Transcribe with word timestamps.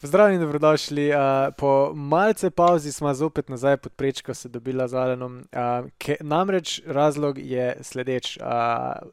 Pozdravljeni, 0.00 0.44
dobrodošli. 0.44 1.10
Uh, 1.10 1.16
po 1.56 1.92
malce 1.94 2.50
pauzi 2.50 2.92
smo 2.92 3.14
zopet 3.14 3.48
nazaj 3.48 3.76
pod 3.76 3.92
prečko, 3.92 4.34
se 4.34 4.48
dobila 4.48 4.88
z 4.88 4.94
Alenom. 4.94 5.36
Uh, 5.38 5.88
ke, 5.98 6.16
namreč 6.20 6.80
razlog 6.86 7.38
je 7.38 7.76
sledeč. 7.82 8.36
Uh, 8.36 8.44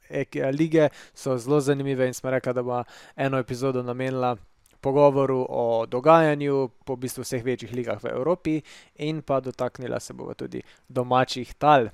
ek, 0.10 0.36
lige 0.54 0.90
so 1.14 1.38
zelo 1.38 1.60
zanimive 1.60 2.06
in 2.08 2.14
smo 2.14 2.30
rekli, 2.30 2.54
da 2.54 2.64
bo 2.64 2.84
eno 3.16 3.38
epizodo 3.38 3.84
namenila 3.84 4.36
pogovoru 4.82 5.48
o 5.50 5.86
dogajanju 5.86 6.70
po 6.86 6.94
v 6.94 7.00
bistvu 7.00 7.26
vseh 7.26 7.44
večjih 7.44 7.74
ligah 7.74 8.04
v 8.04 8.14
Evropi 8.14 8.62
in 8.96 9.22
pa 9.22 9.40
dotaknila 9.40 10.00
se 10.00 10.14
bo 10.14 10.34
tudi 10.34 10.62
domačih 10.88 11.54
tal. 11.54 11.90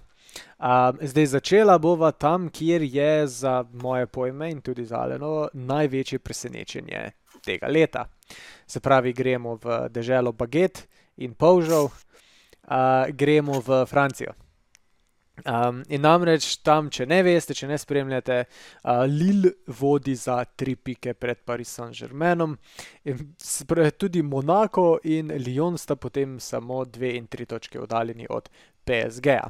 Uh, 0.59 0.99
zdaj 1.01 1.25
začela 1.25 1.77
bova 1.77 2.11
tam, 2.11 2.49
kjer 2.49 2.81
je 2.83 3.27
za 3.27 3.63
moje 3.73 4.07
pojme 4.07 4.51
in 4.51 4.61
tudi 4.61 4.85
za 4.85 4.99
Aleno 4.99 5.47
največje 5.53 6.19
presenečenje 6.19 7.11
tega 7.45 7.67
leta. 7.67 8.05
Se 8.67 8.79
pravi, 8.79 9.13
gremo 9.13 9.57
v 9.61 9.81
deželo 9.89 10.31
Baget 10.31 10.85
in 11.17 11.33
Povžal, 11.33 11.89
uh, 11.91 13.09
gremo 13.11 13.59
v 13.59 13.85
Francijo. 13.85 14.33
Um, 15.45 15.79
in 15.89 16.03
namreč 16.03 16.59
tam, 16.61 16.89
če 16.93 17.07
ne 17.09 17.21
veste, 17.25 17.55
če 17.57 17.65
ne 17.69 17.77
spremljate, 17.79 18.43
uh, 18.45 19.03
Lille 19.09 19.55
vodi 19.79 20.13
za 20.19 20.37
tri 20.45 20.75
pike 20.75 21.15
pred 21.17 21.39
Paris 21.47 21.71
Saint-Germainom, 21.79 22.57
tudi 23.97 24.21
Monako 24.21 24.99
in 25.09 25.31
Lyon 25.41 25.79
sta 25.81 25.95
potem 25.95 26.37
samo 26.39 26.83
dve 26.85 27.15
in 27.17 27.25
tri 27.31 27.47
točke 27.49 27.79
oddaljeni 27.81 28.27
od 28.29 28.51
PSG-ja. 28.85 29.47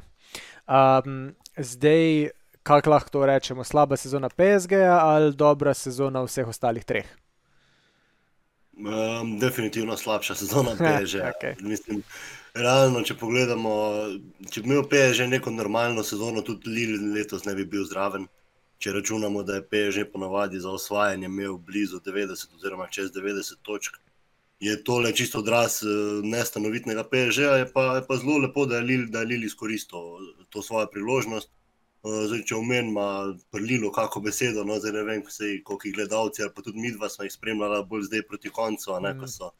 Um, 0.64 1.34
zdaj, 1.58 2.30
kako 2.62 2.94
lahko 2.94 3.10
to 3.18 3.26
rečemo, 3.26 3.64
slaba 3.64 3.98
sezona 4.00 4.30
PSG-ja 4.32 4.96
ali 5.02 5.34
dobra 5.36 5.74
sezona 5.74 6.24
vseh 6.24 6.48
ostalih 6.48 6.88
treh? 6.88 7.10
Um, 8.82 9.38
definitivno 9.38 9.96
slabša 9.96 10.34
sezona 10.34 10.70
PSG. 10.80 11.16
okay. 11.16 11.54
Mislim, 11.62 12.02
realno, 12.54 13.02
če 13.06 13.14
pogledamo, 13.14 13.74
če 14.50 14.62
bi 14.62 14.72
imel 14.72 14.82
PSG 14.90 15.28
neko 15.30 15.52
normalno 15.54 16.02
sezono, 16.02 16.42
tudi 16.42 16.70
Lili 16.70 16.98
letos 17.14 17.44
ne 17.46 17.54
bi 17.54 17.64
bil 17.64 17.84
zraven. 17.86 18.26
Če 18.82 18.96
računamo, 18.96 19.44
da 19.46 19.60
je 19.60 19.66
PSG 19.70 20.08
ponavadi 20.12 20.58
za 20.58 20.70
osvajanje 20.74 21.28
imel 21.30 21.54
blizu 21.62 22.00
90 22.02 22.56
oziroma 22.56 22.88
čez 22.90 23.12
90 23.14 23.62
točk, 23.62 24.00
je 24.60 24.74
tole 24.84 25.12
čisto 25.14 25.38
odraz 25.38 25.78
eh, 25.82 25.86
nestanovitnega 26.26 27.04
PSG, 27.04 27.46
je 27.62 27.68
pa, 27.72 27.84
je 28.00 28.06
pa 28.08 28.16
zelo 28.18 28.38
lepo, 28.42 28.66
da 28.66 28.82
je 28.82 29.26
Lili 29.26 29.46
izkoristil 29.46 29.98
to 30.50 30.62
svojo 30.62 30.86
priložnost. 30.90 31.50
Eh, 32.02 32.22
zdaj, 32.26 32.40
če 32.50 32.56
omenjamo 32.58 33.02
prlilo, 33.54 33.92
kako 33.94 34.20
besedo, 34.24 34.64
no, 34.66 34.80
zdaj 34.82 34.94
ne 34.96 35.02
vem, 35.06 35.20
koliko 35.22 35.86
jih 35.86 35.94
gledalci 35.94 36.42
ali 36.42 36.50
pa 36.54 36.62
tudi 36.66 36.82
mi 36.82 36.90
dva 36.90 37.08
smo 37.08 37.28
jih 37.28 37.34
spremljali 37.34 37.84
bolj 37.86 38.08
zdaj 38.08 38.24
proti 38.26 38.50
koncu, 38.50 38.96
ne, 39.04 39.12
ko, 39.18 39.28
mm. 39.28 39.30
so, 39.30 39.52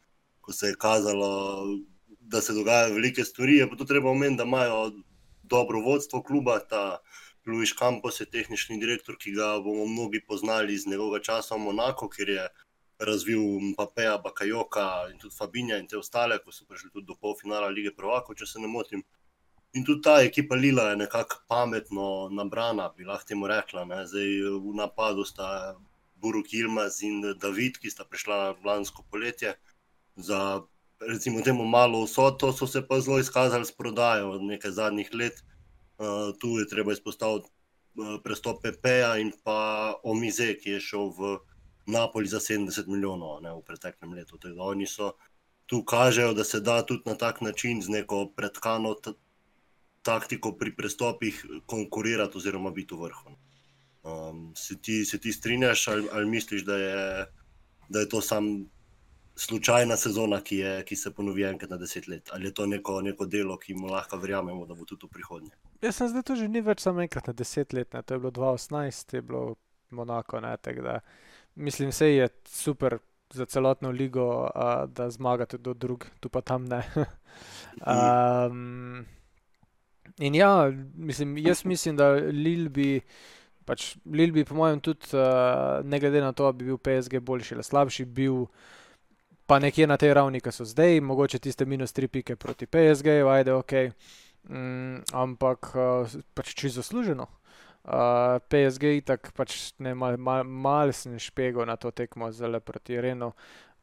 ko 0.42 0.52
se 0.52 0.72
je 0.72 0.78
kazalo, 0.84 1.28
da 2.18 2.40
se 2.42 2.56
dogajajo 2.56 2.96
velike 2.96 3.24
stvari. 3.24 3.60
Je 3.60 3.68
pa 3.70 3.78
to 3.78 3.86
treba 3.86 4.10
omeniti, 4.10 4.40
da 4.40 4.48
imajo 4.48 4.90
dobro 5.42 5.84
vodstvo 5.86 6.22
kluba, 6.22 6.58
ta 6.58 6.98
Luis 7.46 7.76
Campos 7.78 8.20
je 8.20 8.26
tehnični 8.26 8.80
direktor, 8.82 9.16
ki 9.18 9.36
ga 9.38 9.54
bomo 9.62 9.86
mnogi 9.86 10.24
poznali 10.26 10.74
iz 10.74 10.86
njegovega 10.86 11.22
časa 11.22 11.54
v 11.54 11.62
Monako, 11.68 12.08
kjer 12.10 12.28
je 12.28 12.48
razvil 12.98 13.74
Papeja, 13.76 14.18
Bakajoka 14.18 14.88
in 15.12 15.18
tudi 15.18 15.34
Fabinja 15.38 15.78
in 15.78 15.86
te 15.86 15.98
ostale, 15.98 16.42
ko 16.42 16.50
so 16.50 16.66
prišli 16.66 16.90
tudi 16.90 17.06
do 17.06 17.14
polfinala 17.14 17.70
lige 17.70 17.94
Prvako, 17.94 18.34
če 18.34 18.46
se 18.46 18.62
ne 18.62 18.70
motim. 18.70 19.02
In 19.72 19.84
tudi 19.84 20.02
ta 20.04 20.18
ekipa 20.22 20.54
Lila 20.54 20.90
je 20.90 20.96
nekako 20.96 21.36
pametno 21.48 22.28
nabrana, 22.28 22.90
bi 22.96 23.04
lahko 23.04 23.28
temu 23.28 23.46
rekla. 23.48 23.84
Ne. 23.84 24.02
Zdaj 24.06 24.28
v 24.60 24.74
napadu 24.76 25.24
sta 25.24 25.76
Buruk 26.20 26.52
Ilmaz 26.52 27.00
in 27.02 27.22
David, 27.40 27.78
ki 27.80 27.90
sta 27.90 28.04
prišla 28.04 28.56
lansko 28.64 29.04
poletje. 29.10 29.54
Za 30.16 30.60
recimo 31.08 31.40
temu 31.40 31.64
malo 31.64 32.04
vsoto 32.04 32.52
so 32.52 32.66
se 32.66 32.82
pa 32.86 33.00
zelo 33.00 33.18
izkazali 33.18 33.64
s 33.64 33.72
prodajo 33.72 34.30
od 34.30 34.44
nekaj 34.44 34.70
zadnjih 34.70 35.14
let. 35.14 35.40
Uh, 35.98 36.36
tu 36.38 36.58
je 36.58 36.68
treba 36.68 36.92
izpostaviti 36.92 37.48
uh, 37.48 38.20
prestop 38.24 38.62
PP-ja 38.62 39.16
in 39.18 39.32
pa 39.44 39.94
Omize, 40.02 40.54
ki 40.58 40.76
je 40.76 40.80
šel 40.80 41.10
v 41.16 41.38
Napoli 41.86 42.28
za 42.28 42.40
70 42.40 42.86
milijonov 42.86 43.40
ne, 43.42 43.52
v 43.52 43.62
preteklem 43.66 44.12
letu. 44.12 44.38
Oni 44.58 44.86
so 44.86 45.14
tu 45.66 45.84
kažejo, 45.84 46.34
da 46.34 46.44
se 46.44 46.60
da 46.60 46.82
tudi 46.86 47.02
na 47.06 47.14
tak 47.14 47.40
način 47.40 47.82
z 47.82 47.88
neko 47.88 48.26
predkano 48.36 48.94
taktiko 50.02 50.52
pri 50.58 50.74
prestopih 50.76 51.44
konkurirati, 51.66 52.38
oziroma 52.38 52.70
biti 52.70 52.94
v 52.94 53.06
vrhu. 53.06 53.34
Um, 54.02 54.52
se, 54.56 54.78
ti, 54.82 55.04
se 55.04 55.18
ti 55.20 55.32
strinjaš 55.32 55.88
ali, 55.88 56.08
ali 56.12 56.26
misliš, 56.26 56.64
da 56.64 56.76
je, 56.76 57.26
da 57.88 58.00
je 58.00 58.08
to 58.08 58.20
samo 58.20 58.64
slučajna 59.36 59.96
sezona, 59.96 60.40
ki, 60.40 60.56
je, 60.56 60.72
ki 60.84 60.96
se 60.96 61.14
ponovi 61.14 61.44
enkrat 61.44 61.70
na 61.70 61.76
deset 61.76 62.08
let, 62.08 62.30
ali 62.32 62.46
je 62.46 62.54
to 62.54 62.66
neko, 62.66 63.00
neko 63.00 63.26
delo, 63.26 63.56
ki 63.58 63.74
mu 63.74 63.86
lahko 63.86 64.16
verjamemo, 64.16 64.66
da 64.66 64.74
bo 64.74 64.84
tudi 64.84 65.06
v 65.06 65.10
prihodnje? 65.14 65.54
Jaz 65.82 65.96
sem 65.96 66.10
zdaj 66.12 66.22
to 66.22 66.36
že 66.36 66.48
ni 66.48 66.60
več 66.60 66.82
samo 66.84 67.02
enkrat 67.02 67.30
na 67.30 67.32
deset 67.32 67.72
let, 67.72 67.92
ne? 67.94 68.02
to 68.02 68.14
je 68.14 68.20
bilo 68.20 68.32
2018, 68.32 69.14
je 69.14 69.22
bilo 69.22 69.54
Monako. 69.90 70.40
Ne, 70.40 70.56
da, 70.82 71.00
mislim, 71.54 71.90
da 71.98 72.06
je 72.06 72.28
super 72.48 72.98
za 73.32 73.46
celotno 73.46 73.90
ligo, 73.90 74.50
uh, 74.54 74.84
da 74.88 75.10
zmaga 75.10 75.46
tudi 75.46 75.74
drug, 75.78 76.06
tu 76.20 76.28
pa 76.28 76.40
tam 76.40 76.64
ne. 76.68 76.82
um, 77.86 79.04
In 80.18 80.34
ja, 80.34 80.72
mislim, 80.94 81.36
jaz 81.38 81.64
mislim, 81.64 81.96
da 81.96 82.10
Lil 82.12 82.68
bi, 82.68 83.00
pač 83.64 83.96
Lil 84.04 84.32
bi, 84.32 84.44
po 84.44 84.54
mojem, 84.54 84.80
tudi 84.80 85.16
uh, 85.16 85.80
ne 85.84 86.00
glede 86.00 86.20
na 86.20 86.32
to, 86.32 86.50
da 86.50 86.52
bi 86.52 86.68
bil 86.68 86.78
PSG 86.78 87.20
boljši 87.20 87.54
ali 87.54 87.64
slabši, 87.64 88.04
bil 88.04 88.46
pa 89.46 89.58
nekje 89.58 89.86
na 89.86 89.96
tej 89.96 90.14
ravni, 90.14 90.40
ki 90.40 90.52
so 90.52 90.64
zdaj, 90.68 91.00
mogoče 91.00 91.38
tiste 91.38 91.64
minus 91.64 91.92
tri 91.92 92.08
pike 92.08 92.36
proti 92.36 92.66
PSG, 92.66 93.22
ajde, 93.28 93.54
ok. 93.54 93.72
Mm, 94.48 95.02
ampak 95.12 95.72
uh, 95.74 96.20
pač 96.34 96.54
čisto 96.54 96.82
zasluženo. 96.82 97.28
Uh, 97.82 98.38
PSG 98.48 98.82
je 98.82 99.00
tako, 99.06 99.32
pač 99.34 99.72
ne 99.82 99.94
mal, 99.94 100.16
mal, 100.18 100.44
mal 100.44 100.92
sem 100.94 101.18
špegel 101.18 101.66
na 101.66 101.76
to 101.76 101.90
tekmo 101.90 102.30
zelo 102.32 102.60
proti 102.60 103.00
Renu. 103.00 103.32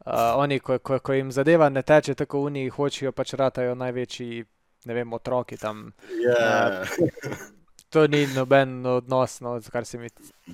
Uh, 0.06 0.40
oni, 0.40 0.59
ko, 0.59 0.79
ko, 0.79 1.00
ko 1.03 1.13
jim 1.13 1.31
zadeva 1.31 1.67
ne 1.69 1.84
teče, 1.84 2.16
tako 2.16 2.46
oni 2.47 2.69
hočejo 2.69 3.11
pač 3.11 3.34
ratajo 3.35 3.75
največji 3.75 4.46
ne 4.85 4.94
vem, 4.94 5.13
otroki 5.13 5.57
tam. 5.57 5.91
Yeah. 6.09 6.88
Uh, 7.00 7.38
to 7.94 8.07
ni 8.07 8.25
noben 8.35 8.85
odnos, 8.85 9.41
no, 9.41 9.59
kar 9.72 9.85
se 9.85 9.97
mi. 9.97 10.09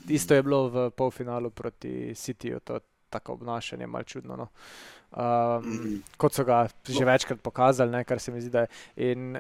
Isto 0.10 0.36
je 0.36 0.44
bilo 0.44 0.68
v 0.70 0.90
polfinalu 0.92 1.50
proti 1.50 2.16
Cityju, 2.16 2.60
to 2.60 2.80
tako 3.10 3.34
obnašanje, 3.34 3.88
malo 3.88 4.04
čudno. 4.04 4.36
No. 4.36 4.48
Um, 5.12 5.22
mm 5.22 5.80
-hmm. 5.80 6.02
Kot 6.18 6.34
so 6.34 6.44
ga 6.44 6.68
že 6.88 7.06
večkrat 7.06 7.42
pokazali, 7.42 7.92
ne, 7.92 8.04
kar 8.04 8.20
se 8.20 8.32
mi 8.32 8.42
zdi, 8.42 8.50
da 8.50 8.60
je. 8.60 8.68
In 8.96 9.38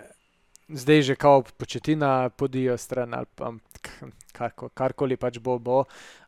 zdaj 0.69 1.01
že 1.01 1.15
kao 1.15 1.43
početina 1.57 2.29
podijo 2.29 2.77
stran 2.77 3.13
ali 3.13 3.25
pa 3.35 3.53
karkoli 4.73 5.17
pač 5.17 5.39
bo. 5.39 5.59
bo. 5.59 5.79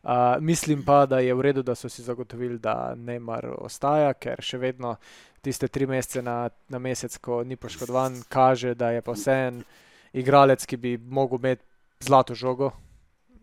Uh, 0.02 0.40
mislim 0.40 0.84
pa, 0.84 1.06
da 1.06 1.18
je 1.18 1.34
v 1.34 1.40
redu, 1.40 1.62
da 1.62 1.74
so 1.74 1.88
si 1.88 2.02
zagotovili, 2.02 2.58
da 2.58 2.94
Neymar 2.96 3.50
ostaja, 3.58 4.14
ker 4.14 4.40
še 4.42 4.58
vedno 4.58 4.96
tiste 5.42 5.68
tri 5.68 5.86
mesece 5.86 6.22
na, 6.22 6.48
na 6.68 6.78
mesec, 6.78 7.18
ko 7.18 7.42
ni 7.44 7.56
poškodovan, 7.56 8.22
kaže, 8.28 8.74
da 8.74 8.90
je 8.90 9.02
pa 9.02 9.12
vse 9.12 9.36
en 9.48 9.62
igralec, 10.12 10.64
ki 10.66 10.76
bi 10.76 10.96
mogel 10.98 11.38
imeti 11.38 11.64
zlato 12.00 12.34
žogo. 12.34 12.72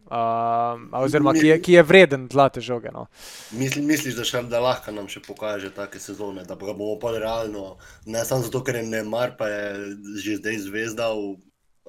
Uh, 0.06 1.02
oziroma, 1.02 1.34
ki 1.34 1.48
je, 1.48 1.56
ki 1.66 1.72
je 1.74 1.84
vreden 1.84 2.28
zlate 2.32 2.62
žoge. 2.62 2.92
No. 2.94 3.08
Misli, 3.58 3.82
misliš, 3.82 4.14
da, 4.14 4.26
še, 4.28 4.44
da 4.52 4.60
lahko 4.62 4.94
nam 4.94 5.08
še 5.10 5.24
pokaže 5.26 5.72
take 5.74 5.98
sezone, 6.02 6.44
da 6.46 6.54
ga 6.60 6.76
bomo 6.78 7.00
pa 7.02 7.16
realno, 7.16 7.80
ne 8.06 8.22
samo 8.22 8.46
zato, 8.46 8.62
ker 8.62 8.78
je 8.78 8.84
ne 8.86 9.02
mar, 9.08 9.34
pa 9.40 9.50
je 9.50 9.64
že 10.22 10.38
zdaj 10.44 10.60
zvezda 10.68 11.10
v, 11.10 11.34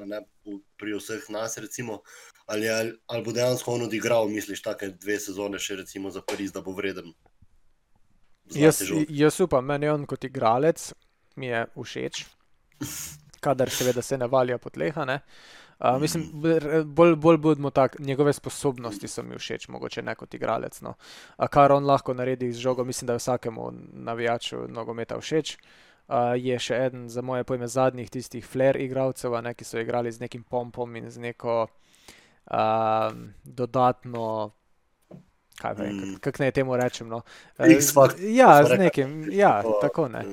ne, 0.09 0.23
v, 0.49 0.57
pri 0.81 0.97
vseh 0.97 1.29
nas, 1.35 1.59
recimo, 1.61 2.01
ali, 2.49 2.71
ali, 2.73 2.95
ali 3.05 3.27
bo 3.27 3.37
dejansko 3.37 3.77
on 3.77 3.85
odigral, 3.91 4.33
misliš, 4.33 4.65
take 4.65 4.95
dve 4.97 5.19
sezone 5.21 5.61
še 5.61 5.83
recimo 5.83 6.09
za 6.15 6.25
Pariz, 6.25 6.57
da 6.57 6.65
bo 6.65 6.73
vreden. 6.73 7.13
Jaz, 8.57 8.81
jaz 9.13 9.43
upam, 9.45 9.69
meni 9.69 9.93
on 9.93 10.09
kot 10.09 10.25
igralec 10.25 10.89
mi 11.37 11.53
je 11.53 11.67
všeč, 11.77 12.25
kadar 13.45 13.69
seveda 13.69 14.01
se 14.01 14.17
ne 14.17 14.29
valja 14.31 14.57
po 14.57 14.73
tleh. 14.73 14.97
Uh, 14.97 15.19
mislim, 16.01 16.25
bolj, 16.85 17.17
bolj 17.17 17.37
budemo 17.37 17.71
tako, 17.71 17.97
njegove 17.99 18.33
sposobnosti 18.33 19.09
so 19.09 19.23
mi 19.23 19.39
všeč, 19.39 19.69
mogoče 19.69 20.03
ne 20.03 20.15
kot 20.15 20.35
igralec. 20.35 20.81
No. 20.81 20.95
Uh, 21.39 21.47
kar 21.49 21.73
on 21.73 21.85
lahko 21.85 22.15
naredi 22.15 22.53
z 22.53 22.59
žogo, 22.59 22.85
mislim, 22.85 23.07
da 23.07 23.13
je 23.13 23.19
vsakemu 23.25 23.73
navijaču 23.93 24.69
nogometa 24.69 25.21
všeč. 25.21 25.57
Uh, 26.09 26.17
je 26.39 26.59
še 26.59 26.77
eden, 26.87 27.09
za 27.09 27.23
moje 27.23 27.45
pojme, 27.45 27.69
zadnjih 27.69 28.11
tistih 28.11 28.47
flair 28.47 28.77
igralcev, 28.81 29.35
ne, 29.43 29.55
ki 29.55 29.65
so 29.65 29.79
igrali 29.79 30.13
z 30.13 30.23
nekim 30.23 30.43
pompom 30.43 30.97
in 30.97 31.11
z 31.11 31.19
neko 31.19 31.67
uh, 31.67 33.11
dodatno 33.45 34.53
kaj 35.57 35.75
vem, 35.75 35.97
mm. 35.97 36.17
kako 36.21 36.43
naj 36.43 36.53
temu 36.53 36.77
rečem. 36.77 37.09
No. 37.09 37.23
X-Factor. 37.59 38.21
Ja, 38.21 38.65
z 38.65 38.79
nekim, 38.79 39.29
ja, 39.33 39.63
tako 39.81 40.09
ne. 40.09 40.25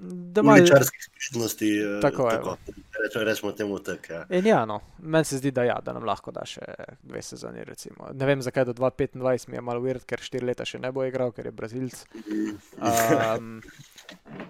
Da 0.00 0.40
imaš 0.40 0.68
čarske 0.68 0.98
sposobnosti. 1.02 1.70
Tako 2.02 2.30
je. 2.30 2.36
Tako, 2.36 2.56
rečemo, 3.04 3.24
rečemo 3.24 3.52
temu 3.52 3.78
tako. 3.78 4.12
Ja. 4.12 4.40
Ja, 4.44 4.64
no, 4.64 4.80
meni 4.98 5.24
se 5.24 5.38
zdi, 5.38 5.50
da, 5.50 5.64
ja, 5.64 5.78
da 5.84 5.92
nam 5.92 6.04
lahko 6.04 6.32
da 6.34 6.44
še 6.46 6.64
dve 7.02 7.22
sezoni. 7.22 7.64
Recimo. 7.64 8.10
Ne 8.14 8.26
vem, 8.28 8.42
zakaj 8.42 8.68
do 8.68 8.74
2025 8.78 9.48
mi 9.48 9.58
je 9.58 9.64
malo 9.64 9.82
uvert, 9.82 10.06
ker 10.08 10.22
štiri 10.22 10.46
leta 10.50 10.66
še 10.68 10.80
ne 10.82 10.92
bo 10.94 11.04
igral, 11.06 11.32
ker 11.36 11.50
je 11.50 11.54
Brazilc. 11.54 12.04
Um, 12.78 13.58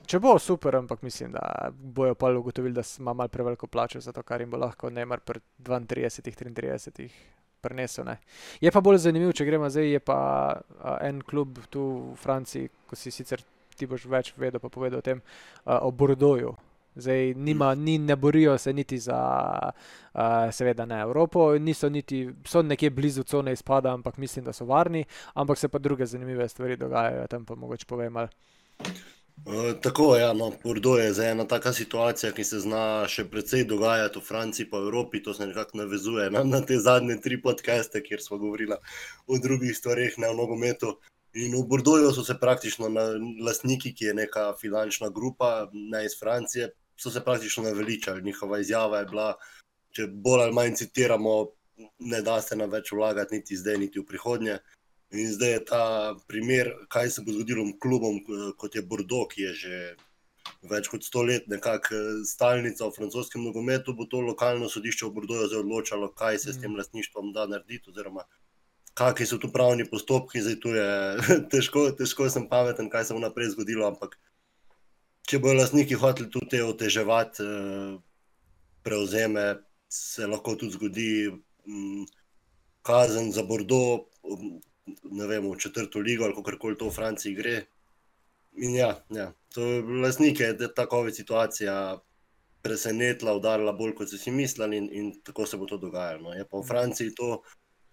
če 0.07 0.21
bo 0.23 0.37
super, 0.43 0.79
ampak 0.79 1.03
mislim, 1.07 1.35
da 1.37 1.73
bojo 1.73 2.15
pa 2.19 2.31
ugotovili, 2.33 2.77
da 2.77 2.85
ima 2.99 3.13
malo 3.13 3.33
preveliko 3.33 3.67
plačo 3.67 4.01
za 4.01 4.13
to, 4.13 4.23
kar 4.23 4.41
jim 4.45 4.51
bo 4.51 4.61
lahko 4.61 4.91
ne 4.91 5.05
mar 5.09 5.25
pri 5.25 5.43
32, 5.65 6.23
33. 6.39 7.11
Prenesel, 7.59 8.07
je 8.63 8.71
pa 8.71 8.81
bolj 8.81 9.01
zanimivo, 9.03 9.33
če 9.35 9.43
gremo 9.49 9.67
zdaj. 9.67 9.89
Je 9.91 9.99
pa 9.99 10.19
uh, 10.55 10.93
en 11.03 11.19
klub 11.27 11.59
tu 11.75 11.83
v 12.13 12.19
Franciji, 12.23 12.71
ko 12.87 12.95
si 12.95 13.11
sicer 13.11 13.43
ti 13.79 13.87
boš 13.87 14.07
več 14.11 14.31
vedel, 14.39 14.63
pa 14.63 14.71
povedal 14.71 15.03
o 15.03 15.07
tem, 15.07 15.19
uh, 15.65 15.79
o 15.83 15.91
Bordoju. 15.91 16.55
Zdaj, 16.99 17.35
nima, 17.35 17.75
ni, 17.75 17.99
ne 17.99 18.17
borijo 18.17 18.59
se 18.59 18.73
niti 18.73 18.99
za, 18.99 19.19
uh, 20.15 20.21
seveda, 20.53 20.85
ne 20.85 21.01
Evropo, 21.01 21.53
niso 21.59 21.89
niti, 21.89 22.29
so 22.45 22.63
nekje 22.63 22.91
blizu 22.91 23.23
cone 23.23 23.53
izpada, 23.53 23.93
ampak 23.95 24.17
mislim, 24.17 24.45
da 24.45 24.53
so 24.53 24.65
varni, 24.65 25.05
ampak 25.35 25.59
se 25.59 25.69
pa 25.69 25.79
druge 25.79 26.07
zanimive 26.07 26.49
stvari 26.49 26.77
dogajajo, 26.77 27.27
tam 27.27 27.45
pa 27.45 27.55
mogoče 27.55 27.87
povem. 27.87 28.17
Uh, 28.17 28.29
tako 29.83 30.17
je, 30.17 30.23
ja, 30.23 30.33
no, 30.33 30.53
Bordo 30.65 30.97
je 30.97 31.31
ena 31.31 31.45
taka 31.45 31.73
situacija, 31.73 32.33
ki 32.33 32.45
se 32.45 32.59
zna 32.61 33.07
še 33.09 33.25
precej 33.31 33.63
dogajati 33.71 34.19
v 34.19 34.27
Franciji, 34.27 34.67
pa 34.71 34.81
v 34.83 34.91
Evropi. 34.91 35.23
To 35.23 35.35
se 35.35 35.47
nekako 35.47 35.79
navezuje 35.79 36.31
na, 36.31 36.43
na 36.45 36.61
te 36.61 36.79
zadnje 36.79 37.21
tri 37.23 37.39
podcaste, 37.43 38.03
kjer 38.03 38.23
smo 38.23 38.39
govorili 38.39 38.77
o 39.27 39.39
drugih 39.39 39.77
stvarih, 39.77 40.19
ne 40.19 40.29
o 40.29 40.35
nogometu. 40.35 40.97
In 41.39 41.55
v 41.55 41.63
Bordoju 41.71 42.11
so 42.13 42.25
se 42.25 42.35
praktično 42.41 42.89
na, 42.89 43.07
lastniki, 43.45 43.95
ki 43.95 44.11
je 44.11 44.15
neka 44.15 44.53
finančna 44.61 45.09
grupa, 45.15 45.69
ne 45.73 46.05
iz 46.05 46.19
Francije, 46.19 46.73
so 47.01 47.11
se 47.11 47.25
praktično 47.25 47.63
naveličali. 47.65 48.23
Njihova 48.23 48.59
izjava 48.61 48.99
je 48.99 49.07
bila, 49.07 49.29
če 49.95 50.07
bolj 50.07 50.43
ali 50.43 50.53
manj 50.53 50.75
citiramo, 50.83 51.37
ne 51.99 52.21
da 52.23 52.41
se 52.43 52.57
nam 52.57 52.71
več 52.71 52.93
vlagati, 52.93 53.39
niti 53.39 53.57
zdaj, 53.57 53.79
niti 53.79 54.01
v 54.01 54.07
prihodnje. 54.07 54.59
In 55.17 55.31
zdaj 55.33 55.53
je 55.53 55.65
ta 55.65 55.85
primer, 56.29 56.73
kaj 56.93 57.11
se 57.11 57.23
bo 57.25 57.33
zgodilo 57.33 57.65
s 57.67 57.79
klubom, 57.81 58.19
kot 58.61 58.75
je 58.77 58.83
Bordeaux, 58.83 59.31
ki 59.33 59.47
je 59.47 59.53
že 59.63 59.79
več 60.69 60.89
kot 60.89 61.05
sto 61.05 61.23
let 61.23 61.47
nekakšna 61.49 62.25
stalnica 62.29 62.89
v 62.89 62.97
francoskem 62.97 63.45
nogometu. 63.45 63.95
Bo 63.97 64.05
to 64.11 64.21
lokalno 64.25 64.69
sodišče 64.69 65.07
v 65.07 65.15
Bordeauxu 65.17 65.49
zdaj 65.49 65.63
odločalo, 65.63 66.11
kaj 66.13 66.39
se 66.45 66.53
s 66.53 66.61
tem 66.61 66.77
lastništvom 66.77 67.33
da 67.33 67.47
narediti, 67.47 67.89
oziroma 67.95 68.27
kakšni 68.99 69.27
so 69.31 69.39
tu 69.39 69.53
pravni 69.55 69.87
postopki. 69.89 70.43
Zdaj 70.45 70.61
tu 70.61 70.75
je 70.75 70.89
težko, 71.53 71.89
težko 71.97 72.29
sem 72.29 72.49
pameten, 72.51 72.91
kaj 72.91 73.09
se 73.09 73.17
bo 73.17 73.23
naprej 73.23 73.55
zgodilo. 73.55 73.87
Ampak 73.89 74.19
če 75.29 75.41
bodo 75.45 75.59
lastniki 75.59 75.97
hoteli 76.01 76.31
tudi 76.33 76.55
te 76.55 76.63
oteževati, 76.65 77.45
eh, 77.45 77.97
prevzeme, 78.83 79.47
se 79.89 80.27
lahko 80.27 80.55
tudi 80.57 80.77
zgodi 80.77 81.11
mm, 81.29 82.07
kazen 82.83 83.33
za 83.33 83.45
Bordeaux, 83.45 84.09
ne 85.05 85.27
vem, 85.29 85.45
v 85.45 85.59
četrto 85.61 86.01
ligo 86.01 86.25
ali 86.25 86.35
kako 86.35 86.57
koli 86.59 86.79
to 86.81 86.89
v 86.89 86.97
Franciji 86.97 87.35
gre. 87.35 87.57
In 88.57 88.75
ja, 88.75 88.95
ja 89.11 89.33
to 89.55 89.65
je 89.65 89.83
lastnike, 89.83 90.53
da 90.53 90.65
je 90.65 90.75
takova 90.75 91.11
situacija. 91.11 91.99
Presenetila, 92.59 93.37
udarila 93.39 93.71
bolj 93.73 93.93
kot 93.95 94.11
so 94.11 94.19
si 94.19 94.33
mislili, 94.35 94.77
in, 94.77 94.89
in 94.93 95.11
tako 95.25 95.45
se 95.47 95.57
bo 95.57 95.67
to 95.67 95.77
dogajalo. 95.79 96.25
No. 96.27 96.33
Je 96.35 96.43
pa 96.45 96.59
v 96.59 96.67
Franciji 96.67 97.13
to, 97.15 97.29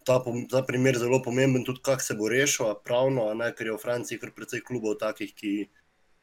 ta, 0.03 0.17
ta 0.49 0.63
primer 0.65 0.97
zelo 0.97 1.19
pomemben, 1.23 1.63
tudi 1.63 1.83
kako 1.85 2.01
se 2.01 2.15
bo 2.17 2.29
rešil, 2.29 2.73
pravno, 2.83 3.27
ne, 3.37 3.51
ker 3.53 3.69
je 3.69 3.75
v 3.75 3.83
Franciji 3.83 4.19
kar 4.19 4.33
precej 4.35 4.63
klubov 4.65 4.97
takih, 4.99 5.35
ki 5.37 5.51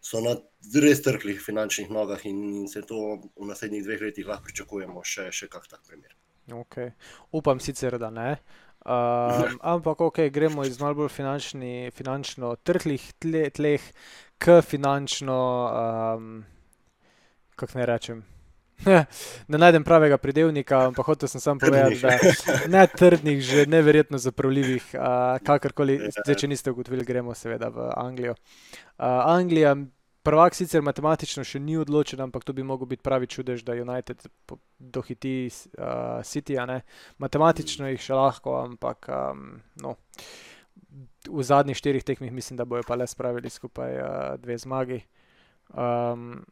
so 0.03 0.21
na 0.21 0.35
res 0.83 1.03
trhlih 1.05 1.39
finančnih 1.41 1.91
nogah 1.91 2.27
in, 2.27 2.67
se 2.69 2.83
to 2.83 3.23
v 3.23 3.47
naslednjih 3.47 3.85
dveh 3.87 4.03
letih 4.09 4.27
lahko 4.27 4.51
pričakujemo, 4.51 5.05
še, 5.07 5.31
še 5.31 5.49
kak 5.53 5.71
tak 5.71 5.87
primer. 5.87 6.11
Okay. 6.51 6.91
Upam 7.31 7.63
sicer, 7.63 7.99
da 8.03 8.11
ne. 8.11 8.35
Um, 8.83 9.59
ampak, 9.75 10.03
ok, 10.03 10.27
gremo 10.35 10.67
iz 10.67 10.81
malo 10.83 11.05
bolj 11.05 11.13
finančni, 11.15 11.93
finančno 11.95 12.57
trhlih 12.67 13.05
tle, 13.23 13.47
tleh 13.55 13.87
k 14.43 14.59
finančno, 14.67 15.39
um, 15.71 16.43
kako 17.55 17.79
naj 17.79 17.91
rečem. 17.95 18.27
Ne 19.53 19.59
najdem 19.59 19.85
pravega 19.85 20.19
pridevnika, 20.19 20.87
ampak 20.91 21.07
hotel 21.07 21.29
sem 21.29 21.41
samo 21.41 21.61
povedati, 21.61 22.01
da 22.03 22.19
ne 22.69 22.87
trdnih, 22.87 23.41
že 23.41 23.67
neverjetno 23.67 24.19
zapravljivih, 24.19 24.93
uh, 24.95 25.39
kakorkoli, 25.47 25.99
zdaj, 26.23 26.39
če 26.43 26.51
niste 26.51 26.73
ugotovili, 26.73 27.07
gremo 27.07 27.35
seveda 27.35 27.71
v 27.73 27.91
Anglijo. 27.97 28.35
Uh, 28.35 29.23
Anglija, 29.33 29.77
prvak 30.27 30.57
sicer 30.59 30.83
matematično 30.83 31.45
še 31.47 31.61
ni 31.63 31.77
odločen, 31.79 32.23
ampak 32.25 32.47
to 32.47 32.55
bi 32.57 32.67
mogel 32.67 32.91
biti 32.91 33.05
pravi 33.07 33.31
čudež, 33.31 33.65
da 33.67 33.79
United 33.79 34.27
dohiti 34.79 35.35
uh, 35.49 36.23
City, 36.27 36.59
matematično 37.23 37.91
jih 37.93 38.03
še 38.03 38.19
lahko, 38.19 38.59
ampak 38.65 39.11
um, 39.11 39.61
no. 39.83 39.97
V 41.23 41.45
zadnjih 41.47 41.79
štirih 41.79 42.05
tekmih 42.05 42.33
mislim, 42.35 42.59
da 42.59 42.67
bojo 42.69 42.83
pa 42.85 42.99
le 42.99 43.07
spravili 43.09 43.51
skupaj 43.51 43.93
uh, 43.97 44.07
dve 44.43 44.59
zmagi. 44.59 45.03
Um, 45.73 46.45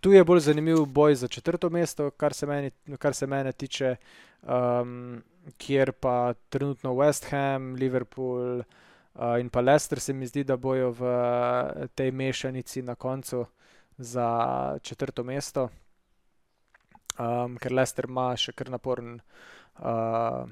tu 0.00 0.12
je 0.12 0.24
bolj 0.24 0.40
zanimiv 0.40 0.84
boj 0.86 1.14
za 1.14 1.28
četrto 1.28 1.70
mesto, 1.70 2.10
kar 2.10 2.34
se 2.34 2.46
meni, 2.46 2.70
kar 2.98 3.14
se 3.14 3.26
mene 3.26 3.52
tiče, 3.52 3.96
um, 4.42 5.22
kjer 5.56 5.92
pa 5.92 6.34
trenutno 6.48 6.94
West 6.94 7.30
Ham, 7.30 7.74
Liverpool 7.74 8.58
uh, 8.58 9.40
in 9.40 9.50
pa 9.50 9.60
Leicester 9.60 10.00
se 10.00 10.12
mi 10.12 10.26
zdi, 10.26 10.44
da 10.44 10.56
bojo 10.56 10.90
v 10.90 11.12
tej 11.94 12.10
mešanici 12.10 12.82
na 12.82 12.94
koncu 12.94 13.44
za 13.98 14.78
četrto 14.82 15.24
mesto, 15.24 15.68
um, 17.18 17.58
ker 17.60 17.72
Leicester 17.72 18.08
ima 18.08 18.32
še 18.36 18.52
kar 18.52 18.70
naporen. 18.70 19.20
Uh, 19.78 20.48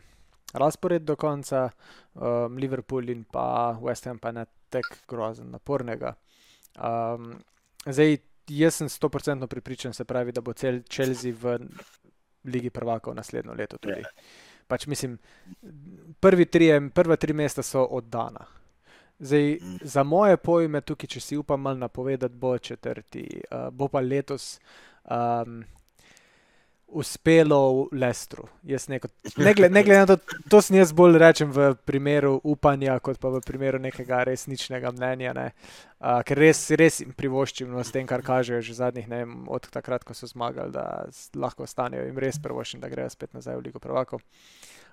Razpored 0.57 1.03
do 1.03 1.17
konca, 1.17 1.71
um, 2.15 2.57
Liverpool 2.57 3.09
in 3.11 3.25
pa 3.25 3.77
West 3.83 4.07
Ham 4.07 4.19
pa 4.19 4.31
ne 4.33 4.47
tek 4.71 4.87
grozen, 5.09 5.51
napornega. 5.51 6.15
Um, 6.79 7.35
Zdaj, 7.87 8.19
jaz 8.49 8.75
sem 8.75 8.89
100% 8.89 9.47
pripričan, 9.47 9.95
se 9.95 10.05
pravi, 10.05 10.33
da 10.33 10.41
bo 10.41 10.53
cel 10.53 10.83
Chelsea 10.91 11.33
v 11.41 11.59
Ligi 12.45 12.71
prvakov 12.71 13.15
naslednjo 13.15 13.55
leto. 13.55 13.79
Tudi. 13.79 14.01
Ja. 14.01 14.11
Pač 14.67 14.87
mislim, 14.87 15.19
tri, 16.51 16.71
prva 16.95 17.17
tri 17.17 17.33
mesta 17.33 17.63
so 17.63 17.85
oddana. 17.85 18.47
Zdaj, 19.19 19.59
mm. 19.63 19.79
za 19.83 20.03
moje 20.03 20.37
pojme, 20.37 20.81
tukaj, 20.81 21.09
če 21.09 21.21
si 21.21 21.39
upam 21.39 21.61
malo 21.61 21.79
napovedati, 21.81 22.35
bo 22.35 22.59
četrti, 22.59 23.25
uh, 23.51 23.69
bo 23.73 23.89
pa 23.89 24.01
letos. 24.01 24.59
Um, 25.05 25.63
uspelo 26.87 27.89
v 27.91 27.99
Lestru. 27.99 28.49
Neko, 28.63 29.09
ne, 29.37 29.55
gled, 29.55 29.73
ne 29.73 29.83
glede 29.83 29.99
na 29.99 30.07
to, 30.07 30.17
to 30.49 30.61
sem 30.63 30.79
jaz 30.79 30.93
bolj 30.95 31.19
rečem 31.19 31.51
v 31.53 31.75
primeru 31.85 32.39
upanja, 32.45 32.99
kot 33.03 33.19
pa 33.19 33.29
v 33.35 33.43
primeru 33.45 33.81
nekega 33.83 34.23
resničnega 34.29 34.93
mnenja. 34.95 35.35
Ne. 35.37 35.51
Uh, 35.99 36.23
ker 36.27 36.39
res, 36.39 36.63
res 36.79 37.01
jim 37.03 37.11
privoščim 37.17 37.73
no, 37.73 37.83
s 37.83 37.91
tem, 37.91 38.07
kar 38.07 38.23
kažejo 38.23 38.63
že 38.63 38.79
zadnjih, 38.79 39.11
ne 39.11 39.25
vem, 39.25 39.35
od 39.51 39.67
takrat, 39.73 40.07
ko 40.07 40.15
so 40.15 40.31
zmagali, 40.31 40.71
da 40.73 41.09
lahko 41.35 41.67
ostanejo 41.67 42.07
in 42.07 42.17
res 42.23 42.39
privoščim, 42.43 42.81
da 42.81 42.93
grejo 42.93 43.11
spet 43.13 43.35
nazaj 43.35 43.59
v 43.59 43.67
Ligo 43.69 43.83
Prvako. 43.83 44.23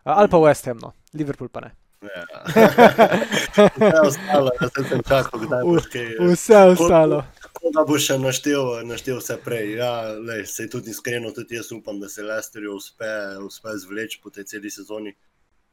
Uh, 0.04 0.18
ali 0.18 0.34
pa 0.34 0.42
West 0.42 0.68
Ham, 0.68 0.82
no. 0.82 0.96
Liverpool 1.14 1.54
pa 1.54 1.68
ne. 1.68 1.76
Ja. 2.04 2.24
vse 3.76 4.00
ostalo, 4.04 4.52
da 4.60 4.84
se 4.84 5.00
čakal, 5.08 5.40
kdaj 5.40 5.64
boš 5.64 5.86
kaj. 5.94 6.10
Vse 6.20 6.58
ostalo. 6.58 7.24
Da 7.72 7.86
bo 7.88 7.96
še 7.96 8.18
naštel, 8.20 8.82
naštel 8.84 9.22
vse 9.22 9.38
prej. 9.40 9.78
Ja, 9.80 9.92
lej, 10.20 10.44
se 10.52 10.66
tudi 10.72 10.92
iskreno, 10.92 11.32
tudi 11.32 11.56
jaz 11.56 11.72
upam, 11.72 12.02
da 12.02 12.10
se 12.12 12.24
Lesterju 12.24 12.74
uspe, 12.76 13.12
uspe 13.40 13.76
zvleči 13.80 14.20
po 14.24 14.34
tej 14.36 14.50
celi 14.52 14.72
sezoni, 14.74 15.14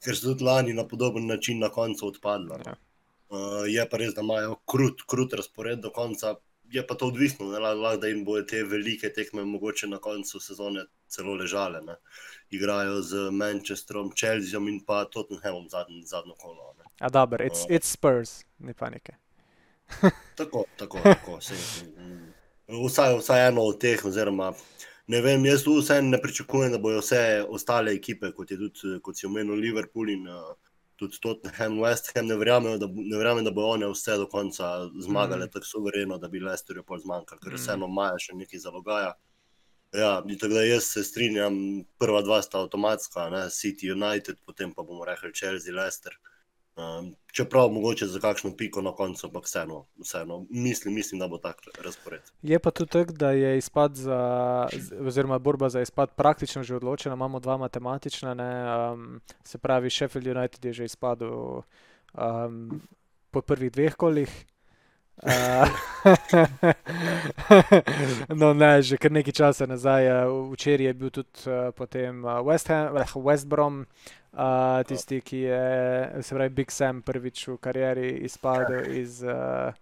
ker 0.05 0.15
so 0.15 0.29
tudi 0.31 0.47
lani 0.47 0.77
na 0.77 0.85
podoben 0.87 1.27
način 1.27 1.59
na 1.59 1.69
koncu 1.75 2.07
odpadli. 2.13 2.61
Ja. 2.67 2.77
Uh, 3.31 3.65
je 3.67 3.83
pa 3.91 3.99
res, 3.99 4.15
da 4.15 4.23
imajo 4.23 4.55
krut, 4.71 5.03
krut 5.11 5.35
razpored 5.35 5.83
do 5.83 5.91
konca. 5.95 6.37
Je 6.71 6.85
pa 6.87 6.95
to 6.95 7.09
odvisno, 7.11 7.49
lahko 7.51 7.97
da 7.99 8.07
jim 8.07 8.21
bodo 8.25 8.45
te 8.47 8.63
velike 8.63 9.11
tekme 9.11 9.43
mogoče 9.45 9.89
na 9.91 9.99
koncu 9.99 10.39
sezone 10.41 10.85
celo 11.11 11.35
ležale. 11.35 11.81
Ne. 11.83 11.97
Igrajo 12.55 13.01
z 13.03 13.25
Manchesterom, 13.35 14.13
Chelseaom 14.15 14.69
in 14.71 14.79
pa 14.87 15.03
Tottenhamom 15.11 15.67
zadnjo, 15.71 16.05
zadnjo 16.07 16.39
kolo. 16.39 16.71
Ne. 16.79 16.87
A 17.01 17.11
dobro, 17.11 17.43
it's, 17.43 17.67
uh, 17.67 17.75
it's 17.75 17.91
Spurs, 17.91 18.45
ni 18.59 18.75
panike 18.75 19.19
tako, 20.41 20.65
tako, 20.77 20.99
tako. 21.05 21.39
Vsaj, 22.71 23.17
vsaj 23.19 23.49
eno 23.49 23.63
od 23.67 23.81
teh, 23.83 24.05
oziroma 24.05 24.53
ne 25.11 25.21
vem, 25.21 25.45
jaz 25.45 25.65
tu 25.67 25.75
vseeno 25.81 26.13
ne 26.15 26.21
pričakujem, 26.23 26.73
da 26.73 26.79
bodo 26.79 27.01
vse 27.03 27.45
ostale 27.49 27.95
ekipe, 27.97 28.31
kot 28.37 28.51
je 28.51 28.59
tudi, 28.61 28.99
kot 29.03 29.19
si 29.19 29.27
omenil, 29.27 29.59
Liverpool 29.59 30.13
in 30.13 30.29
uh, 30.31 30.53
tudi 31.01 31.19
Tottenham, 31.23 31.81
West 31.83 32.13
Ham, 32.15 32.29
ne 32.31 32.37
verjamem, 32.39 32.77
da, 32.79 32.87
ne 32.87 33.19
verjamem, 33.19 33.45
da 33.45 33.51
bodo 33.57 33.75
one 33.75 33.89
vse 33.91 34.19
do 34.21 34.29
konca 34.31 34.71
zmagale 35.03 35.49
mm. 35.49 35.55
tako 35.57 35.67
suvereno, 35.67 36.19
da 36.23 36.29
bi 36.29 36.43
Leicesterju 36.45 36.85
pol 36.87 37.03
zmanjkalo, 37.03 37.43
ker 37.43 37.57
mm. 37.57 37.63
vseeno 37.63 37.91
imajo 37.91 38.23
še 38.27 38.39
nekaj 38.39 38.63
zalogaja. 38.67 39.15
Ja, 39.97 40.13
tako 40.23 40.53
da 40.55 40.63
jaz 40.63 40.93
se 40.95 41.03
strinjam, 41.05 41.57
prva 41.99 42.21
dva 42.23 42.39
sta 42.47 42.61
avtomatska, 42.63 43.27
ne, 43.35 43.47
City 43.51 43.91
United, 43.91 44.39
potem 44.47 44.71
pa 44.77 44.87
bomo 44.87 45.09
rekli 45.09 45.33
Chelsea, 45.35 45.75
Leicester. 45.75 46.15
Um, 46.77 47.15
čeprav 47.33 47.69
mogoče 47.69 48.07
za 48.07 48.21
kakšno 48.21 48.57
piko 48.57 48.83
na 48.83 48.93
koncu, 48.93 49.27
ampak 49.27 49.45
vseeno, 49.45 49.87
vseeno 49.99 50.47
mislim, 50.51 50.95
mislim, 50.95 51.19
da 51.19 51.29
bo 51.29 51.39
tak 51.39 51.57
razpored. 51.85 52.21
Je 52.43 52.59
pa 52.59 52.71
tudi 52.71 52.91
tako, 52.91 53.13
da 53.13 53.31
je 53.31 53.59
izpad 53.59 53.95
za, 53.95 54.69
oziroma 55.01 55.39
borba 55.39 55.69
za 55.69 55.81
izpad 55.81 56.15
praktično 56.15 56.63
že 56.63 56.77
odločena. 56.77 57.15
Imamo 57.15 57.41
dva 57.41 57.57
matematična, 57.57 58.37
um, 58.93 59.21
se 59.45 59.59
pravi, 59.59 59.91
Sheffield 59.91 60.37
United 60.37 60.65
je 60.65 60.73
že 60.73 60.85
izpadel 60.85 61.63
um, 62.15 62.81
po 63.31 63.41
prvih 63.41 63.73
dveh 63.73 63.95
kolih. 63.95 64.47
Uh, 65.23 65.69
no, 68.41 68.55
ne, 68.55 68.83
že 68.83 68.97
kar 68.97 69.13
nekaj 69.13 69.33
časa 69.33 69.67
nazaj, 69.67 70.09
včeraj 70.53 70.87
je 70.87 70.95
bil 70.95 71.11
tudi 71.11 71.45
uh, 71.47 71.75
potem 71.77 72.23
West, 72.25 72.69
Ham, 72.69 72.97
West 73.15 73.47
Brom, 73.47 73.81
uh, 73.81 74.20
tisti, 74.87 75.21
ki 75.21 75.37
je, 75.37 76.23
se 76.23 76.35
pravi, 76.35 76.51
Big 76.55 76.71
Sam 76.71 77.03
prvič 77.03 77.49
v 77.49 77.57
karieri 77.59 78.11
izpadel 78.25 78.87
iz 78.95 79.23
uh, 79.23 79.75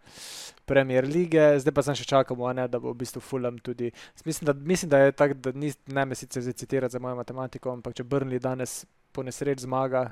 Premier 0.64 1.04
lige, 1.04 1.58
zdaj 1.60 1.74
pa 1.74 1.84
sem 1.84 1.96
še 1.96 2.06
čakal, 2.08 2.40
ne, 2.56 2.64
da 2.68 2.80
bo 2.80 2.92
v 2.92 3.00
bistvu 3.04 3.20
Fulham 3.20 3.58
tudi. 3.60 3.90
Mislim, 4.24 4.48
da, 4.48 4.54
mislim, 4.56 4.92
da 4.92 5.02
je 5.04 5.12
tako, 5.12 5.36
da 5.44 5.52
ni, 5.52 5.72
ne 5.92 6.04
me 6.04 6.16
sicer 6.16 6.44
citirati 6.52 6.96
za 6.96 7.00
mojo 7.00 7.20
matematiko, 7.20 7.76
ampak 7.76 7.96
če 8.00 8.08
Brnli 8.08 8.40
danes 8.40 8.82
po 9.12 9.24
nesreč 9.24 9.64
zmaga, 9.64 10.10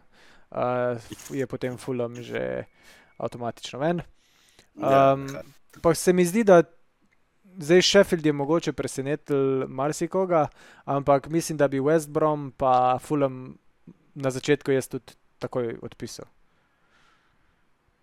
uh, 0.52 1.00
je 1.32 1.48
potem 1.48 1.76
Fulham 1.80 2.20
že 2.20 2.64
avtomatično 3.16 3.80
ven. 3.80 4.04
Um, 4.76 5.28
pa 5.80 5.94
se 5.96 6.12
mi 6.12 6.24
zdi, 6.28 6.44
da 6.44 6.60
zdaj 7.56 7.82
Sheffield 7.82 8.26
je 8.26 8.32
mogoče 8.32 8.72
presenetil 8.72 9.64
marsikoga, 9.68 10.48
ampak 10.84 11.28
mislim, 11.32 11.56
da 11.56 11.68
bi 11.68 11.80
West 11.80 12.12
Brom 12.12 12.52
pa 12.56 12.98
Fulham 13.00 13.56
na 14.16 14.32
začetku 14.32 14.72
jaz 14.72 14.88
tudi 14.88 15.14
takoj 15.38 15.76
odpisal. 15.84 16.26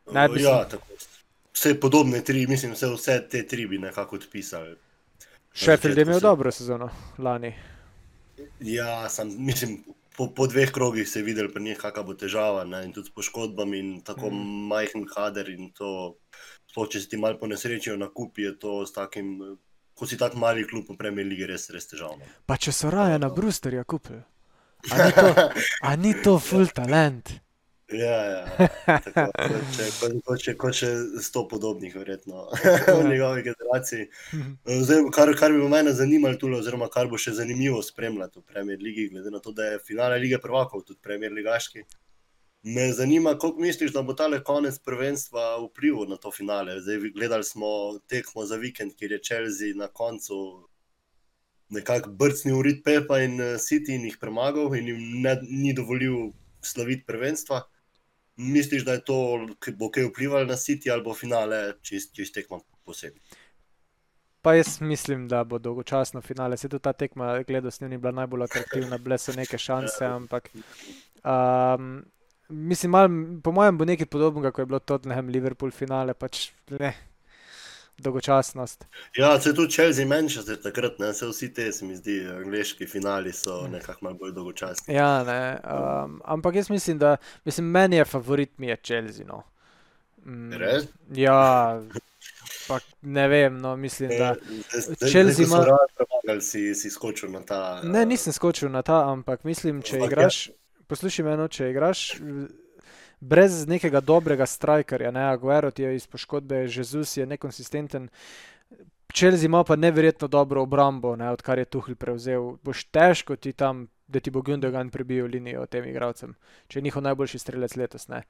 Mislim, 0.05 0.45
ja, 0.45 0.63
tako. 0.69 0.85
Vse 1.53 1.79
podobne 1.79 2.21
tri, 2.25 2.47
mislim, 2.47 2.73
vse, 2.73 2.89
vse 2.93 3.17
te 3.29 3.43
tri 3.47 3.67
bi 3.67 3.77
nekako 3.77 4.15
odpisali. 4.15 4.75
Sheffield 5.53 5.97
je 5.97 6.01
imel 6.01 6.19
si... 6.19 6.23
dobro 6.23 6.51
sezono 6.51 6.89
lani. 7.17 7.53
Ja, 8.59 9.09
sem, 9.09 9.35
mislim, 9.37 9.83
po, 10.17 10.27
po 10.33 10.47
dveh 10.47 10.71
krogih 10.71 11.09
se 11.09 11.19
je 11.19 11.23
videl, 11.23 11.47
da 11.53 11.59
je 11.59 11.75
kakšna 11.75 12.03
bo 12.03 12.13
težava, 12.13 12.63
ne? 12.63 12.83
in 12.85 12.93
tudi 12.93 13.09
s 13.09 13.13
poškodbami, 13.13 13.79
in 13.79 14.01
tako 14.01 14.29
mm. 14.29 14.67
majhen 14.67 15.05
kader. 15.05 15.49
To, 15.77 16.15
to, 16.73 16.87
če 16.87 17.01
si 17.01 17.09
ti 17.09 17.17
malo 17.17 17.37
ponesrečijo 17.39 17.97
na 17.97 18.09
kupi, 18.09 18.49
je 18.49 18.57
to 18.59 18.81
s 18.85 18.93
takim, 18.93 19.57
ko 19.93 20.09
si 20.09 20.17
tako 20.17 20.41
mali 20.41 20.67
klub, 20.67 20.89
v 20.89 20.97
Premier 20.97 21.27
League, 21.27 21.47
res, 21.47 21.69
res 21.69 21.87
težavno. 21.89 22.25
Pa 22.45 22.57
če 22.57 22.73
so 22.73 22.89
raje 22.93 23.19
na 23.21 23.29
Brusterju 23.29 23.85
kupili, 23.85 24.23
a 24.91 25.05
ni 25.05 25.11
to, 25.11 25.49
a 25.81 25.95
ni 25.95 26.13
to 26.23 26.39
full 26.47 26.67
talent. 26.67 27.43
Ja, 27.93 28.19
ja. 28.25 28.67
Tako, 28.85 30.35
če 30.41 30.55
hoče 30.59 30.89
sto 31.21 31.43
podobnih, 31.47 31.95
verjetno, 31.95 32.47
v 32.97 33.09
njegovi 33.09 33.43
generaciji. 33.49 34.07
Zdaj, 34.65 35.03
kar, 35.13 35.33
kar 35.39 35.53
bi 35.53 35.61
me 35.61 35.69
mene 35.69 35.93
zanimalo, 35.93 36.39
tule, 36.41 36.57
oziroma 36.57 36.89
kar 36.93 37.11
bo 37.11 37.19
še 37.21 37.35
zanimivo 37.37 37.81
spremljati 37.85 38.39
v 38.39 38.47
Premier 38.53 38.81
League, 38.81 39.11
glede 39.13 39.33
na 39.33 39.43
to, 39.43 39.53
da 39.53 39.73
je 39.73 39.83
finale 39.85 40.17
lige 40.23 40.41
prvakov, 40.41 40.85
tudi 40.87 41.03
Premier 41.03 41.33
League. 41.33 41.85
Me 42.63 42.87
zanima, 42.95 43.33
kako 43.35 43.59
misliš, 43.59 43.91
da 43.91 44.01
bo 44.01 44.15
ta 44.15 44.29
konec 44.43 44.79
prvenstva 44.79 45.57
vplival 45.65 46.07
na 46.07 46.17
to 46.17 46.31
finale. 46.31 46.79
Zdaj, 46.81 47.11
gledali 47.11 47.43
smo 47.43 47.99
tekmo 48.07 48.45
za 48.47 48.55
vikend, 48.55 48.95
kjer 48.95 49.17
je 49.17 49.23
Chelsea 49.23 49.75
na 49.75 49.89
koncu 49.91 50.63
nekako 51.73 52.13
brcnil 52.19 52.57
urit 52.59 52.83
Pepa 52.85 53.19
in 53.25 53.39
eh, 53.41 53.57
City 53.61 53.95
in 53.97 54.07
jih 54.07 54.17
premagal 54.21 54.73
in 54.77 54.91
jim 54.91 55.03
ne, 55.25 55.37
ni 55.49 55.73
dovolil 55.73 56.31
slaviti 56.61 57.05
prvenstva. 57.07 57.63
Misliš, 58.37 58.85
da 58.85 58.97
je 58.97 59.03
to, 59.05 59.17
ki 59.61 59.75
bo 59.77 59.91
kaj 59.93 60.09
vplivalo 60.09 60.49
na 60.49 60.57
City 60.57 60.91
ali 60.93 61.05
bo 61.05 61.13
finale 61.13 61.75
čist, 61.81 62.15
čist 62.17 62.33
tekmo 62.33 62.63
posebej? 62.85 63.21
Pa 64.43 64.53
jaz 64.57 64.81
mislim, 64.81 65.27
da 65.27 65.43
bo 65.43 65.57
dolgočasno 65.59 66.21
finale. 66.21 66.57
Se 66.57 66.69
tudi 66.69 66.83
ta 66.83 66.93
tekma, 66.93 67.43
gledal 67.47 67.71
sem, 67.71 67.87
ni 67.89 67.97
bila 67.97 68.11
najbolj 68.11 68.43
atraktivna, 68.43 68.97
bile 68.99 69.17
so 69.17 69.31
neke 69.31 69.57
šanse, 69.57 70.03
ampak. 70.05 70.49
Um, 71.23 72.03
mislim, 72.49 72.91
mal, 72.91 73.07
po 73.43 73.53
mojem, 73.55 73.77
bo 73.77 73.87
nekaj 73.87 74.09
podobnega, 74.11 74.51
kot 74.51 74.65
je 74.65 74.71
bilo 74.73 74.79
Tottenham, 74.79 75.31
Liverpool 75.31 75.71
finale. 75.71 76.13
Pač, 76.13 76.49
dolgočasnost. 77.97 78.85
Ja, 79.17 79.39
se 79.39 79.53
tudi 79.53 79.73
Chelsea, 79.73 80.05
Manchester, 80.05 80.61
takrat 80.61 80.99
ne, 80.99 81.13
se 81.13 81.27
vsi 81.27 81.53
te, 81.53 81.71
se 81.71 81.85
mi 81.85 81.95
zdi, 81.95 82.19
angliški 82.29 82.87
finali 82.87 83.33
so 83.33 83.61
mm. 83.67 83.71
nekako 83.71 84.05
malo 84.05 84.15
bolj 84.15 84.31
dolgočasni. 84.31 84.95
Ja, 84.95 85.23
ne, 85.23 85.59
um, 85.63 86.21
ampak 86.25 86.55
jaz 86.55 86.69
mislim, 86.69 86.97
da 86.97 87.17
mislim, 87.45 87.67
meni 87.67 87.95
je 87.95 88.05
favorit 88.05 88.57
mi 88.57 88.67
je 88.67 88.77
Chelsea. 88.83 89.25
No. 89.25 89.43
Mm, 90.25 90.53
Res? 90.53 90.83
Ja. 91.13 91.81
Pa 92.67 92.79
ne 93.01 93.27
vem, 93.27 93.57
no, 93.57 93.75
mislim, 93.75 94.09
da 94.09 94.35
Chelsea 95.09 95.45
ima. 95.45 95.65
Ima... 96.23 96.41
Si, 96.41 96.75
si 96.75 96.89
skočil 96.89 97.31
na 97.31 97.41
ta. 97.41 97.81
Ne, 97.83 98.05
nisem 98.05 98.33
skočil 98.33 98.71
na 98.71 98.81
ta, 98.81 99.11
ampak 99.11 99.43
mislim, 99.43 99.81
če 99.81 99.99
igraš, 100.05 100.49
poslušaj 100.87 101.25
me, 101.25 101.37
no, 101.37 101.47
če 101.47 101.69
igraš 101.69 102.13
brez 103.23 103.63
nekega 103.67 104.01
dobrega 104.01 104.45
strajkarja, 104.45 105.11
ne 105.11 105.23
Aguero, 105.31 105.71
ti 105.71 105.83
je 105.83 105.95
iz 105.95 106.07
poškodbe, 106.07 106.65
Jezus 106.67 107.17
je 107.17 107.25
nekonsistenten. 107.25 108.09
Chelsea 109.13 109.45
ima 109.45 109.63
pa 109.63 109.75
neverjetno 109.75 110.27
dobro 110.27 110.61
obrambo, 110.61 111.15
ne, 111.15 111.29
odkar 111.29 111.59
je 111.59 111.65
Tuhl 111.65 111.95
prevzel. 111.95 112.57
Boš 112.63 112.83
težko 112.89 113.35
ti 113.35 113.53
tam, 113.53 113.87
da 114.07 114.19
ti 114.19 114.31
bo 114.33 114.41
Gundogan 114.41 114.89
prebil 114.89 115.29
linijo 115.29 115.65
tem 115.65 115.85
igralcem, 115.85 116.33
če 116.67 116.79
je 116.79 116.83
njihov 116.83 117.03
najboljši 117.03 117.39
strelec 117.39 117.75
letos. 117.77 118.07
Ne. 118.09 118.23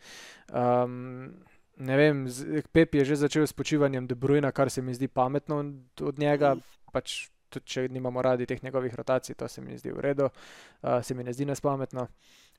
Um, 0.52 1.32
ne 1.78 1.98
vem, 1.98 2.26
Pep 2.72 2.96
je 2.96 3.06
že 3.06 3.22
začel 3.24 3.48
s 3.48 3.56
počivanjem 3.56 4.08
De 4.08 4.16
Bruyna, 4.16 4.52
kar 4.52 4.70
se 4.70 4.82
mi 4.82 4.94
zdi 4.94 5.08
pametno 5.08 5.64
od 6.02 6.20
njega. 6.20 6.56
Pač 6.92 7.34
Tudi, 7.54 7.70
če 7.70 7.88
nimamo 7.94 8.22
radi 8.26 8.48
teh 8.50 8.64
njegovih 8.64 8.96
rotacij, 8.98 9.36
to 9.38 9.48
se 9.48 9.62
mi 9.62 9.78
zdi 9.78 9.92
v 9.94 10.02
redu, 10.02 10.26
uh, 10.26 11.04
se 11.06 11.14
mi 11.14 11.24
ne 11.24 11.34
zdi 11.34 11.46
nespametno. 11.46 12.08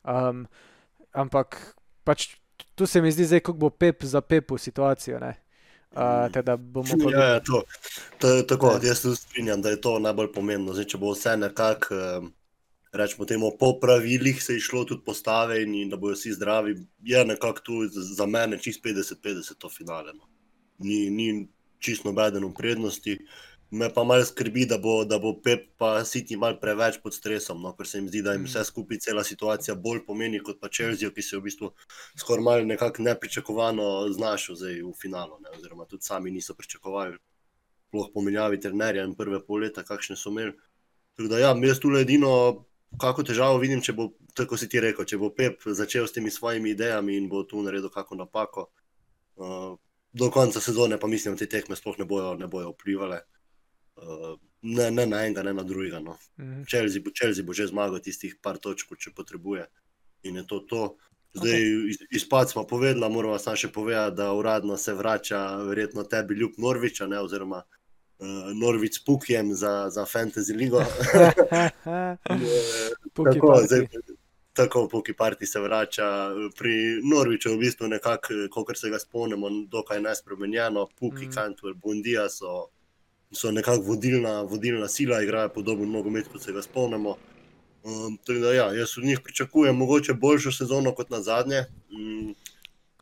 Um, 0.05 0.45
ampak 1.13 1.75
pač 2.05 2.29
tu 2.75 2.87
se 2.87 3.03
mi 3.03 3.13
zdi, 3.13 3.25
zdaj, 3.25 3.41
kako 3.41 3.59
bo 3.59 3.71
pep 3.71 4.05
za 4.05 4.21
pepu 4.21 4.59
situacijo. 4.59 5.21
Uh, 5.95 6.33
teda 6.33 6.57
bomo 6.57 6.97
pa... 7.05 7.11
ja, 7.11 7.25
ja, 7.35 7.41
to, 7.41 7.63
to, 8.19 8.43
tako, 8.43 8.73
ja. 8.83 8.89
Jaz 8.89 8.99
se 8.99 9.17
strinjam, 9.17 9.63
da 9.63 9.71
je 9.71 9.81
to 9.81 9.99
najbolj 9.99 10.33
pomembno. 10.35 10.75
Zdaj, 10.75 10.89
če 10.91 10.99
bo 10.99 11.13
vse 11.15 11.37
nekako, 11.39 11.99
rečemo, 12.93 13.27
temu, 13.31 13.53
po 13.61 13.77
pravilih 13.81 14.43
se 14.43 14.59
je 14.59 14.65
šlo 14.67 14.85
tudi 14.85 15.05
postave 15.07 15.63
in, 15.63 15.75
in 15.75 15.91
da 15.91 15.97
bodo 15.97 16.19
vsi 16.19 16.35
zdravi, 16.35 16.75
je 17.03 17.25
nekako 17.25 17.63
tu 17.63 17.81
za 17.91 18.27
mene 18.27 18.59
čist 18.59 18.83
50-50 18.85 19.59
to 19.59 19.71
finale. 19.71 20.15
No. 20.15 20.27
Ni, 20.79 21.11
ni 21.11 21.47
čisto 21.79 22.11
nobeden 22.11 22.45
v 22.51 22.55
prednosti. 22.59 23.19
Uh, 23.21 23.54
Me 23.75 23.89
pa 23.95 24.05
malo 24.07 24.25
skrbi, 24.25 24.67
da 24.71 24.77
bo, 24.79 24.93
da 25.05 25.19
bo 25.19 25.33
Pep 25.43 25.65
pa 25.79 26.05
City 26.07 26.37
malo 26.39 26.59
preveč 26.63 27.01
pod 27.03 27.15
stresom, 27.15 27.63
no? 27.63 27.73
ker 27.75 27.89
se 27.91 27.99
jim 27.99 28.07
zdi, 28.07 28.21
da 28.23 28.37
jim 28.37 28.45
vse 28.47 28.63
skupaj 28.69 29.01
cela 29.03 29.25
situacija 29.27 29.75
bolj 29.75 30.05
pomeni 30.07 30.39
kot 30.47 30.61
pa 30.63 30.71
Chelsea, 30.71 31.11
ki 31.11 31.23
se 31.23 31.35
je 31.35 31.41
v 31.41 31.45
bistvu 31.49 31.71
skoraj 32.21 32.45
malo 32.47 32.69
nekako 32.69 33.03
nepričakovano 33.03 33.89
znašel 34.15 34.61
v 34.61 34.93
finalu. 35.01 35.41
Ne? 35.43 35.57
Oziroma, 35.59 35.89
tudi 35.91 36.07
sami 36.07 36.31
niso 36.31 36.55
pričakovali, 36.55 37.19
sploh 37.89 38.13
pomenjavi 38.15 38.61
trenerja 38.61 39.09
in 39.09 39.19
prve 39.19 39.43
pol 39.43 39.67
leta, 39.67 39.83
kakšne 39.83 40.17
so 40.17 40.31
imeli. 40.31 40.55
Tako 41.19 41.35
da, 41.35 41.43
ja, 41.43 41.51
jaz 41.67 41.83
tu 41.83 41.91
le 41.91 42.07
edino, 42.07 42.31
kako 43.01 43.27
težavo 43.27 43.59
vidim, 43.59 43.83
če 43.83 43.99
bo, 43.99 44.13
tako 44.39 44.59
si 44.61 44.71
ti 44.71 44.83
rekel, 44.83 45.07
če 45.07 45.19
bo 45.19 45.35
Pep 45.35 45.67
začel 45.67 46.07
s 46.07 46.15
temi 46.15 46.31
svojimi 46.31 46.77
idejami 46.77 47.19
in 47.19 47.29
bo 47.31 47.43
tu 47.43 47.63
naredil 47.63 47.91
kakšno 47.91 48.23
napako. 48.23 48.69
Uh, 49.35 49.75
do 50.15 50.31
konca 50.31 50.61
sezone 50.63 50.99
pa 51.01 51.11
mislim, 51.11 51.35
da 51.35 51.43
te 51.43 51.51
tekme 51.51 51.75
sploh 51.75 51.99
ne 51.99 52.07
bojo, 52.07 52.37
ne 52.39 52.47
bojo 52.47 52.71
vplivali. 52.71 53.19
Uh, 53.97 54.35
ne, 54.63 54.91
ne 54.91 55.07
na 55.07 55.25
enega, 55.27 55.43
ne 55.43 55.53
na 55.53 55.63
drugega. 55.63 56.01
No. 56.01 56.19
Mm. 56.39 56.65
Chelsea, 56.65 57.03
bo, 57.03 57.11
Chelsea 57.15 57.45
bo 57.45 57.53
že 57.53 57.67
zmagal 57.71 58.01
tistih 58.01 58.37
par 58.43 58.59
točk, 58.59 58.97
če 58.99 59.15
potrebuje. 59.15 59.67
In 60.25 60.41
je 60.41 60.47
to 60.47 60.61
to. 60.61 60.97
Zdaj, 61.35 61.51
okay. 61.51 62.07
izpad 62.15 62.51
smo 62.51 62.63
povedali, 62.67 63.13
moramo 63.13 63.39
samo 63.39 63.59
še 63.59 63.69
povedati, 63.75 64.17
da 64.17 64.33
uradno 64.33 64.77
se 64.79 64.95
vrača, 64.95 65.57
verjetno 65.67 66.05
tebi, 66.07 66.35
ljub 66.39 66.53
Norvič, 66.63 67.01
oziroma 67.03 67.65
uh, 67.65 68.53
Norvič 68.55 69.01
s 69.01 69.05
Pukjem 69.05 69.51
za, 69.55 69.91
za 69.91 70.07
Fantasy 70.07 70.55
Ligo. 70.55 70.79
tako, 73.19 73.51
zdaj, 73.67 73.89
tako 74.55 74.89
Puki 74.89 75.13
Parti 75.13 75.47
se 75.47 75.61
vrača. 75.61 76.31
Pri 76.59 77.01
Norviču 77.03 77.49
je 77.51 77.57
v 77.57 77.59
bistvu 77.59 77.91
nekako, 77.91 78.47
kot 78.55 78.79
se 78.79 78.91
ga 78.91 78.99
spomnimo, 78.99 79.51
dokaj 79.71 80.01
nespremenjeno. 80.01 80.87
Puki, 80.99 81.27
mm. 81.27 81.35
Kantor, 81.35 81.75
Bundija 81.75 82.29
so 82.31 82.69
so 83.35 83.51
nekako 83.51 83.83
vodilna, 83.83 84.43
vodilna 84.43 84.89
sila, 84.89 85.23
igrajo 85.23 85.49
podobno 85.49 85.87
nogomet, 85.87 86.29
kot 86.33 86.43
se 86.43 86.53
ga 86.53 86.63
spomnimo. 86.63 87.17
Um, 87.85 88.19
da, 88.29 88.53
ja, 88.53 88.73
jaz 88.73 88.99
od 88.99 89.05
njih 89.05 89.21
pričakujem 89.25 89.77
mogoče 89.77 90.15
boljšo 90.15 90.53
sezono 90.53 90.95
kot 90.95 91.11
na 91.11 91.21
zadnje. 91.23 91.65
Um, 91.93 92.35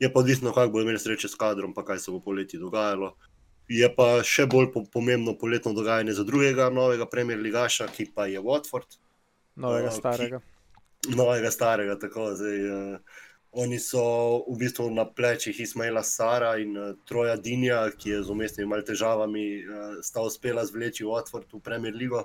je 0.00 0.12
pa 0.12 0.20
odvisno, 0.20 0.52
kako 0.52 0.72
bo 0.72 0.80
imel 0.80 0.98
sreče 0.98 1.28
s 1.28 1.34
kadrom, 1.34 1.74
pa 1.74 1.84
kaj 1.84 1.98
se 1.98 2.10
bo 2.10 2.20
poleti 2.20 2.58
dogajalo. 2.58 3.14
Je 3.68 3.86
pa 3.94 4.22
še 4.26 4.46
bolj 4.46 4.72
po, 4.72 4.82
pomembno 4.92 5.36
poletno 5.38 5.72
dogajanje 5.72 6.16
za 6.18 6.24
drugega, 6.24 6.70
novega 6.70 7.06
Premier 7.06 7.38
Ligaša, 7.38 7.86
ki 7.94 8.08
pa 8.14 8.26
je 8.26 8.40
Watford. 8.42 8.98
Novega 9.54 9.92
uh, 9.92 9.94
starega. 9.94 10.40
Ki, 10.40 11.14
novega 11.16 11.50
starega, 11.50 11.98
tako 11.98 12.32
zdaj. 12.34 12.66
Uh, 12.70 13.22
Oni 13.52 13.76
so 13.78 14.02
v 14.49 14.56
bistvu 14.56 14.88
na 14.90 15.04
plečih 15.04 15.61
Ismaila 15.61 16.02
Sara 16.02 16.56
in 16.56 16.76
uh, 16.76 16.94
Troja 17.04 17.37
Dinja, 17.37 17.90
ki 17.92 18.11
je 18.11 18.23
z 18.25 18.32
umestnimi 18.32 18.71
mal 18.71 18.80
težavami 18.80 19.44
uh, 19.61 19.99
sta 20.00 20.25
uspela 20.25 20.64
zvleči 20.64 21.04
Watford 21.04 21.52
v 21.52 21.61
Premier 21.61 21.92
League. 21.92 22.25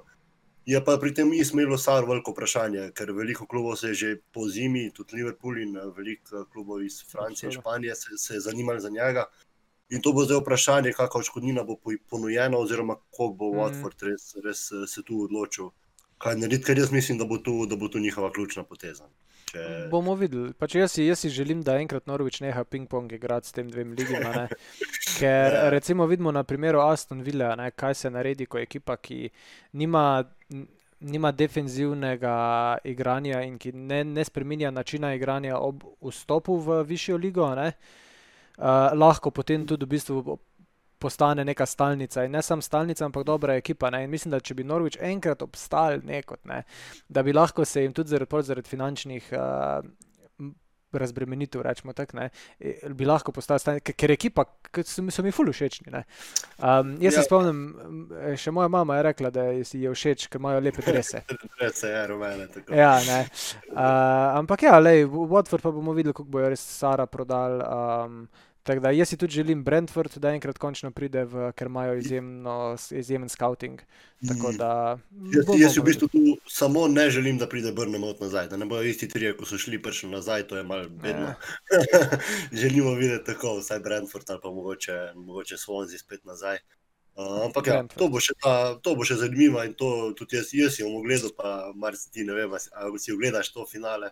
Je 0.68 0.80
pa 0.84 0.96
pri 1.00 1.12
tem 1.16 1.34
Ismailu 1.36 1.78
Sar 1.78 2.08
veliko 2.08 2.32
vprašanje, 2.32 2.94
ker 2.96 3.12
veliko 3.12 3.48
klubov 3.48 3.76
se 3.76 3.92
je 3.92 3.94
že 3.94 4.10
po 4.32 4.48
zimi, 4.48 4.88
tudi 4.92 5.20
Liverpool 5.20 5.60
in 5.60 5.76
veliko 5.96 6.46
klubov 6.52 6.84
iz 6.84 7.04
Francije 7.12 7.52
in 7.52 7.60
Španije 7.60 7.96
se, 7.96 8.18
se 8.18 8.34
je 8.34 8.40
zanimali 8.48 8.82
za 8.82 8.90
njega. 8.90 9.28
In 9.90 10.02
to 10.02 10.12
bo 10.12 10.24
zdaj 10.24 10.42
vprašanje, 10.42 10.92
kakšna 10.96 11.20
odškodnina 11.20 11.64
bo 11.64 11.76
ponujena, 12.10 12.58
oziroma 12.58 12.96
kako 12.96 13.28
bo 13.36 13.52
mm. 13.52 13.60
Watford 13.60 14.08
res, 14.12 14.32
res 14.44 14.68
se 14.92 15.04
tu 15.04 15.24
odločil. 15.28 15.72
Kaj 16.18 16.40
narediti, 16.40 16.72
ker 16.72 16.80
jaz 16.80 16.92
mislim, 16.92 17.20
da 17.20 17.28
bo 17.28 17.38
tu, 17.38 17.66
da 17.66 17.76
bo 17.76 17.88
tu 17.88 18.00
njihova 18.00 18.32
ključna 18.32 18.64
poteza. 18.64 19.08
Če... 19.48 19.64
Bomo 19.92 20.16
videli. 20.20 20.52
Pač 20.60 20.76
jaz, 20.76 20.94
si, 20.96 21.06
jaz 21.08 21.22
si 21.24 21.32
želim, 21.32 21.62
da 21.64 21.78
enkrat 21.80 22.08
Norvič 22.10 22.42
neha 22.44 22.64
ping-pong 22.68 23.12
igrati 23.16 23.48
s 23.48 23.56
tem 23.56 23.70
dvem 23.72 23.94
ligama. 23.96 24.48
Ker 25.20 25.56
ja. 25.56 25.68
recimo 25.74 26.08
vidimo 26.10 26.34
na 26.36 26.44
primeru 26.44 26.82
Aston 26.84 27.24
Villa, 27.24 27.54
ne, 27.60 27.70
kaj 27.72 27.96
se 28.02 28.12
naredi, 28.12 28.48
ko 28.50 28.60
ekipa, 28.64 28.98
ki 28.98 29.28
nima. 29.80 30.24
Nima 30.98 31.30
defenzivnega 31.30 32.32
igranja 32.90 33.44
in 33.46 33.60
ki 33.62 33.70
ne, 33.70 34.00
ne 34.02 34.24
spremenja 34.26 34.72
načina 34.74 35.12
igranja 35.14 35.60
ob 35.62 35.84
vstopu 36.02 36.56
v 36.58 36.80
višjo 36.90 37.20
ligo, 37.22 37.46
uh, 37.46 37.70
lahko 38.98 39.30
potem 39.30 39.68
tudi 39.70 39.86
v 39.86 39.92
bistvu 39.92 40.40
postane 41.00 41.46
neka 41.46 41.66
stalnica. 41.66 42.24
In 42.24 42.32
ne 42.32 42.42
samo 42.42 42.62
stalnica, 42.62 43.06
ampak 43.06 43.24
dobra 43.24 43.56
ekipa. 43.56 43.90
Ne? 43.90 44.04
In 44.04 44.10
mislim, 44.10 44.32
da 44.32 44.40
če 44.40 44.58
bi 44.58 44.66
Norvič 44.68 45.00
enkrat 45.02 45.42
obstal 45.46 46.02
nekot, 46.04 46.44
ne? 46.46 46.64
da 47.10 47.24
bi 47.24 47.34
lahko 47.34 47.66
se 47.66 47.86
jim 47.86 47.94
tudi 47.94 48.16
zaradi, 48.16 48.44
zaradi 48.52 48.70
finančnih. 48.70 49.32
Uh, 49.32 49.94
Razbremenitev, 50.98 51.62
rečemo 51.62 51.92
tako, 51.94 52.22
e, 52.60 52.72
bi 52.96 53.06
lahko 53.06 53.34
postal 53.36 53.60
stalnica, 53.60 53.92
ker 53.92 54.14
ekipa, 54.14 54.46
ki 54.72 54.86
so, 54.88 55.04
so 55.12 55.24
mi 55.24 55.34
fulu 55.36 55.52
všečni. 55.52 55.92
Um, 55.92 56.94
jaz 57.04 57.12
ja. 57.12 57.12
se 57.18 57.24
spomnim, 57.28 57.60
še 58.40 58.54
moja 58.56 58.72
mama 58.72 58.96
je 58.96 59.04
rekla, 59.10 59.32
da 59.36 59.44
si 59.68 59.82
je 59.84 59.92
všeč, 59.92 60.30
ker 60.32 60.40
imajo 60.40 60.64
lepe 60.64 60.82
drese. 60.88 61.26
Drese, 61.60 61.92
ja, 61.92 62.06
rumene. 62.08 62.48
Ja, 62.72 62.94
uh, 63.04 64.40
ampak 64.40 64.64
ja, 64.64 64.80
lej, 64.80 65.04
Watford 65.12 65.68
pa 65.68 65.76
bomo 65.76 65.92
videli, 65.92 66.16
kako 66.16 66.32
bojo 66.38 66.56
res 66.56 66.64
Sara 66.64 67.06
prodal. 67.12 67.60
Um, 67.68 68.22
Tako 68.68 68.82
da 68.84 68.90
jaz 68.92 69.10
si 69.10 69.18
tudi 69.18 69.34
želim 69.34 69.64
Brentford, 69.64 70.18
da 70.18 70.34
enkrat 70.36 70.58
končno 70.58 70.92
pride, 70.92 71.24
v, 71.24 71.52
ker 71.56 71.70
imajo 71.72 71.94
izjemno, 71.98 72.76
izjemen 72.92 73.30
scouting. 73.30 73.80
Da, 74.58 74.98
jaz, 75.36 75.52
jaz 75.62 75.78
v 75.78 75.84
bistvu 75.88 76.08
tu 76.12 76.20
samo 76.52 76.88
ne 76.88 77.10
želim, 77.10 77.38
da 77.38 77.48
pride 77.48 77.72
Brnemo 77.72 78.12
nazaj, 78.20 78.50
da 78.52 78.58
ne 78.58 78.66
bojo 78.66 78.84
isti 78.84 79.08
tri, 79.08 79.32
ko 79.38 79.48
so 79.48 79.58
šli 79.58 79.80
prišli 79.82 80.10
nazaj, 80.10 80.44
to 80.52 80.58
je 80.58 80.64
malo 80.64 80.90
bedno. 80.90 81.32
Ja. 81.32 81.38
Želimo 82.62 82.92
videti 82.94 83.26
tako, 83.26 83.56
vsaj 83.62 83.80
Brentford 83.80 84.30
ali 84.30 84.40
pa 84.44 84.52
mogoče, 84.52 85.00
mogoče 85.16 85.56
Swansea 85.56 86.04
spet 86.04 86.26
nazaj. 86.26 86.60
Uh, 87.16 87.46
ampak 87.46 87.68
ja, 87.68 87.84
to, 87.98 88.10
bo 88.10 88.20
ta, 88.44 88.76
to 88.84 88.96
bo 88.96 89.06
še 89.08 89.16
zanimivo 89.18 89.64
in 89.66 89.72
to 89.74 90.12
tudi 90.18 90.36
jaz, 90.38 90.52
jaz 90.54 90.76
si 90.76 90.84
bom 90.84 91.00
ogledal, 91.00 91.32
pa 91.34 91.72
marsikaj 91.74 92.14
ti 92.14 92.28
ne 92.28 92.36
vem, 92.36 92.52
ali 92.84 93.00
si 93.00 93.16
ogledaš 93.16 93.56
to 93.56 93.66
finale 93.66 94.12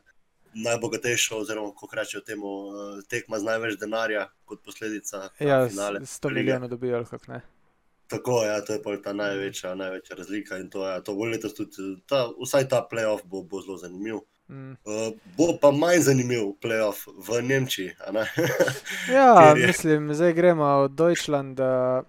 najbogatejšo, 0.55 1.38
oziroma 1.38 1.71
kako 1.71 1.95
rečejo 1.95 2.21
temu, 2.21 2.47
eh, 2.47 3.01
tekma 3.09 3.39
z 3.39 3.43
največ 3.43 3.79
denarja, 3.79 4.29
kot 4.45 4.63
posledica. 4.63 5.29
Ja, 5.39 5.67
finale, 5.69 6.00
100 6.00 6.29
milijonov 6.29 6.69
dobijo, 6.69 7.05
kako 7.09 7.31
ne. 7.31 7.41
Tako 8.07 8.43
je, 8.43 8.47
ja, 8.47 8.62
to 8.62 8.74
je 8.74 9.01
ta 9.01 9.13
največja, 9.13 9.75
največja 9.75 10.15
razlika. 10.15 10.55
To, 10.71 10.88
ja, 10.88 11.01
to 11.01 11.15
bo 11.15 11.25
letos 11.25 11.53
tudi, 11.53 12.01
ta, 12.07 12.29
vsaj 12.43 12.69
ta 12.69 12.88
playoff 12.91 13.25
bo, 13.25 13.41
bo 13.43 13.62
zelo 13.62 13.77
zanimiv. 13.77 14.19
Mm. 14.47 14.71
Uh, 14.71 15.13
bo 15.38 15.57
pa 15.62 15.71
manj 15.71 16.05
zanimiv 16.05 16.53
playoff 16.62 17.07
v 17.17 17.41
Nemčiji. 17.41 17.95
ja, 19.17 19.53
mislim, 19.57 20.13
zdaj 20.13 20.33
gremo 20.33 20.65
od 20.65 20.91
Deutschlanda. 20.91 22.03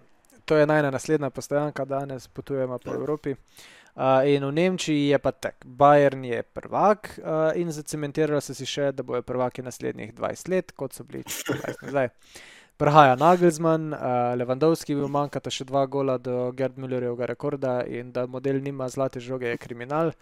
To 0.45 0.55
je 0.55 0.67
najna 0.67 0.91
naslednja 0.91 1.29
postojanka, 1.29 1.85
danes 1.85 2.27
potujemo 2.27 2.77
po 2.79 2.91
ja. 2.91 2.95
Evropi. 2.95 3.31
Uh, 3.31 3.37
in 4.25 4.45
v 4.45 4.51
Nemčiji 4.51 5.07
je 5.09 5.17
pa 5.17 5.31
tak, 5.31 5.65
Bayern 5.65 6.25
je 6.25 6.43
prvak 6.43 7.17
uh, 7.17 7.51
in 7.57 7.71
zacementirali 7.73 8.41
so 8.41 8.53
si 8.53 8.65
še, 8.69 8.91
da 8.93 9.03
bojo 9.03 9.23
prvaki 9.25 9.65
naslednjih 9.65 10.13
20 10.13 10.51
let, 10.53 10.71
kot 10.77 10.93
so 10.93 11.03
bili 11.03 11.23
20 11.25 11.89
zdaj. 11.89 12.11
Prihaja 12.77 13.15
Nagelsmann, 13.17 13.89
uh, 13.97 14.37
Levandovski 14.37 14.93
bi 14.93 15.09
manjkata 15.09 15.49
še 15.49 15.65
dva 15.65 15.87
gola 15.89 16.19
do 16.21 16.51
Gerd 16.53 16.77
Müllerjevega 16.77 17.25
rekorda 17.25 17.79
in 17.89 18.11
da 18.13 18.27
model 18.29 18.61
nima 18.61 18.85
zlate 18.93 19.17
žoge, 19.17 19.49
je 19.49 19.57
kriminal. 19.57 20.13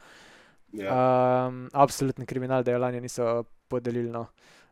Yeah. 0.71 0.87
Ja. 0.87 1.47
Um, 1.47 1.65
absolutni 1.73 2.25
kriminal, 2.25 2.63
da 2.63 2.71
je 2.71 2.79
lani 2.79 3.03
niso 3.03 3.43
podelili. 3.67 4.07
No. 4.11 4.29
Uh, 4.29 4.64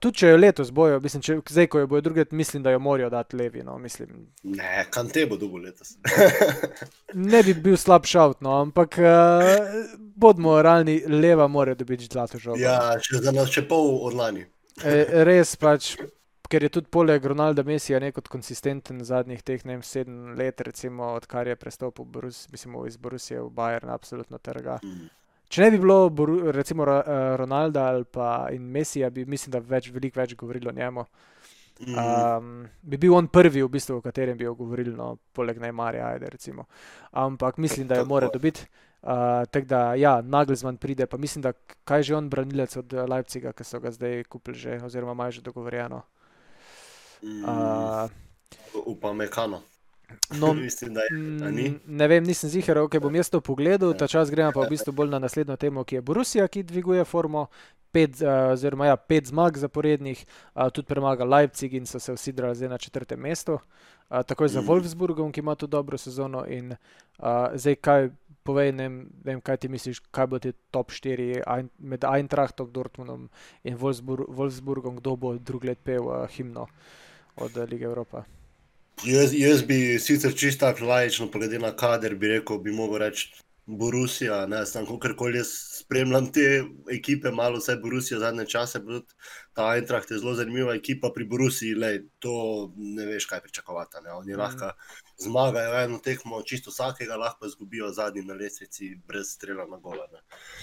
tudi 0.00 0.22
če 0.22 0.28
jo 0.32 0.36
letos 0.40 0.70
bojo, 0.72 1.00
mislim, 1.04 1.22
če, 1.22 1.34
zdaj, 1.52 1.66
ko 1.72 1.82
jo 1.82 1.88
bojo 1.90 2.04
druge, 2.04 2.24
mislim, 2.36 2.62
da 2.64 2.72
jo 2.72 2.78
morajo 2.80 3.10
dati 3.12 3.36
levi. 3.36 3.62
No, 3.62 3.76
ne, 3.78 4.86
kam 4.90 5.10
te 5.12 5.26
bo 5.28 5.36
dolgo 5.36 5.60
letos. 5.60 5.96
ne 7.30 7.42
bi 7.44 7.54
bil 7.54 7.76
slab 7.76 8.08
šaut, 8.08 8.40
no, 8.40 8.56
ampak 8.64 8.96
uh, 9.04 9.82
bodimo 10.16 10.56
realni, 10.62 11.00
leva 11.08 11.48
mora 11.48 11.74
dobiti 11.74 12.08
zlato 12.08 12.40
žogo. 12.40 12.60
Ja, 12.60 12.96
še 13.04 13.20
za 13.20 13.36
nas, 13.36 13.52
če 13.52 13.66
pol 13.68 14.00
od 14.08 14.16
lani. 14.16 14.46
e, 14.80 15.04
res 15.28 15.54
pač. 15.60 15.94
Ker 16.50 16.64
je 16.66 16.72
tudi 16.74 16.90
poleg 16.90 17.22
Ronalda 17.30 17.62
Messija 17.62 18.00
nekot 18.02 18.26
konsistenten 18.26 19.04
zadnjih 19.06 19.44
teh 19.46 19.60
ne 19.62 19.76
vem, 19.76 19.84
sedem 19.86 20.32
let, 20.34 20.58
recimo, 20.66 21.12
odkar 21.14 21.46
je 21.46 21.54
prestopil 21.54 22.08
Brus, 22.10 22.48
mislim, 22.50 22.74
iz 22.88 22.96
Brusije 22.98 23.38
v 23.44 23.52
Bayern, 23.54 23.92
absolutno 23.94 24.40
trga. 24.42 24.80
Mm. 24.82 25.06
Če 25.50 25.64
ne 25.64 25.70
bi 25.74 25.80
bilo, 25.82 26.04
recimo, 26.54 26.86
eh, 26.86 27.36
Ronalda 27.36 27.88
ali 27.90 28.04
pa 28.04 28.46
Mesija, 28.58 29.10
bi 29.10 29.24
mislim, 29.26 29.56
da 29.56 29.58
več, 29.58 29.88
veliko 29.90 30.20
več 30.20 30.36
govorili 30.38 30.70
o 30.70 30.76
njemu. 30.76 31.04
Um, 31.80 32.68
bi 32.82 32.98
bil 33.00 33.14
on 33.16 33.26
prvi, 33.32 33.62
v 33.64 33.70
bistvu, 33.72 33.96
o 33.98 34.04
katerem 34.04 34.36
bi 34.38 34.44
govorili, 34.44 34.92
no, 34.94 35.14
poleg 35.32 35.58
Neymarja, 35.58 36.10
ajde, 36.12 36.28
recimo. 36.30 36.66
Ampak 37.16 37.56
mislim, 37.56 37.88
da 37.88 37.98
jo 37.98 38.04
mora 38.04 38.28
dobiti. 38.28 38.66
Uh, 39.00 39.42
Tako 39.48 39.66
da, 39.66 39.80
ja, 39.96 40.20
Nagelsmann 40.20 40.76
pride, 40.76 41.06
pa 41.08 41.16
mislim, 41.16 41.42
da 41.42 41.54
kaj 41.88 42.02
že 42.02 42.16
on 42.18 42.28
branilec 42.28 42.76
od 42.76 42.92
Leipziga, 43.08 43.54
ki 43.56 43.64
so 43.64 43.80
ga 43.80 43.90
zdaj 43.96 44.26
kupili, 44.28 44.58
že, 44.60 44.76
oziroma 44.84 45.16
imajo 45.16 45.38
že 45.40 45.42
dogovorjeno. 45.46 46.02
Uh, 47.22 48.12
Upam, 48.86 49.16
Mekano. 49.16 49.62
No, 50.38 50.54
Mislim, 50.64 50.96
je, 50.96 51.18
mm, 51.18 51.80
ne 51.86 52.08
vem, 52.08 52.24
nisem 52.24 52.50
zihar, 52.50 52.78
kaj 52.90 53.00
bom 53.00 53.14
jaz 53.14 53.30
to 53.30 53.40
pogledal. 53.40 53.94
Ta 53.98 54.08
čas 54.08 54.30
gremo 54.30 54.52
pa 54.54 54.64
v 54.64 54.70
bistvu 54.74 54.92
bolj 54.92 55.10
na 55.10 55.18
naslednjo 55.18 55.56
temo, 55.56 55.84
ki 55.84 55.98
je 55.98 56.02
Borusija, 56.02 56.48
ki 56.48 56.62
dviguje 56.62 57.04
formo. 57.04 57.48
Pet, 57.90 58.20
uh, 58.22 58.52
oziroma, 58.52 58.86
ja, 58.86 58.94
pet 58.94 59.26
zmag 59.26 59.56
zaporednih, 59.58 60.20
uh, 60.54 60.68
tudi 60.70 60.86
premaga 60.86 61.26
Leipzig 61.26 61.72
in 61.74 61.88
so 61.90 61.98
se 61.98 62.12
usidrali 62.14 62.54
zdaj 62.54 62.68
na 62.70 62.78
četrtem 62.78 63.18
mestu. 63.18 63.58
Uh, 63.58 64.22
takoj 64.22 64.48
za 64.48 64.60
mm. 64.60 64.68
Wolfsburgom, 64.68 65.32
ki 65.32 65.42
ima 65.42 65.54
tu 65.58 65.66
dobro 65.66 65.98
sezono. 65.98 66.44
In, 66.46 66.70
uh, 67.18 67.50
zdaj, 67.54 67.74
kaj 67.82 68.08
povej, 68.46 68.72
ne 68.72 68.88
vem, 69.24 69.40
kaj 69.42 69.56
ti 69.56 69.68
misliš, 69.68 70.00
kaj 70.14 70.26
bo 70.26 70.38
ti 70.38 70.52
top 70.70 70.94
4 70.94 71.42
ein, 71.42 71.68
med 71.78 72.06
Eintrachtom, 72.06 72.70
Dortmundom 72.70 73.28
in 73.64 73.76
Wolfsburg, 73.76 74.30
Wolfsburgom, 74.30 75.02
kdo 75.02 75.16
bo 75.16 75.34
drugi 75.38 75.74
let 75.74 75.82
pel 75.82 76.06
uh, 76.06 76.28
himno 76.30 76.68
od 77.36 77.58
Lige 77.70 77.90
Evropa. 77.90 78.24
Jaz, 79.04 79.34
jaz 79.34 79.62
bi 79.62 79.98
sicer 79.98 80.34
čisto 80.36 80.66
tako 80.66 80.84
lajično, 80.84 81.28
glede 81.32 81.58
na 81.58 81.76
kader, 81.76 82.14
bi 82.14 82.28
rekel, 82.28 82.58
bi 82.58 82.72
mogel 82.72 82.98
reči 82.98 83.30
Borusija. 83.66 84.46
Ne, 84.46 84.64
sem 84.66 84.86
kakorkoli 84.86 85.38
jaz 85.38 85.52
spremljam 85.80 86.26
te 86.32 86.64
ekipe, 86.92 87.30
malo 87.30 87.58
vse 87.58 87.76
Borusija 87.82 88.18
zadnje 88.18 88.46
čase. 88.46 88.80
Ta 89.52 89.74
Eintracht 89.74 90.10
je 90.10 90.18
zelo 90.18 90.34
zanimiva 90.34 90.74
ekipa 90.74 91.10
pri 91.14 91.24
Borusiji, 91.24 91.74
lej, 91.74 92.02
to 92.18 92.34
ne 92.76 93.06
veš, 93.06 93.26
kaj 93.30 93.40
pričakovati. 93.46 94.02
Ne. 94.04 94.12
Oni 94.12 94.32
mm. 94.34 94.38
lahko 94.38 94.72
zmagajo 95.18 95.80
eno 95.84 95.98
tekmo, 95.98 96.42
čisto 96.42 96.70
vsakega, 96.70 97.16
lahko 97.16 97.46
izgubijo 97.46 97.92
zadnji 97.92 98.22
na 98.22 98.34
lesnici, 98.34 98.94
brez 99.06 99.34
strela 99.34 99.66
na 99.66 99.76
gola. 99.76 100.06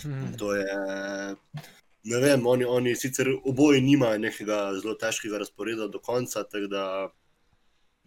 Mm. 0.06 0.38
To 0.38 0.56
je. 0.56 0.66
Ne 2.08 2.20
vem, 2.24 2.48
oni, 2.48 2.66
oni 2.66 2.96
sicer 2.96 3.28
oboji 3.46 3.82
nimajo 3.82 4.18
nekega 4.18 4.72
zelo 4.82 4.94
težkega 4.96 5.38
razporeda 5.38 5.88
do 5.88 6.00
konca, 6.00 6.44
tako 6.44 6.68
da 6.72 6.84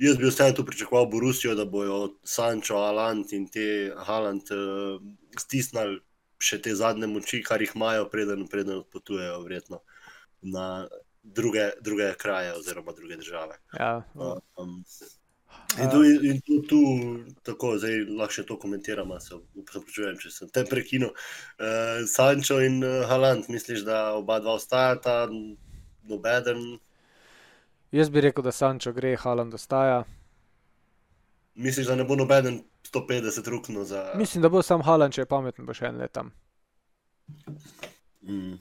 Jaz 0.00 0.16
bi 0.16 0.28
vseeno 0.30 0.56
tu 0.56 0.64
pričakoval 0.64 1.06
Borusijo, 1.06 1.54
da 1.54 1.64
bojo 1.64 2.14
Sančo, 2.24 2.76
Alant 2.76 3.32
in 3.36 3.48
te 3.52 3.92
Haland 4.06 4.48
uh, 4.54 5.02
stisnili 5.38 6.00
še 6.40 6.56
te 6.64 6.72
zadnje 6.74 7.08
moči, 7.10 7.42
kar 7.44 7.60
jih 7.60 7.74
imajo, 7.76 8.06
preden, 8.08 8.46
preden 8.48 8.78
odpotujejo 8.80 9.42
vredno 9.44 9.82
na 10.40 10.88
druge, 11.22 11.68
druge 11.84 12.14
kraje 12.16 12.54
oziroma 12.56 12.96
druge 12.96 13.20
države. 13.20 13.60
Ja, 13.76 13.92
uh, 14.14 14.38
um, 14.56 14.78
in 15.76 15.92
tu, 15.92 16.02
in 16.04 16.40
tu, 16.46 16.62
tu 16.70 16.80
tako, 17.44 17.76
zdaj 17.76 18.00
lahko 18.08 18.38
še 18.38 18.48
to 18.48 18.56
komentiramo, 18.62 19.20
se 19.20 19.36
upravičujem, 19.36 20.16
če 20.22 20.32
sem 20.32 20.48
te 20.48 20.64
prekinil. 20.64 21.12
Uh, 21.12 22.06
Sančo 22.08 22.62
in 22.64 22.80
Haland, 23.12 23.52
misliš, 23.52 23.84
da 23.84 24.14
oba 24.16 24.40
dva 24.40 24.56
ostajata, 24.56 25.26
nobeden? 26.08 26.80
Jaz 27.92 28.10
bi 28.10 28.20
rekel, 28.20 28.44
da 28.44 28.52
Sančo 28.52 28.92
gre, 28.92 29.16
Haland 29.18 29.54
ostaja. 29.54 30.04
Misliš, 31.54 31.86
da 31.86 31.96
ne 31.98 32.04
bo 32.04 32.16
noben 32.16 32.62
150 32.92 33.48
rukno 33.48 33.84
za. 33.84 34.12
Mislim, 34.16 34.42
da 34.42 34.48
bo 34.48 34.62
sam 34.62 34.82
Haland, 34.82 35.14
če 35.14 35.24
je 35.24 35.30
pameten, 35.30 35.66
bo 35.66 35.74
še 35.74 35.90
en 35.90 35.98
let 35.98 36.12
tam. 36.14 36.30
Mm. 38.22 38.60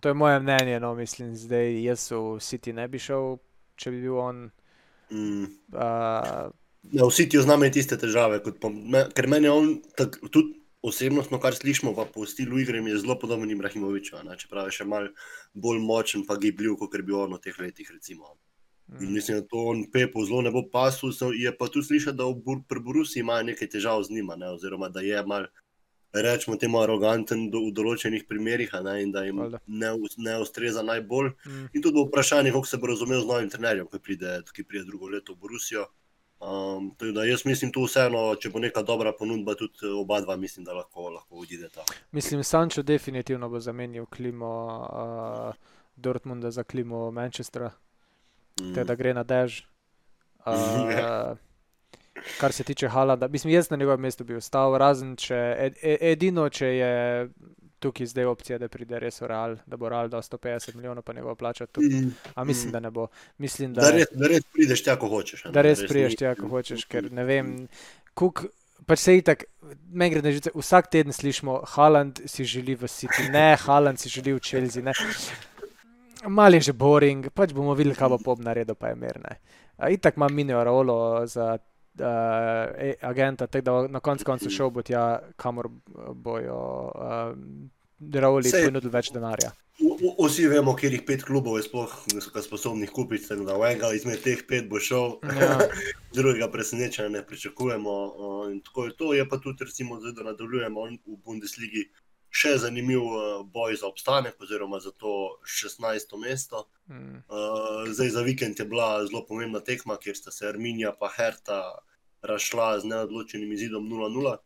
To 0.00 0.08
je 0.08 0.16
moje 0.16 0.40
mnenje, 0.40 0.80
no, 0.80 0.94
mislim, 0.96 1.34
zdaj 1.36 1.76
jaz 1.84 2.08
v 2.10 2.40
City 2.40 2.72
ne 2.72 2.88
bi 2.88 2.98
šel, 2.98 3.36
če 3.76 3.92
bi 3.92 4.00
bil 4.00 4.16
on. 4.16 4.42
Mm. 5.12 5.44
Uh, 5.76 6.48
ja, 6.88 7.04
v 7.04 7.12
City 7.12 7.40
znamo 7.44 7.68
tiste 7.68 8.00
težave, 8.00 8.40
po, 8.40 8.72
me, 8.72 9.04
ker 9.12 9.28
meni 9.28 9.50
je 9.50 9.52
on 9.52 9.72
tak, 9.98 10.16
tudi 10.32 10.56
osebnostno, 10.80 11.36
kar 11.36 11.52
slišimo, 11.52 11.92
pa 11.92 12.08
po 12.08 12.24
stilu 12.24 12.58
igre 12.58 12.80
je 12.80 13.02
zelo 13.02 13.18
podoben 13.20 13.50
Ibrahimoviču, 13.52 14.16
čeprav 14.40 14.70
je 14.70 14.80
še 14.80 14.88
mal 14.88 15.10
bolj 15.52 15.84
močen, 15.84 16.24
pa 16.24 16.40
gibljiv, 16.40 16.78
kot 16.80 16.96
bi 17.04 17.12
on 17.12 17.36
v 17.36 17.44
teh 17.44 17.58
letih. 17.60 17.92
Recimo. 17.92 18.38
In 19.00 19.08
mm. 19.08 19.12
mislim, 19.12 19.40
da 19.40 19.46
to 19.46 19.56
on 19.56 19.84
Pepo 19.92 20.24
zelo 20.24 20.42
ne 20.42 20.50
bo 20.50 20.62
pasul, 20.72 21.12
je 21.34 21.56
pa 21.58 21.66
tudi 21.66 21.86
slišati, 21.86 22.16
da 22.16 22.24
v 22.24 22.80
Brusi 22.80 23.20
ima 23.20 23.42
nekaj 23.42 23.68
težav 23.68 24.02
z 24.02 24.10
njima, 24.10 24.36
ne? 24.36 24.50
oziroma 24.50 24.88
da 24.88 25.00
je 25.00 25.26
mal. 25.26 25.46
Rečemo 26.12 26.56
temu 26.58 26.80
aroganten 26.82 27.44
do, 27.52 27.60
v 27.68 27.70
določenih 27.70 28.24
primerih, 28.26 28.72
ne, 28.82 28.96
in 28.98 29.12
da 29.14 29.20
jim 29.22 29.44
ne, 29.70 29.90
ne 30.18 30.32
ustreza 30.42 30.82
najbolj. 30.82 31.28
Mm. 31.46 31.68
In 31.70 31.84
tudi 31.84 32.02
vprašanje, 32.02 32.50
kako 32.50 32.66
se 32.66 32.80
bo 32.82 32.88
razumel 32.90 33.20
z 33.22 33.28
novim 33.28 33.50
trenerjem, 33.52 33.86
ki 33.86 34.00
pride, 34.02 34.32
ki 34.50 34.64
pride 34.66 34.88
drugo 34.88 35.06
leto 35.12 35.36
v 35.36 35.46
Brusijo. 35.46 35.84
Um, 36.40 36.96
da 37.14 37.24
jaz 37.24 37.44
mislim, 37.46 37.70
da 37.70 37.84
vseeno, 37.84 38.22
če 38.40 38.50
bo 38.50 38.58
neka 38.58 38.82
dobra 38.82 39.12
ponudba, 39.12 39.54
tudi 39.54 39.86
oba 39.94 40.18
dva, 40.24 40.34
mislim, 40.40 40.64
da 40.64 40.72
lahko, 40.72 41.10
lahko 41.14 41.44
odideta. 41.44 41.84
Mislim, 42.16 42.42
Sancho 42.42 42.82
definitivno 42.82 43.48
bo 43.48 43.60
zamenil 43.60 44.06
klimo 44.10 44.50
uh, 44.90 45.54
Dortmunda 45.96 46.50
za 46.50 46.64
klimo 46.64 47.10
Manchestra, 47.10 47.70
mm. 48.60 48.74
te 48.74 48.84
da 48.84 48.94
gre 48.94 49.14
na 49.14 49.24
dež. 49.24 49.62
Uh, 50.50 51.36
kar 52.40 52.52
se 52.52 52.64
tiče 52.64 52.88
Halada, 52.88 53.28
mislim, 53.28 53.52
jaz 53.54 53.70
na 53.70 53.76
njegovem 53.76 54.00
mestu 54.00 54.24
bi 54.24 54.34
ostal, 54.34 54.78
razen 54.78 55.12
če 55.16 55.36
ed, 55.36 55.76
ed, 55.82 55.98
edino, 56.12 56.48
če 56.48 56.66
je 56.66 56.92
tukaj 57.80 58.06
zdaj 58.06 58.24
opcija, 58.24 58.58
da 58.60 58.68
pride 58.68 58.98
res 59.00 59.20
v 59.22 59.28
Real, 59.30 59.56
da 59.66 59.76
bo 59.80 59.88
Real 59.88 60.10
dal 60.12 60.22
150 60.22 60.76
milijonov, 60.76 61.04
pa 61.04 61.14
ne 61.16 61.24
bo 61.24 61.34
plačal 61.34 61.66
tu. 61.72 61.80
Mm, 61.80 62.12
Ampak 62.34 62.46
mislim, 62.46 62.68
mm. 62.68 62.72
da 62.72 62.80
ne 62.80 62.90
bo. 62.90 63.06
Mislim, 63.38 63.74
da, 63.74 63.86
da, 63.88 63.90
res, 63.96 64.12
da 64.12 64.28
res 64.28 64.46
prideš 64.52 64.84
tja, 64.84 64.96
ko 65.00 65.08
hočeš. 65.08 65.44
Ne? 65.46 65.52
Da 65.56 65.64
res, 65.64 65.80
res 65.80 65.92
prideš 65.92 66.16
tja, 66.20 66.34
ko 66.36 66.50
hočeš, 66.52 66.84
ker 66.90 67.08
ne 67.12 67.24
vem. 67.24 67.54
Kuk, 68.14 68.44
pač 68.86 69.04
se 69.06 69.16
itak, 69.16 69.46
meni 69.88 70.12
gre 70.12 70.24
na 70.24 70.34
žice, 70.36 70.52
vsak 70.56 70.90
teden 70.92 71.16
slišimo, 71.16 71.60
Haland 71.76 72.20
si 72.28 72.44
želi 72.44 72.76
v 72.76 72.90
City, 72.90 73.30
ne, 73.32 73.54
Haland 73.64 74.02
si 74.02 74.12
želi 74.12 74.36
v 74.36 74.44
Chelsea. 74.44 74.84
Ne. 74.84 74.92
Mal 76.28 76.54
je 76.54 76.60
že 76.60 76.72
boring, 76.76 77.30
pač 77.32 77.52
bomo 77.56 77.74
videli, 77.74 77.96
kaj 77.96 78.12
bo 78.12 78.18
pop 78.20 78.40
naredil, 78.44 78.76
pa 78.76 78.92
je 78.92 78.96
mirne. 79.00 79.40
Itak 79.80 80.16
imam 80.16 80.34
minijo 80.34 80.64
rolo 80.64 81.26
za 81.26 81.56
uh, 81.56 82.94
agenta, 83.00 83.46
tako 83.46 83.64
da 83.64 83.88
na 83.88 84.00
koncu 84.00 84.24
konca 84.24 84.50
šel 84.50 84.70
bo 84.70 84.82
tja, 84.82 85.20
kamor 85.36 85.70
bojo 86.12 86.60
uh, 86.92 87.32
Rauli 88.00 88.48
ponudili 88.48 88.92
več 88.92 89.10
denarja. 89.12 89.50
Vsi 89.80 90.46
vemo, 90.48 90.72
kjer 90.76 90.92
jih 90.92 91.02
pet 91.08 91.22
klubov 91.24 91.56
je 91.56 91.66
sploh 91.66 91.92
sposobnih 92.44 92.90
kupiti, 92.92 93.26
tako 93.28 93.46
da 93.48 93.56
enega 93.68 93.90
izmed 93.96 94.20
teh 94.24 94.40
pet 94.48 94.68
bo 94.68 94.80
šel, 94.80 95.18
ja. 95.36 95.56
drugega 96.16 96.48
presenečenja 96.52 97.08
ne 97.12 97.22
pričakujemo. 97.26 97.96
Uh, 98.08 98.54
tako 98.64 98.86
je 98.88 98.96
to, 98.96 99.12
je 99.16 99.28
pa 99.28 99.40
tudi, 99.40 99.64
recimo, 99.68 100.00
da 100.00 100.30
nadaljujemo 100.30 100.86
v 100.90 101.18
Bundesligi. 101.24 101.88
Še 102.30 102.54
zanimiv 102.62 103.02
uh, 103.02 103.22
boj 103.42 103.74
za 103.80 103.88
obstanek, 103.90 104.38
oziroma 104.38 104.78
za 104.80 104.92
to 104.94 105.40
16. 105.42 106.14
mesto. 106.22 106.68
Mm. 106.86 107.22
Uh, 107.26 107.88
zdaj, 107.90 108.12
za 108.14 108.22
vikend 108.22 108.58
je 108.58 108.66
bila 108.70 109.02
zelo 109.06 109.24
pomembna 109.26 109.60
tekma, 109.60 109.98
kjer 109.98 110.16
sta 110.16 110.30
se 110.30 110.46
Arminija 110.46 110.94
in 110.94 111.10
Herta 111.16 111.60
razšla 112.22 112.80
z 112.80 112.90
neodločenim 112.92 113.52
izidom 113.52 113.88
0-0, 113.90 114.36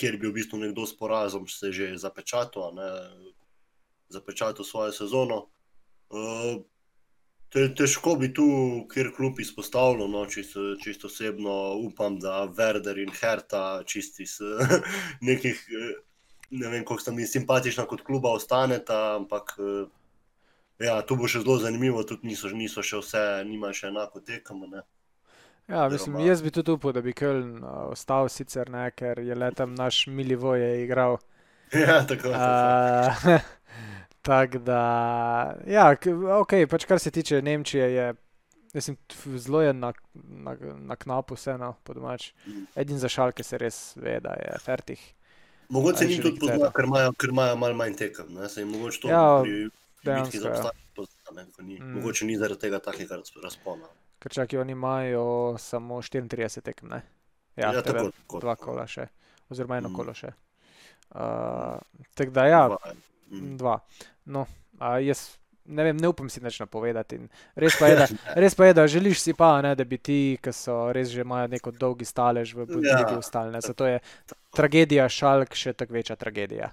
kjer 0.00 0.16
bi 0.16 0.28
v 0.28 0.36
bistvu 0.38 0.58
nekdo 0.62 0.86
s 0.86 0.96
porazom 0.96 1.48
se 1.48 1.72
že 1.72 1.96
zapečatil, 1.98 2.72
ne, 2.74 2.88
zapečatil 4.08 4.64
svojo 4.64 4.92
sezono. 4.92 5.50
Uh, 6.08 6.62
te, 7.52 7.66
težko 7.74 8.16
bi 8.16 8.32
tu, 8.32 8.46
kjer 8.88 9.12
klub 9.16 9.40
izpostavljal, 9.40 10.08
no, 10.10 10.24
čisto, 10.26 10.74
čisto 10.80 11.12
osebno 11.12 11.76
upam, 11.84 12.18
da 12.18 12.48
Werder 12.48 12.98
in 13.02 13.12
Herta 13.12 13.82
čisti 13.86 14.22
iz 14.22 14.38
nekih. 15.28 15.60
Ne 16.50 16.68
vem, 16.68 16.84
kako 16.84 17.00
sta 17.00 17.12
mi 17.12 17.26
simpatična 17.26 17.86
kot 17.88 18.02
kluba, 18.04 18.32
ostaneta, 18.36 19.16
ampak 19.16 19.56
ja, 20.78 20.98
tu 21.06 21.16
bo 21.16 21.28
še 21.30 21.42
zelo 21.44 21.56
zanimivo, 21.62 22.02
tudi 22.06 22.28
niso, 22.30 22.50
niso 22.52 22.82
še 22.84 23.00
vse, 23.00 23.22
nima 23.48 23.72
še 23.74 23.88
enako 23.92 24.20
tekamo. 24.20 24.68
Ja, 25.68 25.88
mislim, 25.88 26.18
jaz 26.26 26.42
bi 26.44 26.52
tudi 26.52 26.74
upal, 26.76 26.92
da 26.92 27.00
bi 27.00 27.14
Köln 27.16 27.62
uh, 27.62 27.86
ostal, 27.94 28.28
sicer 28.28 28.68
ne, 28.70 28.90
ker 28.92 29.22
je 29.24 29.34
le 29.34 29.48
tam 29.56 29.72
naš 29.74 30.04
Milivo 30.06 30.56
je 30.58 30.84
igral. 30.84 31.18
Ja, 31.74 32.04
tako. 32.06 32.28
Uh, 32.28 33.40
tako 34.28 34.60
da, 34.62 34.82
ja, 35.66 35.88
ok, 36.38 36.52
pač 36.70 36.84
kar 36.86 37.00
se 37.02 37.10
tiče 37.10 37.40
Nemčije, 37.42 37.88
je 37.90 38.12
mislim, 38.74 38.96
zelo 39.40 39.62
je 39.62 39.72
na, 39.72 39.92
na, 40.14 40.56
na 40.60 40.96
knapu, 40.96 41.34
vseeno 41.34 41.72
po 41.82 41.94
domač. 41.94 42.32
Mm. 42.46 42.66
Edin 42.76 42.98
za 42.98 43.08
šalke 43.08 43.42
se 43.42 43.58
res 43.58 43.96
ve, 43.96 44.18
da 44.20 44.36
je 44.38 44.58
fertih. 44.62 45.02
Mogoče 45.68 46.06
ni 46.10 46.20
tudi 46.20 46.40
poznano, 46.40 46.70
ker 46.76 46.84
imajo, 46.84 47.12
ker 47.18 47.32
imajo 47.32 47.56
malo 47.56 47.74
manj 47.78 47.98
tekem. 48.00 48.32
Mogoče 48.70 49.00
to 49.02 49.12
ja, 49.12 49.26
pri 49.42 49.68
dejansko, 50.04 50.48
ja. 50.48 50.72
obstaja, 50.96 51.46
ni, 51.58 51.78
mm. 51.80 51.92
mogoče 51.98 52.26
ni 52.28 52.36
zaradi 52.38 52.66
tega 52.66 52.78
takega 52.84 53.22
razpona 53.42 53.88
ker 54.24 54.32
čakaj, 54.32 54.58
oni 54.58 54.72
imajo 54.72 55.56
samo 55.58 56.00
34 56.02 56.60
tekem, 56.60 56.88
ne? 56.88 57.02
Ja, 57.56 57.72
ja 57.72 57.82
tako, 57.82 58.08
tako, 58.08 58.40
dva 58.40 58.56
kola 58.56 58.86
še, 58.88 59.04
oziroma 59.52 59.76
eno 59.76 59.90
mm. 59.90 59.96
kolo 59.98 60.14
še. 60.16 60.30
Uh, 61.12 61.76
tako 62.16 62.32
da, 62.32 62.46
ja, 62.48 62.62
dva. 62.72 62.94
Mm. 63.28 63.56
dva. 63.60 63.74
No, 64.32 64.46
a 64.80 64.96
jaz 65.04 65.26
ne 65.64 65.84
vem, 65.84 66.00
ne 66.00 66.08
upam 66.08 66.30
si 66.32 66.40
več 66.44 66.56
napovedati. 66.60 67.18
Res 67.60 67.76
pa, 67.80 67.90
je, 67.92 67.98
da, 68.00 68.08
res 68.42 68.56
pa 68.56 68.70
je, 68.70 68.76
da 68.80 68.86
želiš 68.88 69.20
si 69.20 69.36
pa, 69.36 69.58
ne, 69.64 69.74
da 69.76 69.84
bi 69.88 70.00
ti, 70.00 70.18
ki 70.40 70.56
so 70.56 70.78
res 70.96 71.12
že 71.12 71.20
imajo 71.24 71.52
neko 71.52 71.74
dolgi 71.76 72.08
stalež 72.08 72.56
v 72.56 72.66
Bundesliga, 72.72 73.12
ja. 73.12 73.20
ustali. 73.20 73.60
Zato 73.64 73.92
je 73.92 74.00
tragedija 74.56 75.08
šalk 75.08 75.54
še 75.58 75.72
tako 75.72 75.98
večja 75.98 76.16
tragedija. 76.16 76.70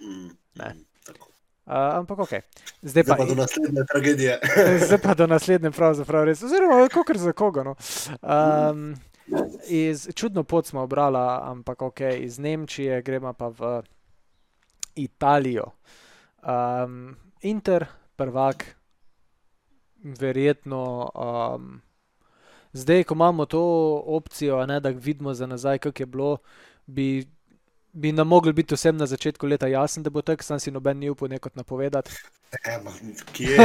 Mm. 0.00 0.30
Uh, 1.62 1.74
ampak 1.94 2.18
ok, 2.18 2.32
zdaj 2.82 3.04
pa, 3.06 3.14
zdaj 3.14 3.18
pa 3.18 3.24
do 3.24 3.34
naslednje 3.38 3.84
tragedije. 3.92 4.38
zdaj 4.86 4.98
pa 4.98 5.14
do 5.14 5.26
naslednje, 5.30 5.70
pravzaprav 5.70 6.24
res. 6.26 6.42
Oziroma, 6.42 6.88
kako 6.90 7.14
za 7.14 7.32
koga. 7.32 7.62
No. 7.62 7.74
Um, 8.20 8.94
iz, 9.68 10.08
čudno 10.14 10.42
pot 10.44 10.66
smo 10.66 10.82
obrali, 10.82 11.22
ampak 11.42 11.82
ok, 11.82 12.00
iz 12.18 12.38
Nemčije 12.38 13.02
gremo 13.02 13.32
pa 13.32 13.48
v 13.48 13.82
Italijo. 14.94 15.70
Um, 16.42 17.16
Inter, 17.42 17.86
prvak, 18.16 18.66
verjetno. 20.02 21.10
Um, 21.14 21.80
zdaj, 22.72 23.04
ko 23.04 23.14
imamo 23.14 23.46
to 23.46 23.62
opcijo, 24.06 24.66
ne, 24.66 24.80
da 24.80 24.88
vidimo 24.88 25.34
za 25.34 25.46
nazaj, 25.46 25.78
kako 25.78 26.02
je 26.02 26.06
bilo, 26.06 26.36
bi 26.92 27.24
bi 27.92 28.12
nam 28.12 28.28
mogli 28.28 28.52
biti 28.52 28.74
vsem 28.74 28.96
na 28.96 29.06
začetku 29.06 29.46
leta 29.46 29.66
jasen, 29.68 30.02
da 30.02 30.10
bo 30.10 30.22
tako, 30.22 30.42
sam 30.42 30.60
si 30.60 30.70
noben 30.70 30.98
ni 30.98 31.10
upal 31.10 31.28
nekot 31.28 31.56
napovedati. 31.56 32.10
Kje? 33.32 33.56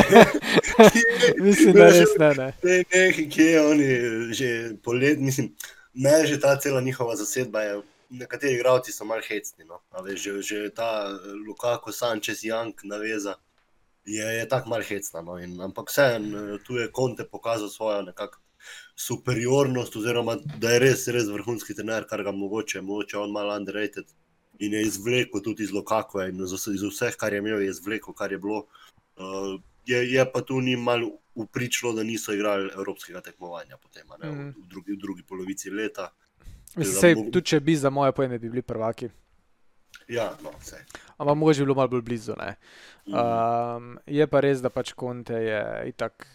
mislim, 1.45 1.73
da 1.73 1.89
res 1.89 2.15
ne. 2.19 2.33
ne. 2.35 2.51
ne, 2.63 2.83
ne 2.93 3.29
kje 3.29 3.45
je 3.51 3.61
oni 3.61 3.87
že 4.33 4.49
polet, 4.83 5.19
mislim, 5.19 5.53
ne 5.93 6.25
že 6.25 6.39
ta 6.39 6.55
cela 6.59 6.81
njihova 6.81 7.15
zasedba. 7.15 7.61
Je, 7.61 7.81
nekateri 8.09 8.55
igralci 8.55 8.91
so 8.91 9.05
mal 9.05 9.21
hecni. 9.27 9.65
No. 9.65 9.79
Veš, 10.03 10.21
že, 10.23 10.41
že 10.41 10.69
ta 10.75 11.11
Lukaku, 11.47 11.91
Sančes, 11.91 12.43
Jank, 12.43 12.83
naveza. 12.83 13.35
Je, 14.05 14.23
je 14.23 14.47
tako 14.47 14.69
malo 14.69 14.83
hecna. 14.83 15.21
No. 15.21 15.39
In, 15.39 15.61
ampak 15.61 15.89
vseeno, 15.89 16.57
tu 16.67 16.77
je 16.77 16.91
Konte 16.91 17.27
pokazal 17.27 17.69
svojo 17.69 18.01
nekakšno 18.01 18.46
superiornost, 18.97 19.95
oziroma 19.95 20.35
da 20.57 20.71
je 20.73 20.79
res, 20.81 21.05
res 21.13 21.27
vrhunski 21.29 21.75
trener, 21.77 22.07
kar 22.09 22.23
ga 22.25 22.33
mogoče, 22.33 22.81
mogoče 22.81 23.19
on 23.21 23.31
malo 23.31 23.53
underrated 23.55 24.09
in 24.59 24.73
je 24.73 24.81
izvlekel 24.87 25.43
tudi 25.45 25.67
iz 25.67 25.73
Lokaka 25.73 26.25
in 26.31 26.41
iz 26.41 26.83
vseh, 26.83 27.15
kar 27.15 27.33
je 27.33 27.39
imel, 27.43 27.61
je 27.61 27.69
izvlekel, 27.69 28.13
kar 28.17 28.31
je 28.31 28.39
bilo. 28.41 28.63
Uh, 29.17 29.59
je, 29.85 30.01
je 30.13 30.25
pa 30.31 30.41
tu 30.41 30.61
ni 30.61 30.75
malo 30.75 31.11
upričalo, 31.35 31.93
da 31.93 32.03
niso 32.03 32.33
igrali 32.33 32.71
evropskega 32.73 33.21
tekmovanja 33.21 33.77
potem, 33.77 34.07
ne, 34.21 34.31
mm. 34.31 34.49
v, 34.57 34.67
drugi, 34.67 34.93
v 34.93 34.97
drugi 34.97 35.23
polovici 35.23 35.69
leta. 35.69 36.09
Sej, 36.73 37.15
mogo... 37.15 37.31
Tudi 37.31 37.53
če 37.53 37.59
bi 37.59 37.75
za 37.77 37.89
moje 37.93 38.11
pojme 38.11 38.39
bi 38.39 38.49
bili 38.49 38.61
prvaki. 38.61 39.09
Ja, 40.09 40.31
no, 40.43 40.51
Ampak 41.17 41.35
mogoče 41.37 41.61
bi 41.61 41.65
bilo 41.65 41.75
malo 41.75 41.93
bolj 41.93 42.01
blizu. 42.01 42.33
Mm. 42.33 43.13
Um, 43.13 43.93
je 44.05 44.27
pa 44.27 44.41
res, 44.41 44.61
da 44.65 44.73
pač 44.73 44.93
Konte 44.97 45.37
je 45.37 45.61
itak 45.93 46.25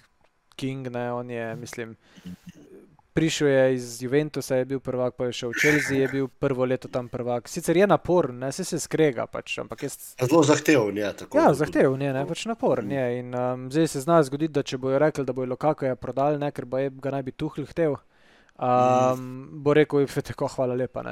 King, 0.63 0.87
ne, 0.95 1.09
on 1.13 1.31
je, 1.31 1.47
mislim, 1.59 1.97
prišel 3.13 3.49
je 3.49 3.75
iz 3.75 4.03
Juventusa, 4.03 4.57
je 4.57 4.65
bil 4.65 4.81
prvak, 4.81 5.17
pa 5.19 5.27
je 5.27 5.33
šel 5.33 5.51
v 5.51 5.59
Chelsea, 5.61 5.97
je 5.99 6.09
bil 6.09 6.29
prvo 6.29 6.65
leto 6.65 6.89
tam 6.89 7.09
prvak. 7.09 7.49
Sicer 7.49 7.77
je 7.77 7.87
naporen, 7.87 8.39
ne 8.39 8.53
se, 8.53 8.65
se 8.65 8.79
skrega. 8.81 9.27
Pač, 9.27 9.59
jaz... 9.59 9.97
Zelo 10.21 10.43
zahteven 10.47 10.97
je. 10.97 11.11
Ja, 11.35 11.51
zahteven 11.55 12.03
je, 12.03 12.13
ne, 12.15 12.25
pač 12.29 12.47
naporen 12.47 12.95
je. 12.95 13.05
In 13.19 13.35
um, 13.35 13.67
zdaj 13.75 13.89
se 13.89 14.05
zna 14.07 14.23
zgoditi, 14.23 14.55
da 14.55 14.63
če 14.63 14.79
bojo 14.79 15.03
rekli, 15.03 15.27
da 15.27 15.35
bojo 15.37 15.51
Lokako 15.51 15.91
je 15.91 15.99
prodali, 15.99 16.39
ne, 16.39 16.53
ker 16.55 16.65
bo 16.65 16.79
je, 16.79 16.95
ga 17.03 17.17
naj 17.17 17.27
bi 17.27 17.35
tuhl 17.35 17.67
htel. 17.75 17.99
Um, 18.59 19.49
bo 19.53 19.75
rekel, 19.75 20.05
da 20.07 20.13
je 20.17 20.23
tako, 20.23 20.47
hvala 20.47 20.75
lepa. 20.75 21.03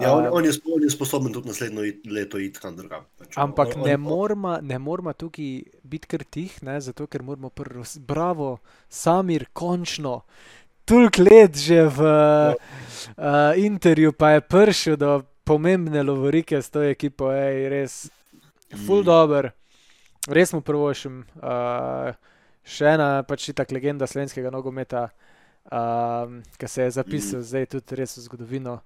Ja, 0.00 0.12
on, 0.14 0.26
on, 0.30 0.44
je, 0.44 0.52
on 0.74 0.82
je 0.82 0.90
sposoben 0.90 1.32
tudi 1.32 1.48
naslednjo 1.48 1.82
leto 2.10 2.38
iti 2.38 2.60
kam 2.60 2.76
drugam. 2.76 3.04
Pač, 3.18 3.34
ampak 3.36 3.74
on, 3.76 3.82
ne 3.82 3.96
moramo 3.98 4.58
mor 4.78 5.02
tukaj 5.14 5.50
biti 5.82 6.08
kar 6.08 6.24
tih, 6.24 6.62
ne, 6.62 6.80
zato 6.80 7.06
ker 7.06 7.22
moramo 7.22 7.50
prvo, 7.50 7.82
bravo, 7.98 8.58
samir, 8.88 9.48
končno. 9.52 10.22
Tulk 10.88 11.18
let 11.18 11.58
že 11.58 11.82
v 11.84 12.00
uh, 12.00 12.54
intervju, 13.56 14.12
pa 14.12 14.30
je 14.38 14.40
prišel 14.40 14.96
do 14.96 15.22
pomembne 15.44 16.02
lovorike 16.02 16.62
s 16.62 16.70
to 16.70 16.80
ekipo, 16.82 17.32
ej, 17.32 17.68
res, 17.68 17.92
full 18.86 19.02
mm. 19.02 19.08
dober, 19.10 19.50
res 20.28 20.54
mu 20.54 20.62
prvošim. 20.64 21.26
Uh, 21.42 22.14
še 22.68 22.94
ena 22.94 23.24
pač 23.24 23.48
ta 23.56 23.64
legenda 23.72 24.06
slovenskega 24.06 24.52
nogometa 24.52 25.08
um, 25.72 26.42
ki 26.58 26.68
se 26.68 26.82
je 26.82 26.90
zapisal 26.90 27.40
mm. 27.40 27.48
zdaj 27.50 27.66
tudi 27.66 28.00
res 28.00 28.16
v 28.16 28.26
zgodovino. 28.28 28.80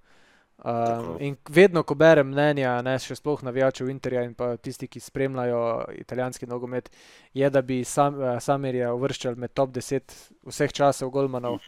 Um, 0.63 1.17
in 1.19 1.37
vedno, 1.51 1.83
ko 1.83 1.97
berem 1.99 2.29
mnenja, 2.31 2.77
ne 2.87 2.95
še 3.03 3.17
sploh 3.19 3.41
navijačev 3.43 3.89
Interja 3.91 4.23
in 4.23 4.35
pa 4.39 4.53
tisti, 4.63 4.87
ki 4.87 5.01
spremljajo 5.03 5.63
italijanski 6.05 6.47
nogomet, 6.47 6.91
je, 7.35 7.49
da 7.51 7.65
bi 7.67 7.81
sam, 7.89 8.21
uh, 8.21 8.37
Samirja 8.39 8.93
uvrščal 8.95 9.35
med 9.43 9.57
top 9.59 9.73
10 9.75 10.15
vseh 10.47 10.75
časov 10.75 11.11
Golmanov. 11.11 11.59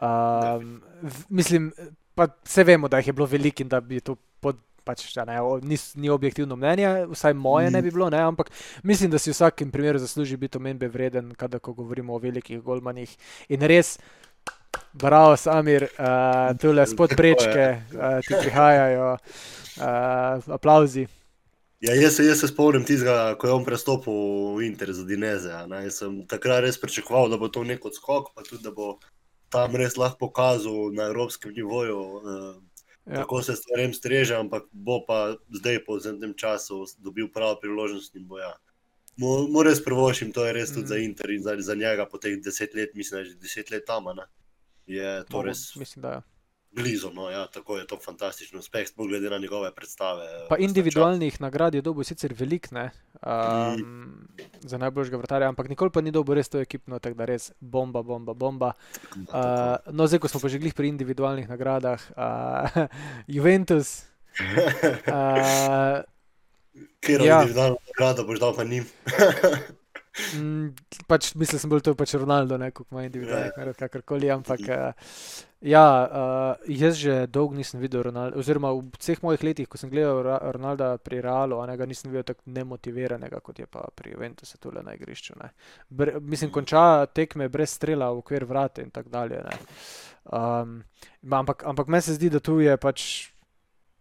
Um, 0.00 0.82
v, 1.00 1.24
mislim, 1.40 1.70
pa 2.16 2.28
vse 2.28 2.66
vemo, 2.68 2.88
da 2.92 3.00
jih 3.00 3.08
je 3.08 3.16
bilo 3.16 3.28
veliko 3.30 3.64
in 3.64 3.72
da 3.72 3.80
bi 3.80 4.02
to 4.04 4.18
pod. 4.40 4.60
Pač, 4.80 5.02
ne, 5.28 5.36
ni, 5.68 5.76
ni 6.00 6.08
objektivno 6.08 6.56
mnenje, 6.56 7.04
vsaj 7.12 7.34
moje 7.36 7.68
ne 7.70 7.82
bi 7.84 7.90
bilo, 7.92 8.06
ne, 8.10 8.16
ampak 8.24 8.48
mislim, 8.82 9.10
da 9.12 9.20
si 9.20 9.28
v 9.28 9.34
vsakem 9.36 9.68
primeru 9.70 10.00
zasluži 10.00 10.38
biti 10.40 10.56
omembe 10.56 10.88
vreden, 10.88 11.34
kadar 11.36 11.60
govorimo 11.60 12.16
o 12.16 12.18
velikih 12.18 12.62
golmanih. 12.64 13.12
In 13.52 13.60
res, 13.68 13.98
Bravo, 14.92 15.36
Samir, 15.36 15.86
uh, 15.98 16.58
tu 16.58 16.72
le 16.72 16.86
spod 16.86 17.14
prečke, 17.16 17.66
uh, 17.94 18.18
ti 18.26 18.34
prihajajo, 18.34 19.12
uh, 19.14 20.54
aplauzi. 20.54 21.06
Ja, 21.80 21.94
jaz, 21.94 22.18
jaz 22.18 22.40
se 22.42 22.48
spomnim 22.50 22.82
tistega, 22.84 23.36
ko 23.40 23.46
je 23.46 23.52
on 23.54 23.62
prestopil 23.64 24.16
v 24.58 24.66
Inter 24.66 24.92
za 24.92 25.04
Dineze. 25.08 25.48
Jaz 25.48 26.00
sem 26.02 26.18
takrat 26.28 26.64
res 26.66 26.76
pričakoval, 26.76 27.30
da 27.30 27.38
bo 27.40 27.48
to 27.48 27.62
nek 27.64 27.86
odskok, 27.86 28.34
pa 28.34 28.42
tudi 28.44 28.66
da 28.66 28.74
bo 28.74 28.98
tam 29.48 29.78
res 29.78 29.96
lahko 29.96 30.26
pokazal 30.26 30.90
na 30.92 31.06
evropskem 31.08 31.54
nivoju, 31.54 32.00
uh, 32.00 32.50
ja. 33.06 33.22
kako 33.22 33.42
se 33.46 33.56
stvarem 33.56 33.94
streže, 33.94 34.36
ampak 34.36 34.66
bo 34.72 35.00
pa 35.06 35.36
zdaj 35.54 35.84
po 35.86 36.00
zadnjem 36.02 36.34
času 36.34 36.82
dobil 36.98 37.30
pravo 37.32 37.56
priložnost 37.62 38.18
in 38.18 38.26
boja. 38.26 38.52
Moram 39.16 39.66
res 39.68 39.80
prvošim, 39.84 40.34
to 40.34 40.44
je 40.46 40.52
res 40.52 40.74
tudi 40.74 40.84
mm. 40.84 40.90
za 40.90 40.98
Inter 40.98 41.30
in 41.30 41.42
za, 41.42 41.56
za 41.62 41.74
njega 41.74 42.06
po 42.10 42.18
teh 42.18 42.36
deset 42.42 42.74
let, 42.74 42.94
mislim, 42.94 43.16
da 43.16 43.24
je 43.24 43.30
že 43.32 43.40
deset 43.40 43.70
let 43.70 43.86
tam. 43.86 44.10
Ne? 44.16 44.28
Je 44.90 45.24
to 45.24 45.36
Mogu, 45.36 45.48
res. 45.48 45.76
Mislim, 45.76 46.02
da 46.02 46.18
je. 46.18 46.20
Blizu, 46.70 47.10
no, 47.10 47.30
ja, 47.30 47.46
tako 47.46 47.78
je 47.78 47.86
to 47.86 47.98
fantastičen 47.98 48.58
uspeh, 48.58 48.86
sploh 48.88 49.08
glede 49.08 49.30
na 49.30 49.38
njegove 49.38 49.72
predstave. 49.74 50.26
Pa 50.48 50.56
individualnih 50.56 51.40
nagrad 51.40 51.74
je 51.74 51.82
dobil 51.82 52.06
sicer 52.06 52.34
velik, 52.38 52.70
ne, 52.70 52.90
um, 53.26 53.80
mm. 53.80 54.28
za 54.60 54.78
najboljšega 54.78 55.16
vrtarja, 55.16 55.48
ampak 55.48 55.68
nikoli 55.68 55.90
pa 55.90 56.00
ni 56.00 56.14
dobil 56.14 56.38
res 56.38 56.48
to 56.48 56.62
ekipno, 56.62 56.98
tako 56.98 57.18
da 57.18 57.26
res 57.26 57.50
bomba, 57.60 58.02
bomba, 58.02 58.34
bomba. 58.34 58.72
Uh, 59.16 59.82
no, 59.90 60.06
zdaj, 60.06 60.22
ko 60.22 60.30
smo 60.30 60.40
pa 60.40 60.48
že 60.48 60.62
glih 60.62 60.74
pri 60.74 60.94
individualnih 60.94 61.50
nagradah, 61.50 62.06
uh, 62.14 62.86
Juventus. 63.38 64.06
Uh, 65.10 66.06
Kjer 67.02 67.20
ja. 67.26 67.42
individualno 67.42 67.76
nagrado 67.90 68.24
boš 68.24 68.38
dal 68.38 68.54
pa 68.54 68.64
njim? 68.64 68.86
Mm, 70.10 70.72
pač, 71.06 71.34
mislim, 71.38 71.54
da 71.54 71.62
sem 71.62 71.70
bil 71.70 71.82
to 71.86 71.92
pač 71.94 72.16
Ronaldo, 72.18 72.56
ne 72.58 72.72
kot 72.74 72.88
moj 72.90 73.06
individualni, 73.06 73.52
yeah. 73.54 73.76
kakorkoli. 73.78 74.30
Ampak 74.34 74.64
uh, 74.66 75.10
ja, 75.62 75.84
uh, 76.02 76.64
jaz 76.66 76.98
že 76.98 77.14
dolgo 77.30 77.54
nisem 77.54 77.80
videl 77.80 78.02
Ronaldo, 78.08 78.40
oziroma 78.42 78.72
v 78.74 78.90
vseh 78.98 79.22
mojih 79.22 79.44
letih, 79.46 79.68
ko 79.70 79.78
sem 79.78 79.92
gledal 79.92 80.24
Ronalda 80.50 80.96
pri 80.98 81.22
Realu, 81.22 81.60
ga 81.62 81.86
nisem 81.86 82.10
videl 82.10 82.26
tako 82.26 82.42
nemotiviranega, 82.50 83.38
kot 83.38 83.62
je 83.62 83.68
pa 83.70 83.86
pri 83.94 84.16
Ventusu 84.18 84.58
tukaj 84.58 84.82
na 84.82 84.96
igrišču. 84.98 85.38
Bre, 85.88 86.18
mislim, 86.20 86.50
konča 86.50 87.06
tekme 87.14 87.48
brez 87.48 87.76
strela 87.78 88.10
v 88.10 88.24
okvir 88.24 88.48
vrate 88.50 88.82
in 88.82 88.90
tako 88.90 89.14
dalje. 89.14 89.44
Um, 90.26 90.82
ampak 91.30 91.62
ampak 91.64 91.86
meni 91.86 92.02
se 92.02 92.18
zdi, 92.18 92.30
da 92.30 92.42
tu 92.42 92.58
je 92.60 92.74
pač. 92.76 93.30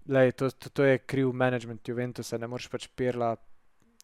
Lej, 0.10 0.32
to, 0.42 0.50
to, 0.50 0.72
to 0.74 0.84
je 0.88 0.98
kriv 1.06 1.30
management 1.38 1.86
Juventusa, 1.86 2.40
ne 2.42 2.48
moreš 2.50 2.66
pač 2.74 2.88
pirla 2.98 3.36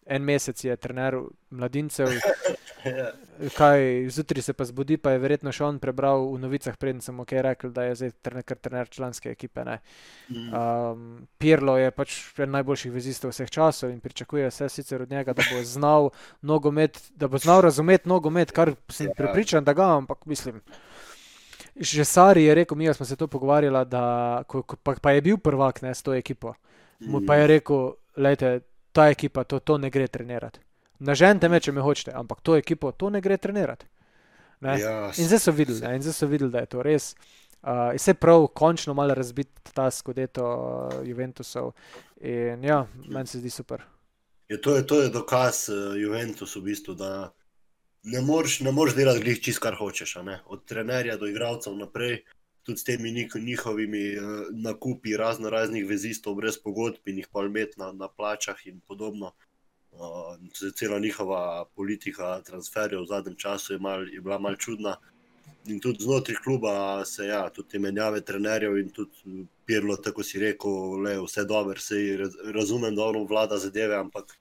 en 0.06 0.24
mesec 0.24 0.64
je 0.64 0.76
trener 0.76 1.20
mladincev. 1.50 2.08
Ja. 2.86 3.08
Kaj, 3.58 4.10
zjutraj 4.10 4.42
se 4.42 4.54
pa 4.54 4.66
zbudi, 4.66 5.00
pa 5.02 5.16
je 5.16 5.20
verjetno 5.20 5.50
še 5.50 5.64
on 5.66 5.80
prebral 5.82 6.28
v 6.30 6.38
novicah, 6.44 6.76
preden 6.78 7.00
sem 7.02 7.18
ok 7.20 7.32
rekel, 7.42 7.72
da 7.74 7.88
je 7.88 7.96
zdaj 7.98 8.12
trener, 8.22 8.44
trener 8.46 8.92
članske 8.94 9.32
ekipe. 9.34 9.64
Um, 10.30 11.26
Pirlo 11.42 11.80
je 11.82 11.90
pač 11.90 12.20
en 12.38 12.54
najboljših 12.54 12.94
vezistov 12.94 13.34
vseh 13.34 13.50
časov 13.50 13.90
in 13.90 13.98
pričakuje 14.04 14.52
se 14.54 14.70
sicer 14.70 15.02
od 15.02 15.10
njega, 15.10 15.34
da 15.34 15.42
bo 15.50 15.64
znal 15.66 16.12
nogomet, 16.46 17.02
da 17.18 17.28
bo 17.28 17.42
znal 17.42 17.66
razumeti 17.66 18.10
nogomet, 18.10 18.54
kar 18.54 18.76
sem 18.86 19.10
ja. 19.10 19.18
pripričan, 19.18 19.66
da 19.66 19.74
ga, 19.74 19.90
ampak 19.98 20.30
mislim. 20.30 20.62
Že 21.76 22.06
Sari 22.06 22.46
je 22.46 22.56
rekel, 22.56 22.78
mi 22.78 22.94
smo 22.94 23.06
se 23.06 23.18
to 23.18 23.28
pogovarjali, 23.28 23.82
da 23.90 24.44
ko, 24.48 24.62
ko, 24.62 24.78
pa, 24.78 24.94
pa 25.02 25.18
je 25.18 25.26
bil 25.26 25.42
prvak 25.42 25.82
ne, 25.82 25.96
s 25.96 26.06
to 26.06 26.14
ekipo. 26.14 26.54
Mu 27.00 27.26
pa 27.26 27.42
je 27.42 27.48
rekel, 27.48 27.98
lejte, 28.16 28.60
ta 28.96 29.10
ekipa 29.12 29.44
to, 29.44 29.60
to 29.60 29.78
ne 29.78 29.90
gre 29.92 30.08
trenirati. 30.08 30.60
Nažente 31.00 31.50
me, 31.52 31.60
če 31.60 31.74
me 31.76 31.84
hočete, 31.84 32.14
ampak 32.16 32.40
to 32.42 32.56
ekipo 32.56 32.94
to 32.96 33.10
ne 33.12 33.20
gre 33.22 33.38
trenirati. 33.38 33.88
Ne? 34.64 34.78
Ja, 34.80 34.94
in 35.20 35.28
zdaj 35.28 35.42
so 35.44 35.52
videli, 35.52 35.82
ne? 35.84 35.98
in 35.98 36.06
zdaj 36.06 36.16
so 36.16 36.30
videli, 36.32 36.52
da 36.54 36.64
je 36.64 36.72
to 36.72 36.84
res. 36.86 37.10
Uh, 37.66 37.92
in 37.98 38.00
se 38.00 38.14
prav, 38.14 38.48
končno 38.56 38.94
malo 38.96 39.18
razbiti 39.18 39.74
ta 39.74 39.90
skodeto 39.92 40.46
uh, 40.46 41.02
Juventusov. 41.08 41.74
In 42.22 42.64
ja, 42.64 42.86
meni 43.10 43.28
se 43.28 43.42
zdi 43.42 43.52
super. 43.52 43.84
Je, 44.48 44.62
to, 44.62 44.78
je, 44.78 44.86
to 44.88 45.02
je 45.02 45.10
dokaz 45.10 45.66
uh, 45.74 45.98
Juventusu, 46.00 46.62
v 46.62 46.72
bistvu, 46.72 46.96
da 46.96 47.12
ne 48.06 48.22
moreš 48.22 48.96
delati 48.96 49.24
glih 49.26 49.42
čist, 49.42 49.60
kar 49.60 49.76
hočeš. 49.76 50.16
Od 50.46 50.66
trenerja 50.66 51.18
do 51.18 51.28
igralcev 51.28 51.76
naprej 51.76 52.22
tudi 52.66 52.80
s 52.80 52.84
temi 52.84 53.12
njihovimi 53.36 54.18
uh, 54.18 54.48
nakupi 54.52 55.18
razno 55.18 55.50
raznih 55.50 55.86
vezistov 55.88 56.36
brez 56.36 56.58
pogodb 56.58 57.08
in 57.08 57.22
jih 57.22 57.28
pa 57.32 57.46
imeti 57.46 57.80
na, 57.80 57.92
na 57.92 58.08
plačah 58.08 58.66
in 58.66 58.80
podobno. 58.88 59.32
Uh, 59.92 60.72
cela 60.76 61.00
njihova 61.00 61.66
politika 61.76 62.42
transferjev 62.42 63.02
v 63.02 63.08
zadnjem 63.08 63.36
času 63.36 63.74
je, 63.74 63.80
mal, 63.80 64.08
je 64.10 64.22
bila 64.22 64.40
malce 64.40 64.62
čudna. 64.62 64.98
In 65.66 65.80
tudi 65.80 66.04
znotraj 66.04 66.36
kluba 66.44 67.06
se 67.06 67.28
ja, 67.28 67.50
tudi 67.50 67.70
te 67.70 67.80
menjave 67.80 68.22
trenerjev 68.22 68.78
in 68.78 68.90
tudi 68.90 69.46
Pirlo, 69.66 69.96
tako 69.98 70.24
si 70.24 70.40
rekel, 70.40 71.00
le 71.02 71.16
vse 71.22 71.46
dobro, 71.46 71.80
se 71.82 71.96
razumem, 72.54 72.96
da 72.96 73.06
ono 73.06 73.24
vlada 73.24 73.58
zadeve, 73.58 73.96
ampak 73.96 74.36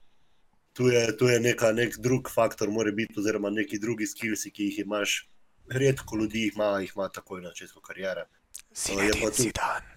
tu 0.73 0.87
je, 0.87 1.17
tu 1.17 1.27
je 1.27 1.39
neka, 1.39 1.71
nek 1.71 1.97
drug 1.97 2.29
faktor, 2.29 2.69
mora 2.69 2.91
biti, 2.91 3.15
oziroma 3.17 3.49
neki 3.49 3.79
drugi 3.79 4.05
skills, 4.05 4.43
ki 4.53 4.69
jih 4.69 4.79
imaš 4.83 5.29
redko 5.69 6.17
ljudi 6.17 6.51
ima, 6.53 6.79
jih 6.79 6.91
ima 6.95 7.09
takoj 7.09 7.41
na 7.41 7.49
začetku 7.49 7.81
karijere. 7.81 8.25
Si 8.73 8.91
je 8.91 9.11
pa 9.21 9.31
tudi 9.31 9.51
dan. 9.55 9.95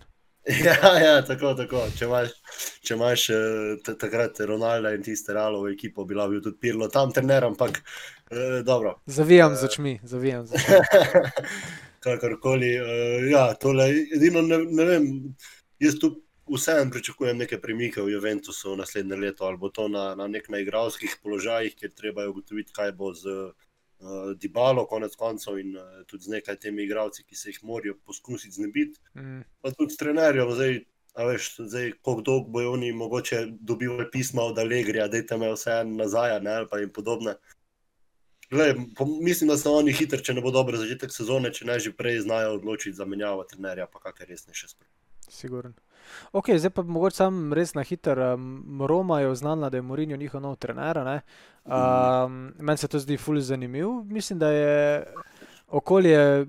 Ja, 0.65 0.99
ja, 0.99 1.25
tako, 1.27 1.53
tako. 1.55 1.83
Če 1.99 2.07
imaš, 2.07 2.31
če 2.81 2.95
imaš 2.95 3.25
eh, 3.35 3.91
takrat 4.01 4.41
Ronalda 4.49 4.95
in 4.97 5.03
tiste 5.05 5.35
realove 5.37 5.75
ekipo, 5.75 6.07
bi 6.09 6.17
lahko 6.17 6.33
bil 6.33 6.45
tudi 6.47 6.57
Pirlo 6.63 6.89
tam 6.93 7.13
trener, 7.13 7.45
ampak 7.45 7.83
eh, 7.83 8.63
dobro. 8.65 8.95
Zavijam 9.07 9.57
z 9.57 9.69
očmi, 9.69 9.99
zavijam 10.09 10.47
z 10.47 10.57
očmi. 10.57 10.81
Kakorkoli, 12.05 12.73
eh, 12.79 13.29
ja, 13.33 13.51
tole, 13.61 13.91
edino 14.17 14.41
ne, 14.47 14.63
ne 14.65 14.89
vem, 14.89 15.11
jaz 15.85 16.01
tu 16.01 16.15
vseeno 16.49 16.91
pričakujem 16.91 17.39
neke 17.39 17.61
premike 17.61 18.03
v 18.03 18.15
Juventusu 18.15 18.77
naslednje 18.77 19.17
leto, 19.17 19.45
ali 19.45 19.61
bo 19.61 19.69
to 19.69 19.89
na, 19.93 20.15
na 20.17 20.29
nek 20.33 20.49
na 20.49 20.63
igralskih 20.65 21.19
položajih, 21.23 21.77
kjer 21.77 21.93
treba 21.93 22.29
ugotoviti, 22.31 22.73
kaj 22.73 22.93
bo 22.97 23.13
z 23.15 23.51
uh, 24.01 24.33
Dibalo, 24.37 24.87
konec 24.87 25.17
koncev, 25.17 25.59
in 25.59 25.77
uh, 25.77 26.05
tudi 26.07 26.25
z 26.25 26.37
nekaj 26.37 26.57
temi 26.63 26.85
igravci, 26.85 27.25
ki 27.25 27.37
se 27.37 27.51
jih 27.51 27.61
morajo 27.63 27.99
poskusiti 28.07 28.55
znebiti. 28.55 29.01
Mm. 29.15 29.43
Pa 29.61 29.71
tudi 29.71 29.95
s 29.95 30.01
trenerjem, 30.01 30.53
zdaj, 30.55 30.81
veš, 31.27 31.55
zdaj 31.59 31.93
kako 31.99 32.21
dolgo 32.21 32.49
bojo 32.57 32.73
oni 32.73 32.93
mogoče 32.93 33.47
dobivali 33.61 34.11
pisma 34.13 34.43
od 34.43 34.59
Allegrija, 34.59 35.09
da 35.09 35.17
je 35.17 35.27
tam 35.27 35.47
vse 35.53 35.85
nazaj, 35.85 36.41
ne, 36.41 36.55
ali 36.63 36.69
pa 36.71 36.79
jim 36.79 36.93
podobne. 36.93 37.35
Glej, 38.51 38.75
po, 38.97 39.05
mislim, 39.05 39.49
da 39.49 39.59
so 39.59 39.75
oni 39.77 39.93
hitri, 39.93 40.23
če 40.25 40.35
ne 40.35 40.41
bo 40.41 40.51
dobro 40.51 40.79
začetek 40.81 41.13
sezone, 41.13 41.53
če 41.53 41.67
ne 41.69 41.77
že 41.79 41.93
prej 41.93 42.23
znajo 42.25 42.55
odločiti 42.57 42.97
za 42.97 43.05
menjavo 43.05 43.45
trenerja, 43.45 43.87
pa 43.93 44.01
kakšne 44.01 44.31
resnejše 44.31 44.69
spremembe. 44.69 44.97
Sigurno. 45.29 45.75
Ok, 46.33 46.51
zdaj 46.57 46.71
pa 46.71 46.83
mogoče 46.83 47.17
sam 47.17 47.53
res 47.53 47.75
na 47.75 47.83
hitro. 47.83 48.35
Um, 48.35 48.83
Roma 48.87 49.21
je 49.21 49.29
oznala, 49.29 49.71
da 49.71 49.77
je 49.77 49.83
Morinjo 49.83 50.17
njihov 50.17 50.41
nov 50.41 50.57
trener. 50.57 51.21
Um, 51.65 52.53
Meni 52.59 52.77
se 52.77 52.89
to 52.89 52.99
zdi 52.99 53.17
fully 53.17 53.41
zanimiv. 53.41 53.89
Mislim, 54.05 54.39
da 54.39 54.51
je 54.51 55.05
okolje 55.69 56.47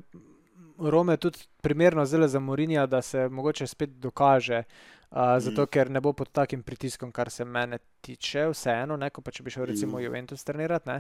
Rome 0.80 1.18
tudi 1.18 1.40
primerno 1.62 2.06
zelo 2.06 2.28
za 2.28 2.40
Morinja, 2.40 2.86
da 2.86 3.02
se 3.02 3.30
mogoče 3.30 3.68
spet 3.68 3.90
dokaže. 3.90 4.58
Uh, 4.58 4.99
zato, 5.12 5.62
mm. 5.62 5.68
ker 5.74 5.90
ne 5.90 6.02
bo 6.02 6.14
pod 6.14 6.30
takim 6.32 6.62
pritiskom, 6.64 7.12
kar 7.12 7.32
se 7.34 7.46
mene 7.46 7.80
tiče, 8.06 8.46
vseeno, 8.54 8.98
ne, 8.98 9.10
pa 9.10 9.32
če 9.34 9.44
bi 9.44 9.54
šel 9.54 9.66
recimo 9.72 9.98
mm. 9.98 10.04
Juventus 10.04 10.44
trenirati. 10.46 10.98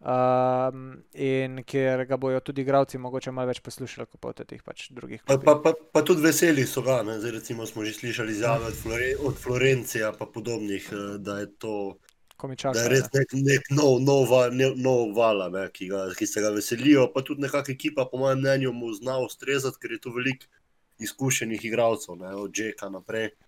Um, 0.00 0.88
in 1.14 1.62
ker 1.62 2.02
ga 2.04 2.18
bojo 2.18 2.40
tudi 2.42 2.64
igravci 2.66 2.98
mogoče 2.98 3.30
malo 3.32 3.52
več 3.52 3.62
poslušali, 3.64 4.08
kot 4.10 4.20
pa 4.20 4.32
od 4.32 4.42
teh 4.42 4.62
pač 4.62 4.88
drugih. 4.90 5.22
Pa, 5.28 5.38
pa, 5.38 5.54
pa, 5.62 5.70
pa 5.70 6.02
tudi 6.02 6.26
veseli 6.26 6.66
so 6.66 6.82
ga. 6.82 6.98
Zdaj, 7.06 7.30
recimo 7.36 7.66
smo 7.66 7.86
že 7.86 7.94
slišali 7.94 8.34
izjave 8.34 8.72
od, 8.72 8.80
Flore, 8.80 9.14
od 9.22 9.38
Florencija 9.38 10.10
in 10.10 10.34
podobnih, 10.34 10.90
eh, 10.90 11.06
da 11.22 11.38
je 11.44 11.52
to. 11.54 11.76
Čaka, 12.44 12.74
da 12.74 12.82
je 12.82 12.88
res 12.90 13.06
nek, 13.14 13.30
nek 13.38 13.70
nov, 13.72 14.02
nov, 14.02 14.28
nov 14.76 15.14
vala, 15.16 15.46
ne, 15.48 15.68
ki, 15.72 15.86
ga, 15.88 16.02
ki 16.18 16.26
se 16.26 16.42
ga 16.42 16.50
veselijo. 16.52 17.06
Pa 17.14 17.22
tudi 17.22 17.46
nekakšna 17.46 17.72
ekipa, 17.72 18.04
po 18.10 18.18
mojem 18.20 18.42
mnenju, 18.42 18.74
mu 18.74 18.90
zna 18.92 19.16
ustrezati, 19.22 19.78
ker 19.80 19.94
je 19.94 20.00
to 20.02 20.12
veliko 20.12 20.50
izkušenih 21.00 21.64
igralcev, 21.64 22.18
ne, 22.18 22.34
od 22.36 22.52
Džeka 22.52 22.90
naprej, 22.92 23.30
uh, 23.30 23.43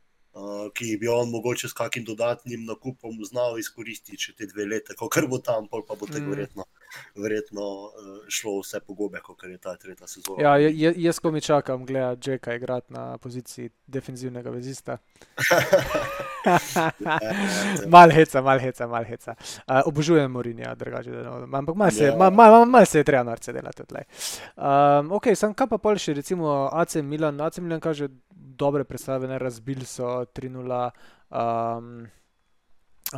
ki 0.74 0.96
bi 1.00 1.08
on 1.08 1.30
mogoče 1.30 1.68
s 1.68 1.72
kakim 1.72 2.04
dodatnim 2.04 2.64
nakupom 2.64 3.24
znal 3.24 3.58
izkoristiti 3.58 4.20
še 4.20 4.34
te 4.36 4.48
dve 4.50 4.66
leti, 4.68 4.96
ko 4.98 5.08
bo 5.28 5.38
tam, 5.38 5.68
pa 5.68 5.80
bo 5.94 6.06
tako 6.06 6.26
mm. 6.26 6.30
verjetno, 6.30 6.66
verjetno 7.14 7.66
uh, 7.86 8.20
šlo 8.28 8.58
vse 8.60 8.80
po 8.84 8.94
gobe, 8.94 9.20
kot 9.24 9.44
je 9.48 9.58
ta 9.58 9.76
tretja 9.80 10.06
sezona. 10.06 10.56
Ja, 10.58 10.70
jaz, 11.08 11.20
ko 11.20 11.32
mi 11.32 11.40
čakam, 11.40 11.86
gledam 11.86 12.20
Džeka 12.20 12.54
igrati 12.54 12.92
na 12.92 13.18
poziciji 13.18 13.70
defensivnega 13.86 14.50
vezista. 14.50 14.98
mal 17.94 18.10
heca, 18.10 18.42
mal 18.42 18.60
heca, 18.60 18.86
mal 18.86 19.04
heca. 19.04 19.34
Uh, 19.66 19.82
obožujem 19.86 20.30
Morinja, 20.30 20.74
drugače. 20.74 21.10
Ampak 21.52 21.74
malo 21.74 21.90
se, 21.90 22.04
yeah. 22.04 22.18
mal, 22.18 22.30
mal, 22.30 22.64
mal 22.66 22.86
se 22.86 22.98
je 22.98 23.04
treba 23.04 23.22
norce 23.22 23.52
delati. 23.52 23.82
Um, 23.82 25.12
ok, 25.12 25.32
sem 25.34 25.54
kaj 25.54 25.70
pa 25.70 25.78
pol 25.78 25.98
še, 26.00 26.16
recimo 26.20 26.68
AC 26.72 27.00
Milan. 27.02 27.40
AC 27.40 27.58
Milan 27.64 27.80
kaže 27.80 28.08
dobre 28.34 28.84
predstave, 28.84 29.28
ne 29.28 29.38
razbil 29.38 29.84
so 29.84 30.24
3-0. 30.34 30.90
Um, 31.30 32.06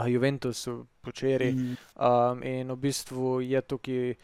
Juventus 0.06 0.68
včeraj 1.02 1.52
mm. 1.52 1.76
um, 1.96 2.42
in 2.42 2.72
v 2.72 2.76
bistvu 2.76 3.40
je 3.40 3.60
tukaj, 3.62 4.14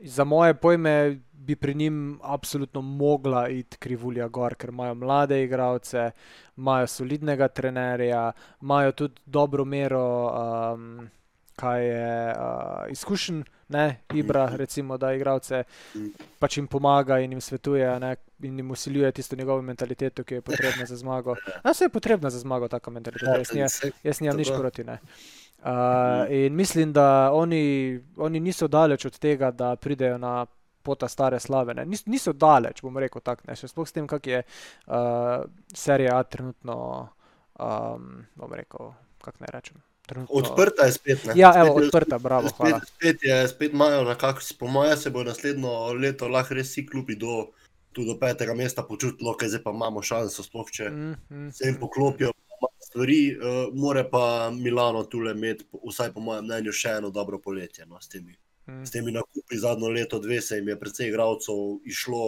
za 0.00 0.24
moje 0.24 0.54
pojme, 0.54 1.20
bi 1.32 1.56
pri 1.56 1.74
njim 1.74 2.18
absolutno 2.22 2.82
mogla 2.82 3.48
iti 3.48 3.76
krivulja 3.76 4.28
gor, 4.28 4.54
ker 4.54 4.70
imajo 4.70 4.94
mlade 4.94 5.42
igralce, 5.44 6.10
imajo 6.56 6.86
solidnega 6.86 7.48
trenerja, 7.48 8.32
imajo 8.62 8.92
tudi 8.92 9.20
dobro 9.26 9.64
mero, 9.64 10.32
um, 10.74 11.08
kaj 11.56 11.86
je 11.86 12.34
uh, 12.36 12.90
izkušen, 12.90 13.44
ne, 13.68 14.00
Ibra, 14.14 14.50
recimo, 14.56 14.96
da 14.98 15.12
igralce 15.14 15.62
pač 16.38 16.56
jim 16.56 16.66
pomaga 16.66 17.18
in 17.20 17.32
jim 17.32 17.40
svetuje 17.40 17.90
ne, 18.00 18.14
in 18.42 18.56
jim 18.58 18.70
usiljuje 18.70 19.12
tisto 19.12 19.36
njegovo 19.36 19.62
mentaliteto, 19.62 20.24
ki 20.24 20.34
je 20.34 20.40
potrebna 20.40 20.86
za 20.86 20.96
zmago. 20.96 21.36
A 21.62 21.74
se 21.74 21.84
je 21.84 21.88
potrebna 21.88 22.30
za 22.30 22.38
zmago, 22.38 22.68
taka 22.68 22.90
mentaliteta, 22.90 23.38
jaz, 23.38 23.54
nje, 23.54 23.92
jaz 24.02 24.20
nimam 24.20 24.36
nič 24.36 24.50
proti. 24.58 24.84
Ne. 24.84 24.98
Uh, 25.60 26.30
in 26.32 26.54
mislim, 26.56 26.92
da 26.92 27.30
oni, 27.32 28.00
oni 28.16 28.40
niso 28.40 28.68
daleč 28.68 29.04
od 29.04 29.18
tega, 29.18 29.50
da 29.50 29.76
pridejo 29.76 30.18
na 30.18 30.46
pota 30.82 31.08
stare 31.08 31.40
slave. 31.40 31.74
Nis, 31.84 32.06
niso 32.06 32.32
daleč, 32.32 32.80
bom 32.82 32.96
rekel 32.98 33.20
tako, 33.24 33.44
še 33.56 33.68
sploh 33.68 33.88
s 33.88 33.92
tem, 33.92 34.08
kak 34.08 34.26
je 34.26 34.40
uh, 34.40 35.44
serija 35.76 36.16
A 36.16 36.24
trenutno, 36.24 36.76
um, 37.60 38.10
bom 38.40 38.56
rekel, 38.56 38.92
kako 39.20 39.44
naj 39.44 39.52
rečem. 39.52 39.82
Trenutno... 40.08 40.40
Odprta 40.40 40.88
je 40.88 40.96
spet. 40.96 41.28
Ne? 41.28 41.36
Ja, 41.38 41.52
evo, 41.60 41.76
spet 41.76 41.86
odprta, 41.86 42.18
bravo. 42.18 42.48
Spet, 42.48 42.88
spet, 42.88 43.28
je, 43.28 43.36
spet 43.52 43.76
imajo 43.76 44.04
nekako, 44.08 44.40
po 44.58 44.66
mojem, 44.66 44.96
se 44.96 45.12
bo 45.12 45.24
naslednjo 45.24 45.92
leto 46.00 46.28
lahko 46.28 46.56
res 46.56 46.72
vsi 46.72 46.86
klubi 46.88 47.20
do, 47.20 47.50
do 47.96 48.16
petega 48.20 48.56
mesta 48.56 48.82
počutili, 48.82 49.36
ker 49.38 49.52
zdaj 49.52 49.62
pa 49.66 49.76
imamo 49.76 50.02
šanso, 50.02 50.42
sploh 50.46 50.72
če 50.72 50.88
mm, 50.90 51.16
mm, 51.28 51.50
se 51.52 51.68
jim 51.68 51.76
poklopijo. 51.82 52.32
Stvari, 52.90 53.36
uh, 53.36 53.74
more 53.74 54.02
pa 54.10 54.50
Milano 54.50 55.04
tukaj 55.06 55.32
imeti, 55.36 55.66
vsaj 55.88 56.12
po 56.14 56.20
mojem 56.20 56.44
mnenju, 56.44 56.72
še 56.74 56.96
eno 56.98 57.10
dobro 57.14 57.38
poletje 57.38 57.86
no, 57.86 58.00
s 58.00 58.10
temi 58.10 58.34
Mm. 58.70 58.86
S 58.86 58.90
temi 58.90 59.12
nakupi 59.12 59.58
zadnjo 59.58 59.88
leto, 59.88 60.18
dve, 60.18 60.40
se 60.40 60.56
jim 60.56 60.68
je 60.68 60.78
precej 60.80 61.08
igralcev 61.08 61.80
išlo 61.84 62.20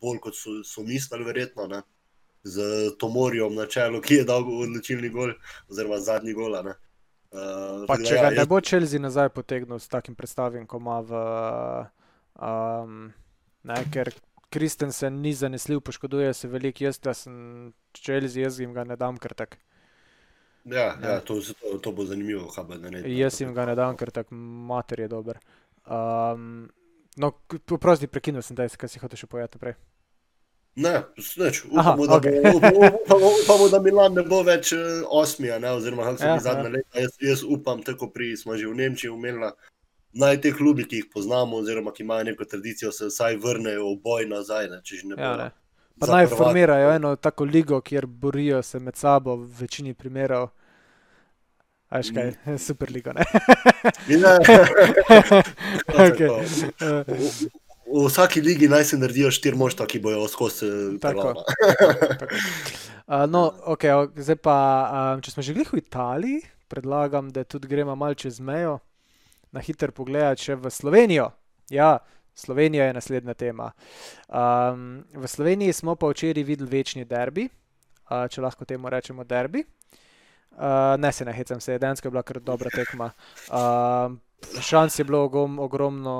bolj 0.00 0.20
kot 0.20 0.36
so, 0.36 0.62
so 0.64 0.82
mislili, 0.82 1.24
verjetno. 1.24 1.66
Ne? 1.66 1.82
Z 2.44 2.62
Tomorjem 3.00 3.54
na 3.54 3.66
čelu, 3.66 4.00
ki 4.04 4.20
je 4.20 4.26
dal 4.28 4.44
odločilni 4.44 5.08
gol, 5.10 5.32
oziroma 5.70 5.98
zadnji 5.98 6.34
gol. 6.36 6.54
Uh, 6.54 7.86
pa, 7.88 7.96
če 7.98 8.14
ja, 8.14 8.28
ga 8.28 8.34
ne 8.36 8.46
bo 8.46 8.60
Chelsea 8.60 9.02
nazaj 9.02 9.32
potegnil 9.34 9.80
s 9.80 9.90
takim 9.90 10.14
predstavim, 10.14 10.68
kot 10.70 10.82
ima 10.84 11.00
v. 11.00 11.24
Um, 12.34 13.08
ne, 13.64 13.80
ker 13.94 14.12
Kristensen 14.54 15.20
ni 15.22 15.32
zanesljiv, 15.34 15.80
poškoduje 15.82 16.30
se 16.34 16.48
veliko, 16.48 16.84
jaz 16.86 17.00
sem 17.18 17.72
Chelsea, 17.98 18.44
jaz 18.44 18.60
jim 18.60 18.74
ga 18.74 18.84
ne 18.86 18.96
dam 18.96 19.18
kar 19.18 19.34
tak. 19.34 19.58
Ja, 20.64 20.94
ja 21.02 21.20
to, 21.20 21.40
to, 21.40 21.78
to 21.82 21.92
bo 21.92 22.06
zanimivo, 22.06 22.46
kaj 22.54 22.64
bo 22.64 22.78
naredil. 22.78 23.18
Jaz 23.18 23.40
jim 23.40 23.50
ga 23.54 23.66
ne 23.68 23.74
dam, 23.76 23.98
ker 24.00 24.14
tak 24.14 24.30
mater 24.30 25.04
je 25.04 25.08
dober. 25.12 25.40
Um, 25.84 26.70
no, 27.20 27.32
prosti, 27.76 28.08
prekinil 28.08 28.46
sem 28.46 28.56
te, 28.56 28.68
kaj 28.78 28.94
si 28.94 29.02
hotel 29.02 29.20
še 29.20 29.28
povedati 29.28 29.60
prej. 29.60 29.76
Ne, 30.74 30.94
neč, 31.38 31.60
upamo, 31.68 32.06
Aha, 32.06 32.16
okay. 32.16 32.40
da, 32.42 32.50
bo, 32.50 32.86
upamo, 33.04 33.28
upamo, 33.44 33.68
da 33.70 33.78
Milan 33.82 34.16
ne 34.16 34.24
bo 34.26 34.40
več 34.42 34.72
uh, 34.74 35.04
osmija, 35.06 35.60
ne, 35.62 35.70
oziroma 35.76 36.08
kako 36.08 36.18
se 36.18 36.24
mi 36.24 36.32
ja, 36.32 36.40
zadnje 36.48 36.64
ja. 36.64 36.72
leta. 36.78 37.04
Jaz, 37.04 37.20
jaz 37.22 37.44
upam, 37.46 37.84
tako 37.86 38.08
pri 38.10 38.32
smo 38.36 38.56
že 38.58 38.66
v 38.66 38.74
Nemčiji 38.80 39.12
umela. 39.12 39.52
Naj 40.14 40.40
te 40.40 40.52
klubi, 40.54 40.84
ki 40.86 41.02
jih 41.02 41.06
poznamo, 41.12 41.58
oziroma 41.58 41.92
ki 41.92 42.02
imajo 42.02 42.24
neko 42.30 42.44
tradicijo, 42.44 42.92
se 42.92 43.10
vsaj 43.10 43.36
vrnejo 43.42 43.88
v 43.88 43.96
boj 44.02 44.26
nazaj. 44.30 44.68
Ne, 44.70 44.80
ne 45.10 45.16
ja, 45.18 45.36
ne. 45.36 45.50
Pa 45.98 46.06
naj 46.06 46.26
formirajo 46.26 46.92
eno 46.94 47.16
tako 47.16 47.44
ligo, 47.44 47.80
kjer 47.80 48.06
borijo 48.06 48.62
se 48.62 48.78
med 48.78 48.96
sabo 48.96 49.36
v 49.36 49.48
večini 49.60 49.94
primerov. 49.94 50.48
Ajš 51.88 52.10
kaj, 52.14 52.32
mm. 52.46 52.58
super 52.58 52.90
liga. 52.90 53.12
okay. 56.06 56.28
v, 57.08 57.48
v 57.86 58.06
vsaki 58.08 58.40
ligi 58.40 58.68
naj 58.68 58.84
se 58.84 58.98
naredijo 58.98 59.30
štiri 59.30 59.56
moštva, 59.56 59.86
ki 59.86 60.00
bojo 60.02 60.26
skozi 60.28 60.66
eh, 60.66 60.98
tako. 61.00 61.34
tako. 62.18 62.34
Uh, 63.06 63.26
no, 63.34 63.52
okay, 63.70 63.94
zdaj 64.16 64.40
pa, 64.42 64.56
um, 65.14 65.22
če 65.22 65.30
smo 65.30 65.46
že 65.46 65.54
v 65.54 65.78
Italiji, 65.78 66.42
predlagam, 66.68 67.30
da 67.30 67.44
tudi 67.44 67.70
gremo 67.70 67.94
malo 67.94 68.14
čez 68.18 68.40
mejo, 68.40 68.80
na 69.54 69.62
hiter 69.62 69.94
pogled 69.94 70.40
še 70.42 70.58
v 70.58 70.72
Slovenijo. 70.74 71.30
Ja, 71.70 71.98
Slovenija 72.34 72.88
je 72.88 72.96
naslednja 72.96 73.34
tema. 73.38 73.70
Um, 74.26 75.04
v 75.14 75.30
Sloveniji 75.30 75.72
smo 75.72 75.94
pa 75.94 76.10
včeraj 76.10 76.42
videli 76.42 76.70
večni 76.70 77.06
derbi, 77.06 77.46
uh, 77.46 78.26
če 78.26 78.42
lahko 78.42 78.66
temu 78.66 78.90
rečemo 78.90 79.24
derbi. 79.24 79.62
Uh, 80.54 80.94
ne 80.98 81.10
se 81.12 81.24
ne 81.24 81.32
hecam, 81.34 81.60
se 81.60 81.72
je 81.72 81.78
dejansko 81.82 82.10
bila 82.10 82.22
kar 82.22 82.40
dobra 82.42 82.70
tekma. 82.70 83.10
Uh, 83.50 84.18
šans 84.60 84.98
je 84.98 85.04
bilo 85.04 85.24
ogrom, 85.24 85.58
ogromno, 85.58 86.14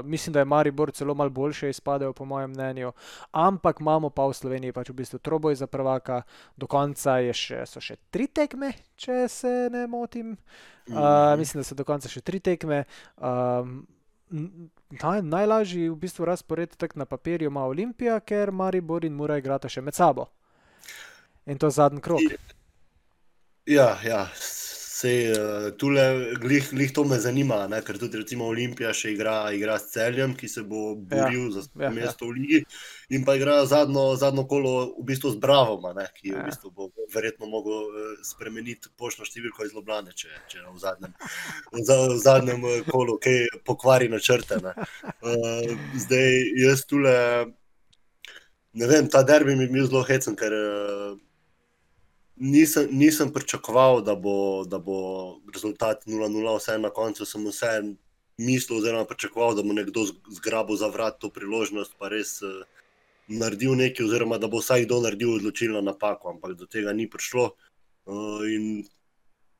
uh, 0.00 0.06
mislim, 0.06 0.32
da 0.32 0.38
je 0.38 0.44
Maribor 0.44 0.92
celo 0.92 1.14
malo 1.14 1.30
boljše 1.30 1.70
izpadel, 1.70 2.12
po 2.12 2.24
mojem 2.24 2.50
mnenju. 2.50 2.92
Ampak 3.30 3.80
imamo 3.80 4.10
pa 4.10 4.26
v 4.26 4.34
Sloveniji 4.34 4.72
pač 4.72 4.90
v 4.90 4.94
bistvu 4.94 5.18
troboj 5.18 5.54
za 5.54 5.66
prvaka, 5.66 6.22
do 6.56 6.66
konca 6.66 7.18
še, 7.32 7.64
so 7.66 7.80
še 7.80 7.96
tri 8.10 8.26
tekme, 8.26 8.72
če 8.96 9.28
se 9.28 9.68
ne 9.72 9.86
motim. 9.86 10.36
Uh, 10.88 11.38
mislim, 11.38 11.62
da 11.62 11.64
so 11.64 11.74
do 11.74 11.84
konca 11.84 12.08
še 12.08 12.20
tri 12.20 12.40
tekme. 12.40 12.84
Um, 13.16 13.86
naj, 15.02 15.22
najlažji 15.22 15.88
v 15.88 15.96
bistvu 15.96 16.24
razpored 16.24 16.76
tak 16.76 16.96
na 16.96 17.04
papirju 17.04 17.50
ima 17.50 17.66
Olimpija, 17.66 18.20
ker 18.20 18.52
Maribor 18.52 19.04
in 19.04 19.14
Mura 19.14 19.38
igrata 19.38 19.68
še 19.68 19.80
med 19.80 19.94
sabo. 19.94 20.28
In 21.46 21.58
to 21.58 21.70
zadnji 21.70 22.00
krok. 22.00 22.20
Ja, 23.66 23.96
ja. 24.04 24.26
Sej, 25.02 25.32
uh, 25.34 25.64
tule, 25.78 26.02
glih, 26.38 26.68
glih 26.70 26.92
to 26.94 27.02
me 27.04 27.16
zanima, 27.18 27.64
ne? 27.66 27.80
ker 27.82 27.96
tudi 27.98 28.20
recimo 28.20 28.46
Olimpija 28.52 28.92
še 28.94 29.10
igra, 29.16 29.34
igra 29.56 29.74
s 29.80 29.88
celjem, 29.90 30.36
ki 30.38 30.50
se 30.50 30.62
bo 30.68 30.92
boril 30.94 31.48
ja, 31.48 31.54
za 31.56 31.62
ja, 31.64 31.88
ja. 31.88 31.90
mesto 31.96 32.28
ja. 32.28 32.30
v 32.30 32.36
Ligi. 32.36 32.60
In 33.16 33.24
pa 33.26 33.34
igra 33.34 33.56
zadnjo, 33.66 34.04
zadnjo 34.20 34.44
kolo 34.50 34.74
v 34.92 35.06
bistvu 35.08 35.32
z 35.34 35.40
Bravom, 35.42 35.88
ki 36.20 36.30
ja. 36.30 36.36
v 36.36 36.44
bistvu 36.46 36.70
bo 36.76 36.86
verjetno 37.14 37.50
mogel 37.50 37.88
uh, 37.88 38.12
spremeniti 38.26 38.92
pošto 38.98 39.26
številko 39.26 39.66
iz 39.66 39.74
Loblane, 39.74 40.14
če, 40.14 40.30
če 40.52 40.62
v, 40.68 40.76
zadnjem, 40.84 41.18
v, 41.72 41.82
v 41.82 42.20
zadnjem 42.22 42.68
uh, 42.68 42.78
kolu 42.86 43.18
kaj 43.26 43.42
pokvari 43.66 44.06
na 44.12 44.22
črte. 44.22 44.60
Uh, 44.62 45.66
zdaj, 45.98 46.30
jaz 46.62 46.86
tule, 46.86 47.16
ne 48.78 48.94
vem, 48.94 49.10
ta 49.10 49.26
derbi 49.26 49.58
mi 49.58 49.66
je 49.66 49.74
bil 49.74 49.90
zelo 49.90 50.06
hecen, 50.06 50.38
ker. 50.38 50.54
Uh, 50.62 51.20
nisem, 52.42 52.88
nisem 52.90 53.32
pričakoval, 53.32 54.02
da 54.02 54.14
bo, 54.14 54.64
da 54.64 54.78
bo 54.78 54.98
rezultat 55.54 56.06
0-0, 56.06 56.56
vse 56.58 56.78
na 56.78 56.90
koncu 56.90 57.26
sem 57.26 57.44
vse 57.46 57.72
mislil, 58.38 58.78
oziroma 58.78 59.04
pričakoval, 59.04 59.54
da 59.54 59.62
bo 59.62 59.72
nekdo 59.72 60.04
zgrabil 60.30 60.76
za 60.76 60.88
vrat 60.90 61.20
to 61.20 61.30
priložnost, 61.30 61.94
pa 61.98 62.10
res 62.10 62.40
uh, 62.42 62.64
naredil 63.28 63.76
nekaj, 63.78 64.06
oziroma 64.06 64.38
da 64.42 64.50
bo 64.50 64.62
vsaj 64.62 64.86
kdo 64.86 65.00
naredil 65.06 65.36
odločilno 65.36 65.80
napako, 65.80 66.34
ampak 66.34 66.56
do 66.58 66.66
tega 66.66 66.92
ni 66.92 67.08
prišlo. 67.10 67.52
Uh, 68.06 68.42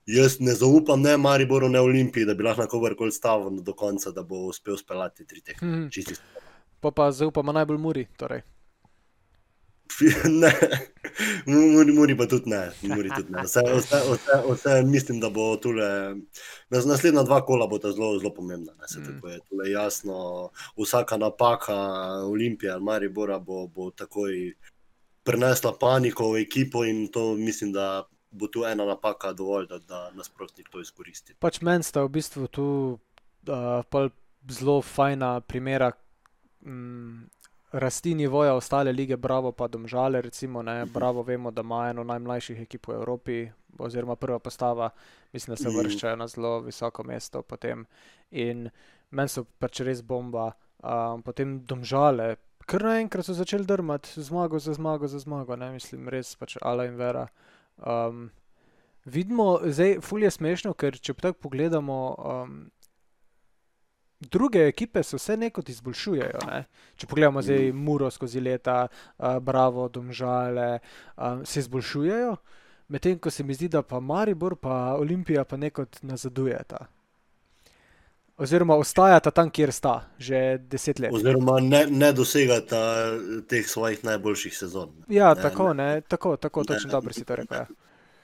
jaz 0.07 0.41
ne 0.41 0.55
zaupam 0.55 1.03
ne 1.03 1.17
Mariboru, 1.17 1.69
ne 1.69 1.81
Olimpiji, 1.81 2.27
da 2.27 2.35
bi 2.35 2.45
lahko 2.45 2.67
kogarkoli 2.67 3.13
stavil 3.13 3.63
do 3.63 3.73
konca, 3.73 4.11
da 4.11 4.23
bo 4.23 4.49
uspel 4.51 4.77
speljati 4.77 5.27
tri 5.27 5.41
tekme. 5.41 5.69
Hmm. 5.69 5.91
Pa 6.81 6.91
pa 6.91 7.11
zaupamo 7.13 7.53
najbolj 7.53 7.79
Muri. 7.79 8.07
Torej. 8.19 8.43
ne, 10.43 10.53
Muri, 11.47 11.93
Muri 11.93 12.17
pa 12.17 12.27
tudi 12.27 12.51
ne. 12.51 12.71
Muri 12.83 13.11
tudi 13.11 13.33
ne. 13.33 13.43
Vse, 13.43 13.63
vse, 13.67 14.01
vse, 14.09 14.39
vse, 14.49 14.83
mislim, 14.83 15.21
da 15.21 15.31
bo 15.31 15.57
tule, 15.57 16.17
naslednja 16.71 17.23
dva 17.23 17.43
kola 17.47 17.67
bo 17.67 17.79
ta 17.79 17.93
zelo, 17.93 18.19
zelo 18.19 18.35
pomembna. 18.35 18.73
Ne, 18.73 18.87
mm. 18.99 19.07
tako 19.07 19.29
je 19.29 19.41
tule 19.49 19.71
jasno, 19.71 20.51
vsaka 20.77 21.17
napaka 21.17 21.77
Olimpije 22.29 22.73
ali 22.73 22.85
Maribora 22.85 23.39
bo, 23.39 23.67
bo 23.67 23.91
takoj 23.91 24.55
prinesla 25.23 25.75
paniko 25.81 26.33
v 26.33 26.43
ekipo 26.43 26.85
in 26.85 27.09
to 27.09 27.35
mislim, 27.35 27.73
da 27.73 28.05
bo 28.31 28.47
tu 28.47 28.65
ena 28.65 28.85
napaka 28.85 29.33
dovolj, 29.33 29.67
da, 29.69 29.79
da 29.79 30.11
nasprotnik 30.15 30.69
to 30.73 30.81
izkoristi. 30.81 31.35
Pač 31.39 31.61
meni 31.61 31.85
sta 31.85 32.03
v 32.07 32.15
bistvu 32.17 32.49
tu 32.49 32.67
uh, 33.49 34.09
zelo 34.49 34.81
fajna 34.83 35.41
primera. 35.41 35.93
Mm, 36.65 37.29
rasti 37.73 38.15
nivoja 38.15 38.55
ostale 38.55 38.93
lige, 38.93 39.17
bravo 39.17 39.53
pa 39.53 39.69
domžale, 39.69 40.21
recimo, 40.23 40.63
ne, 40.63 40.87
bravo 40.87 41.23
vemo, 41.23 41.51
da 41.51 41.61
ima 41.61 41.89
eno 41.91 42.05
najmlajših 42.05 42.61
ekip 42.61 42.89
v 42.89 42.95
Evropi, 42.95 43.51
oziroma 43.79 44.17
prva 44.17 44.39
postava, 44.39 44.91
mislim, 45.33 45.53
da 45.53 45.63
se 45.63 45.69
mhm. 45.69 45.79
vrščajo 45.79 46.17
na 46.17 46.29
zelo 46.29 46.61
visoko 46.61 47.03
mesto 47.03 47.43
potem. 47.43 47.87
In 48.31 48.69
meni 49.11 49.29
so 49.29 49.45
pač 49.59 49.81
res 49.81 50.03
bomba, 50.03 50.53
um, 50.83 51.23
potem 51.23 51.61
domžale, 51.67 52.37
kar 52.67 52.85
naenkrat 52.85 53.27
so 53.27 53.35
začeli 53.35 53.67
drmati, 53.67 54.21
zmago 54.23 54.59
za 54.59 54.75
zmago 54.75 55.09
za 55.09 55.19
zmago, 55.19 55.57
ne, 55.57 55.73
mislim, 55.73 56.09
res 56.09 56.37
pač 56.37 56.57
ala 56.61 56.87
in 56.87 56.97
vera. 57.01 57.27
Um, 57.77 58.31
vidimo, 59.05 59.59
zdaj, 59.65 60.01
fulje 60.05 60.31
smešno, 60.31 60.75
ker 60.75 60.99
če 60.99 61.15
tako 61.15 61.49
pogledamo, 61.49 61.99
um, 62.19 62.57
druge 64.31 64.67
ekipe 64.69 65.03
se 65.03 65.17
vse 65.17 65.37
nekot 65.37 65.69
izboljšujejo. 65.69 66.39
Ne? 66.47 66.65
Če 66.97 67.07
pogledamo 67.07 67.43
zdaj 67.43 67.69
mhm. 67.69 67.85
Muro 67.85 68.11
skozi 68.11 68.41
leta, 68.41 68.87
uh, 68.87 69.39
Bravo, 69.39 69.89
Domžale, 69.89 70.79
uh, 71.17 71.43
se 71.45 71.61
izboljšujejo, 71.61 72.37
medtem 72.89 73.19
ko 73.19 73.31
se 73.31 73.45
mi 73.45 73.55
zdi, 73.55 73.69
da 73.69 73.83
pa 73.83 74.01
Maribor 74.01 74.57
in 74.63 74.71
Olimpija 74.73 75.45
pa 75.45 75.57
nekot 75.57 76.03
nazadujeta. 76.03 76.87
Oziroma, 78.43 78.75
ostajata 78.75 79.31
tam, 79.31 79.51
kjer 79.51 79.73
sta, 79.73 80.09
že 80.19 80.59
deset 80.59 80.99
let. 80.99 81.13
Oziroma, 81.15 81.61
ne, 81.61 81.87
ne 81.91 82.13
dosegata 82.13 83.13
teh 83.49 83.69
svojih 83.69 84.05
najboljših 84.05 84.57
sezon. 84.59 84.91
Ja, 85.09 85.35
ne, 85.35 85.43
tako, 85.43 85.73
ne, 85.75 86.01
tako, 86.01 86.37
tako 86.37 86.65
točno 86.65 86.91
dobro 86.91 87.13
si 87.13 87.25
to 87.25 87.37
rekel. 87.37 87.59
Ja 87.59 87.82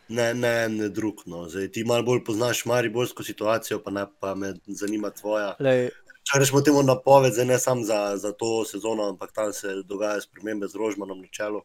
ne, 0.09 0.35
ne, 0.35 0.69
ne 0.69 0.89
drug. 0.89 1.23
No. 1.27 1.49
Zdaj, 1.49 1.69
ti 1.73 1.85
malo 1.85 2.03
bolj 2.03 2.25
poznaš 2.25 2.65
mariborsko 2.65 3.23
situacijo, 3.23 3.83
pa, 3.85 3.91
ne, 3.91 4.07
pa 4.21 4.35
me 4.35 4.55
zanima 4.67 5.11
tvoja. 5.11 5.55
Lej. 5.61 5.89
Če 6.29 6.43
rečemo 6.43 6.61
temu 6.61 6.83
napoved, 6.85 7.33
zdaj 7.33 7.47
ne 7.49 7.59
samo 7.59 7.85
za, 7.89 8.17
za 8.21 8.35
to 8.37 8.65
sezono, 8.69 9.07
ampak 9.09 9.33
tam 9.33 9.53
se 9.53 9.81
dogajajo 9.89 10.27
spremembe 10.27 10.69
z 10.69 10.77
Rožmanom 10.77 11.23
na 11.23 11.29
čelu. 11.33 11.63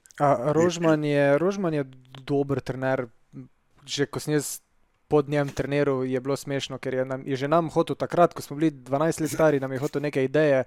Rožman 0.56 1.04
je, 1.04 1.38
Rožman 1.38 1.74
je 1.74 1.84
dober 2.24 2.64
trener. 2.64 3.10
Že 3.84 4.08
ko 4.08 4.22
sem 4.24 4.38
jaz 4.38 4.62
pod 5.12 5.30
njem 5.30 5.50
treniral, 5.52 6.06
je 6.08 6.20
bilo 6.20 6.36
smešno, 6.40 6.80
ker 6.82 6.94
je, 6.94 7.06
nam, 7.06 7.22
je 7.28 7.36
že 7.36 7.48
nam 7.52 7.68
hotel 7.70 7.96
takrat, 8.00 8.34
ko 8.34 8.42
smo 8.42 8.56
bili 8.58 8.72
12 8.72 9.22
let 9.22 9.32
stari, 9.32 9.60
nam 9.60 9.72
je 9.76 9.82
hotel 9.84 10.02
neke 10.02 10.24
ideje, 10.24 10.64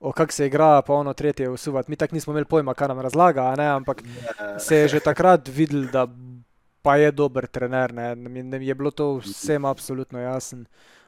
o 0.00 0.12
kak 0.12 0.32
se 0.32 0.46
igra, 0.46 0.82
pa 0.86 0.94
ono 0.94 1.12
tretje 1.12 1.50
usuvati. 1.50 1.90
Mi 1.90 1.96
tako 1.96 2.14
nismo 2.14 2.32
imeli 2.32 2.46
pojma, 2.46 2.74
kaj 2.74 2.88
nam 2.88 3.00
razlaga, 3.00 3.50
ampak 3.58 4.02
ne. 4.02 4.60
se 4.60 4.76
je 4.76 4.88
že 4.88 5.00
takrat 5.00 5.48
videl, 5.48 5.90
da 5.92 6.06
pa 6.82 6.96
je 6.96 7.10
dober 7.12 7.46
trener. 7.46 7.92
Ne. 7.92 8.14
Ne, 8.16 8.66
je 8.66 8.74
bilo 8.74 8.90
to 8.90 9.16
vsem 9.24 9.64
absolutno 9.64 10.20
jasno, 10.20 10.64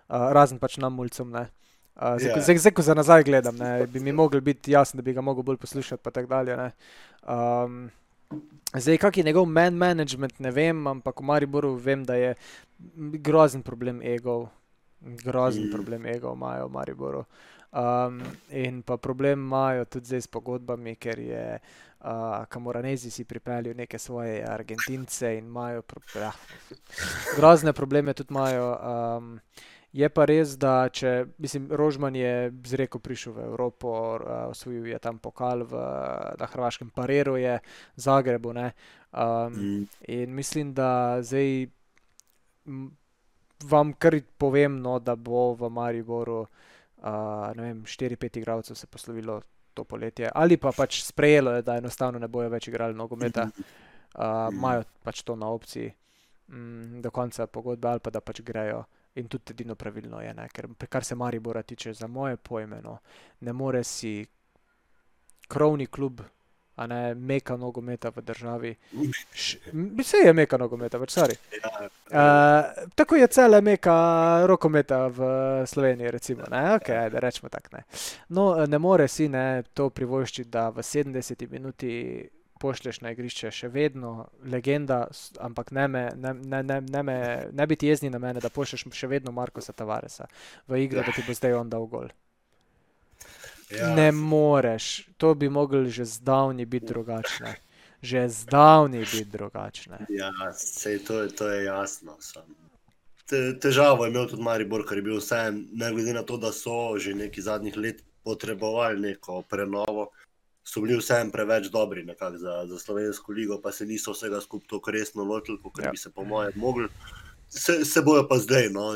uh, 0.09 0.31
razen 0.33 0.59
pač 0.59 0.77
nam, 0.77 0.95
mulcem. 0.95 1.33
Uh, 1.33 1.47
zdaj, 2.17 2.29
yeah. 2.29 2.45
zdaj, 2.45 2.59
zdaj, 2.59 2.73
ko 2.73 2.83
za 2.83 2.95
nazaj 2.95 3.25
gledam, 3.29 3.57
ne, 3.57 3.87
bi 3.87 4.01
mi 4.01 4.13
mogel 4.13 4.41
biti 4.41 4.73
jasno, 4.73 4.97
da 4.97 5.05
bi 5.05 5.13
ga 5.13 5.21
mogel 5.21 5.43
bolj 5.43 5.61
poslušati. 5.61 6.09
Um, 7.23 7.91
zdaj, 8.75 8.99
kak 8.99 9.17
je 9.17 9.25
njegov 9.25 9.47
man 9.47 9.75
management, 9.75 10.39
ne 10.41 10.51
vem, 10.51 10.87
ampak 10.87 11.21
v 11.21 11.25
Mariboru 11.25 11.75
vem, 11.75 12.05
da 12.05 12.15
je 12.15 12.35
grozen 13.21 13.63
problem 13.63 14.03
ego. 14.03 14.49
Grozen 15.03 15.67
mm. 15.67 15.71
problem 15.73 16.07
ego 16.07 16.33
imajo 16.33 16.69
v 16.69 16.73
Mariboru. 16.73 17.25
Um, 17.73 18.21
in 18.51 18.83
pa 18.83 18.97
problem 18.97 19.41
imajo 19.41 19.85
tudi 19.85 20.07
zdaj 20.07 20.21
s 20.21 20.27
pogodbami, 20.27 20.93
ker 21.01 21.19
je 21.19 21.45
uh, 21.57 22.45
Kamoranezi 22.49 23.11
si 23.11 23.25
pripeljal 23.25 23.73
neke 23.77 23.99
svoje 23.99 24.45
Argentince 24.45 25.39
in 25.39 25.47
imajo 25.47 25.83
pro 25.83 26.01
ja, 26.21 26.33
grozne 27.37 27.73
probleme 27.73 28.13
tudi 28.13 28.29
imajo. 28.35 28.67
Um, 29.17 29.41
je 29.93 30.09
pa 30.09 30.25
res, 30.25 30.53
da 30.59 30.89
če, 30.89 31.25
mislim, 31.39 31.71
Rožman 31.73 32.17
je 32.17 32.53
z 32.65 32.77
reko 32.77 32.99
prišel 32.99 33.33
v 33.33 33.45
Evropo, 33.45 33.93
osvojil 34.49 34.87
je 34.87 34.99
tam 34.99 35.19
pokal 35.19 35.65
v, 35.65 35.81
na 36.41 36.49
Hrvaškem 36.49 36.91
Pareru, 36.91 37.37
je 37.37 37.59
Zagrebu. 37.97 38.53
Ne? 38.53 38.73
Um, 39.13 39.53
mm. 39.53 39.89
In 40.09 40.35
mislim, 40.35 40.75
da 40.75 41.23
zdaj 41.23 41.67
vam 43.65 43.93
kar 43.93 44.21
povem, 44.39 44.77
no, 44.81 44.99
da 44.99 45.17
bo 45.17 45.55
v 45.57 45.73
Mariboru 45.73 46.41
uh, 46.43 46.69
4-5 47.03 48.39
igralcev 48.39 48.77
se 48.77 48.87
poslovilo 48.87 49.41
to 49.75 49.85
poletje, 49.85 50.29
ali 50.35 50.57
pa 50.57 50.73
pač 50.77 51.03
sprejelo, 51.03 51.63
da 51.63 51.77
enostavno 51.77 52.19
ne 52.19 52.29
bojo 52.29 52.49
več 52.53 52.69
igrali 52.69 52.95
nogometa, 52.95 53.49
imajo 54.53 54.81
uh, 54.81 54.91
pač 55.03 55.23
to 55.23 55.37
na 55.37 55.49
opciji 55.49 55.93
um, 56.53 57.01
do 57.03 57.11
konca 57.11 57.47
pogodbe, 57.47 57.89
ali 57.89 58.01
pa 58.01 58.11
da 58.11 58.21
pač 58.21 58.43
grejo. 58.43 58.85
In 59.15 59.29
tudi 59.29 59.53
edino 59.53 59.75
pravilno 59.77 60.23
je, 60.25 60.35
ne? 60.35 60.47
ker 60.49 60.71
kar 60.89 61.05
se 61.05 61.15
Maribora 61.15 61.63
tiče, 61.63 61.93
za 61.93 62.07
moje 62.09 62.37
pojme, 62.37 62.81
no, 62.81 62.99
ne 63.41 63.53
more 63.53 63.85
si 63.85 64.23
krovni 65.49 65.87
klub 65.87 66.23
a 66.77 66.87
ne 66.87 67.15
meka 67.15 67.57
nogometa 67.57 68.09
v 68.09 68.23
državi. 68.23 68.77
Vse 69.99 70.17
je 70.25 70.33
meka 70.33 70.59
nogometa, 70.59 70.99
več 70.99 71.13
stari. 71.13 71.37
Uh, 72.13 72.87
tako 72.95 73.17
je 73.17 73.27
cele 73.27 73.61
meka 73.61 73.97
rokometa 74.47 75.07
v 75.09 75.23
Sloveniji, 75.67 76.11
recimo. 76.11 76.49
Ne, 76.51 76.63
okay, 76.77 77.11
da 77.13 77.21
rečemo 77.21 77.49
tako. 77.49 77.77
Ne. 77.77 77.85
No, 78.29 78.67
ne 78.67 78.79
more 78.79 79.09
si 79.09 79.29
ne 79.29 79.63
to 79.75 79.91
privoščiti, 79.91 80.51
da 80.51 80.71
v 80.71 80.85
70 80.87 81.51
minuti. 81.51 81.97
Pošlješ 82.63 83.01
na 83.03 83.11
igrišče, 83.11 83.51
še 83.51 83.69
vedno 83.75 84.29
legenda, 84.47 85.01
ampak 85.43 85.73
ne, 85.75 85.89
me, 85.91 86.03
ne, 86.15 86.31
ne, 86.47 86.61
ne, 86.63 86.77
ne, 86.95 87.01
me, 87.03 87.17
ne 87.51 87.67
biti 87.67 87.91
jezni 87.91 88.07
na 88.07 88.21
mene, 88.23 88.39
da 88.39 88.53
pošlješ 88.55 88.85
še 88.95 89.11
vedno 89.11 89.33
Markoša 89.35 89.75
Tavaresa 89.75 90.29
v 90.71 90.85
igro, 90.85 91.03
da 91.03 91.11
ti 91.11 91.25
bo 91.27 91.35
zdaj 91.35 91.59
on 91.59 91.73
dal 91.73 91.89
gol. 91.91 92.07
Ja. 93.79 93.95
Ne 93.95 94.13
moreš, 94.13 95.09
to 95.17 95.35
bi 95.35 95.49
mogli 95.49 95.91
že 95.91 96.05
zdavni 96.05 96.67
biti 96.67 96.87
drugačne. 96.87 97.55
Že 98.03 98.29
zdavni 98.29 98.99
biti 98.99 99.25
drugačne. 99.25 100.07
Ja, 100.09 100.33
sej, 100.55 100.99
to, 101.07 101.23
je, 101.23 101.29
to 101.29 101.49
je 101.49 101.65
jasno. 101.65 102.17
Te, 103.27 103.59
težavo 103.63 104.05
je 104.05 104.11
imel 104.11 104.27
tudi 104.29 104.43
Maribor, 104.43 104.83
ker 104.89 104.99
je 104.99 105.03
bil 105.07 105.21
vse, 105.21 105.53
ne 105.73 105.93
glede 105.93 106.13
na 106.13 106.23
to, 106.27 106.37
da 106.37 106.51
so 106.53 106.99
že 106.99 107.15
neki 107.15 107.43
zadnjih 107.43 107.77
let 107.77 108.03
potrebovali 108.25 109.01
neko 109.01 109.43
prenovo, 109.47 110.11
so 110.65 110.81
bili 110.81 110.99
vsem 110.99 111.31
preveč 111.31 111.71
dobri 111.71 112.07
za, 112.37 112.67
za 112.67 112.79
slovensko 112.79 113.33
ligo, 113.33 113.61
pa 113.63 113.73
se 113.73 113.87
niso 113.87 114.13
vsega 114.13 114.41
skupaj 114.41 114.69
tako 114.69 114.91
resno 114.91 115.25
lotili, 115.25 115.59
kot 115.63 115.85
ja. 115.85 115.91
bi 115.91 115.97
se 115.97 116.11
po 116.11 116.25
mojem 116.25 116.53
mogli. 116.57 116.89
Se, 117.49 117.85
se 117.85 118.03
bojo 118.03 118.29
pa 118.29 118.39
zdaj, 118.39 118.69
no, 118.71 118.93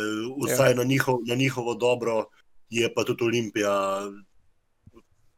vsaj 0.47 0.71
ja. 0.71 0.77
na, 0.77 0.85
njihov, 0.85 1.19
na 1.27 1.35
njihovo 1.35 1.75
dobro, 1.75 2.25
je 2.71 2.95
pa 2.95 3.05
tudi 3.05 3.25
Olimpija 3.25 4.03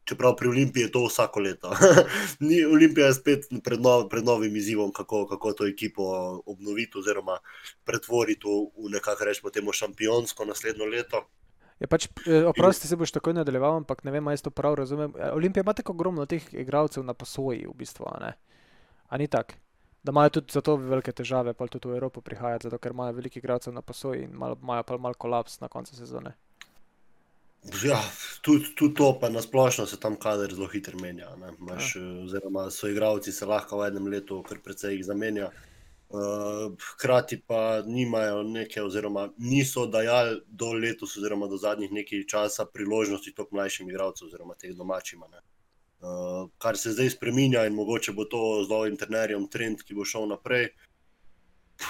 čeprav 0.08 0.36
pri 0.36 0.48
Olimpiji 0.48 0.86
je 0.86 0.92
to 0.92 1.04
vsako 1.06 1.40
leto. 1.40 1.72
Olimpija 2.74 3.06
je 3.06 3.14
spet 3.14 3.48
pred, 3.64 3.80
nov, 3.80 4.08
pred 4.08 4.24
novim 4.24 4.56
izzivom, 4.56 4.92
kako, 4.92 5.26
kako 5.26 5.52
to 5.52 5.66
ekipo 5.66 6.02
obnoviti 6.46 6.98
oziroma 6.98 7.38
pretvoriti 7.84 8.48
v, 8.48 8.86
v 8.86 8.94
nekako 8.96 9.28
rečemo 9.28 9.50
temu 9.50 9.72
šampionsko 9.72 10.48
naslednjo 10.48 10.88
leto. 10.88 11.26
Je 11.78 11.86
pač, 11.86 12.08
eh, 12.26 12.44
oprosti 12.48 12.88
se 12.88 12.96
boš 12.96 13.12
tako 13.14 13.32
nadaljeval, 13.32 13.76
ampak 13.84 14.02
ne 14.04 14.10
vem, 14.10 14.28
ali 14.28 14.42
to 14.42 14.50
prav 14.50 14.74
razumem. 14.74 15.14
Eh, 15.18 15.30
Olimpija 15.32 15.62
ima 15.62 15.72
tako 15.72 15.92
ogromno 15.92 16.26
teh 16.26 16.54
igralcev 16.54 17.04
na 17.04 17.14
posoji, 17.14 17.66
v 17.66 17.74
bistvu. 17.76 18.08
Ali 18.08 19.22
ni 19.22 19.28
tako? 19.28 19.54
Da 20.02 20.10
imajo 20.10 20.30
tudi 20.30 20.52
zato 20.52 20.76
velike 20.76 21.12
težave, 21.12 21.54
pa 21.54 21.66
tudi 21.66 21.88
v 21.88 21.96
Evropo 21.98 22.20
prihajajo, 22.20 22.58
zato 22.62 22.78
ker 22.78 22.92
imajo 22.92 23.12
veliko 23.12 23.38
igralcev 23.38 23.74
na 23.74 23.82
posoji 23.82 24.24
in 24.24 24.30
imajo 24.32 24.82
pa 24.82 24.98
malo 24.98 25.14
kolaps 25.14 25.60
na 25.60 25.68
koncu 25.68 25.96
sezone. 25.96 26.32
Ja, 27.64 28.02
tudi, 28.40 28.64
tudi 28.74 28.94
to, 28.94 29.18
pa 29.20 29.28
nasplošno 29.28 29.86
se 29.86 30.00
tam 30.00 30.16
kader 30.16 30.54
zelo 30.54 30.66
hitro 30.66 30.98
menja. 30.98 31.28
Maš, 31.58 31.96
ja. 31.96 32.02
Oziroma, 32.24 32.70
so 32.70 32.88
igravci 32.88 33.32
se 33.32 33.46
lahko 33.46 33.80
v 33.80 33.88
enem 33.90 34.06
letu 34.06 34.42
kar 34.42 34.60
precej 34.64 34.96
jih 34.96 35.04
zamenja. 35.04 35.50
Uh, 36.08 36.72
hkrati 36.94 37.36
pa 37.46 37.82
nimajo 37.86 38.42
neke, 38.42 38.80
oziroma 38.82 39.28
niso 39.36 39.86
dajali 39.86 40.40
do 40.48 40.72
letos, 40.72 41.16
oziroma 41.16 41.46
do 41.46 41.58
zadnjih 41.60 41.92
nekaj 41.92 42.24
časa 42.24 42.64
priložnosti 42.64 43.34
tako 43.36 43.56
mlajšim 43.56 43.90
igravcem, 43.90 44.28
oziroma 44.28 44.54
teh 44.54 44.72
domačim. 44.76 45.26
Uh, 45.28 46.48
kar 46.58 46.78
se 46.78 46.94
zdaj 46.96 47.10
spremenja 47.10 47.66
in 47.66 47.76
mogoče 47.76 48.12
bo 48.12 48.24
to 48.24 48.64
z 48.64 48.70
novim 48.70 48.96
trenerjem 48.96 49.48
trend, 49.52 49.84
ki 49.84 49.98
bo 49.98 50.04
šel 50.04 50.30
naprej. 50.30 50.70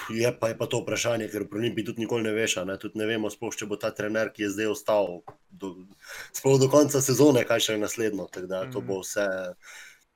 Je 0.09 0.31
pa, 0.39 0.49
je 0.51 0.57
pa 0.57 0.67
to 0.67 0.83
vprašanje, 0.83 1.29
ker 1.31 1.47
v 1.47 1.61
Olimpiji 1.61 1.85
tudi 1.85 2.03
nikoli 2.03 2.27
ne 2.27 2.33
veš. 2.35 2.59
Ne, 2.67 2.75
tudi 2.77 2.99
ne 2.99 3.07
vemo, 3.07 3.29
sploh, 3.31 3.55
če 3.55 3.65
bo 3.71 3.79
ta 3.79 3.93
trener, 3.95 4.33
ki 4.35 4.43
je 4.43 4.51
zdaj 4.57 4.73
ostal 4.75 5.21
do, 5.51 5.75
do 6.59 6.69
konca 6.71 7.01
sezone, 7.01 7.43
kaj 7.47 7.65
še 7.65 7.77
je 7.77 7.83
naslednjo. 7.83 8.27
Da, 8.47 8.65
to, 8.71 8.81
bo 8.85 8.99
vse, 9.01 9.25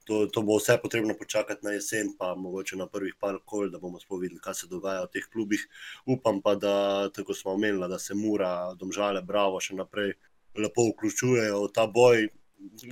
to, 0.08 0.26
to 0.34 0.44
bo 0.46 0.58
vse 0.60 0.78
potrebno 0.82 1.16
počakati 1.20 1.66
na 1.66 1.76
jesen, 1.76 2.14
pa 2.20 2.34
mogoče 2.36 2.78
na 2.80 2.88
prvih 2.88 3.16
par 3.20 3.40
kol, 3.46 3.70
da 3.72 3.82
bomo 3.82 4.02
sploh 4.02 4.22
videli, 4.22 4.42
kaj 4.44 4.62
se 4.62 4.72
dogaja 4.72 5.06
v 5.06 5.12
teh 5.16 5.28
klubih. 5.34 5.66
Upam 6.06 6.42
pa, 6.42 6.56
da 6.56 6.76
tako 7.16 7.36
smo 7.38 7.58
omenili, 7.58 7.90
da 7.90 8.00
se 8.00 8.18
mora, 8.18 8.74
domžale, 8.80 9.22
bravo, 9.22 9.62
še 9.64 9.78
naprej 9.80 10.14
lepo 10.60 10.90
vključujejo 10.92 11.64
v 11.64 11.72
ta 11.74 11.88
boj, 11.88 12.28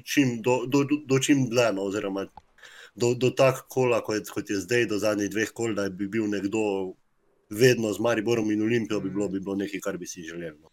čim, 0.03 0.39
do, 0.41 0.63
do, 0.65 0.83
do, 0.87 1.03
do 1.07 1.19
čim 1.19 1.45
dlje. 1.49 1.67
No, 1.77 1.85
oziroma, 1.91 2.25
do, 2.95 3.13
do 3.15 3.29
tako 3.29 3.67
kola, 3.69 4.01
kot, 4.03 4.33
kot 4.33 4.49
je 4.49 4.59
zdaj, 4.63 4.89
do 4.91 4.99
zadnjih 4.99 5.29
dveh 5.31 5.53
kol, 5.53 5.75
da 5.77 5.89
bi 5.89 6.09
bil 6.11 6.27
nekdo 6.31 6.63
vedno 7.51 7.93
z 7.93 7.99
Mariborom 7.99 8.51
in 8.51 8.63
Olimpijo, 8.63 8.99
bi 9.03 9.09
bilo, 9.09 9.27
bi 9.29 9.39
bilo 9.39 9.55
nekaj, 9.59 9.83
kar 9.83 9.97
bi 9.97 10.07
si 10.07 10.23
želel. 10.23 10.55
No. 10.61 10.70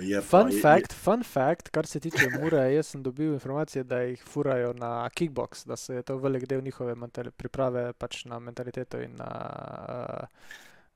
Je 0.00 0.20
fun, 0.20 0.50
pa, 0.50 0.60
fact, 0.62 0.92
je, 0.92 0.98
fun 0.98 1.22
fact, 1.22 1.68
kar 1.68 1.86
se 1.86 2.00
tiče 2.00 2.26
Mure, 2.40 2.62
jaz 2.74 2.86
sem 2.86 3.02
dobil 3.02 3.32
informacije, 3.32 3.84
da 3.84 4.00
jih 4.02 4.24
furajo 4.24 4.72
na 4.72 5.08
kickbox, 5.10 5.66
da 5.66 5.76
se 5.76 5.94
je 5.94 6.02
to 6.02 6.16
velik 6.16 6.46
del 6.46 6.62
njihove 6.62 6.94
priprave 7.36 7.92
pač 7.92 8.24
na 8.24 8.38
mentaliteto 8.38 9.00
in 9.00 9.14
na, 9.16 9.30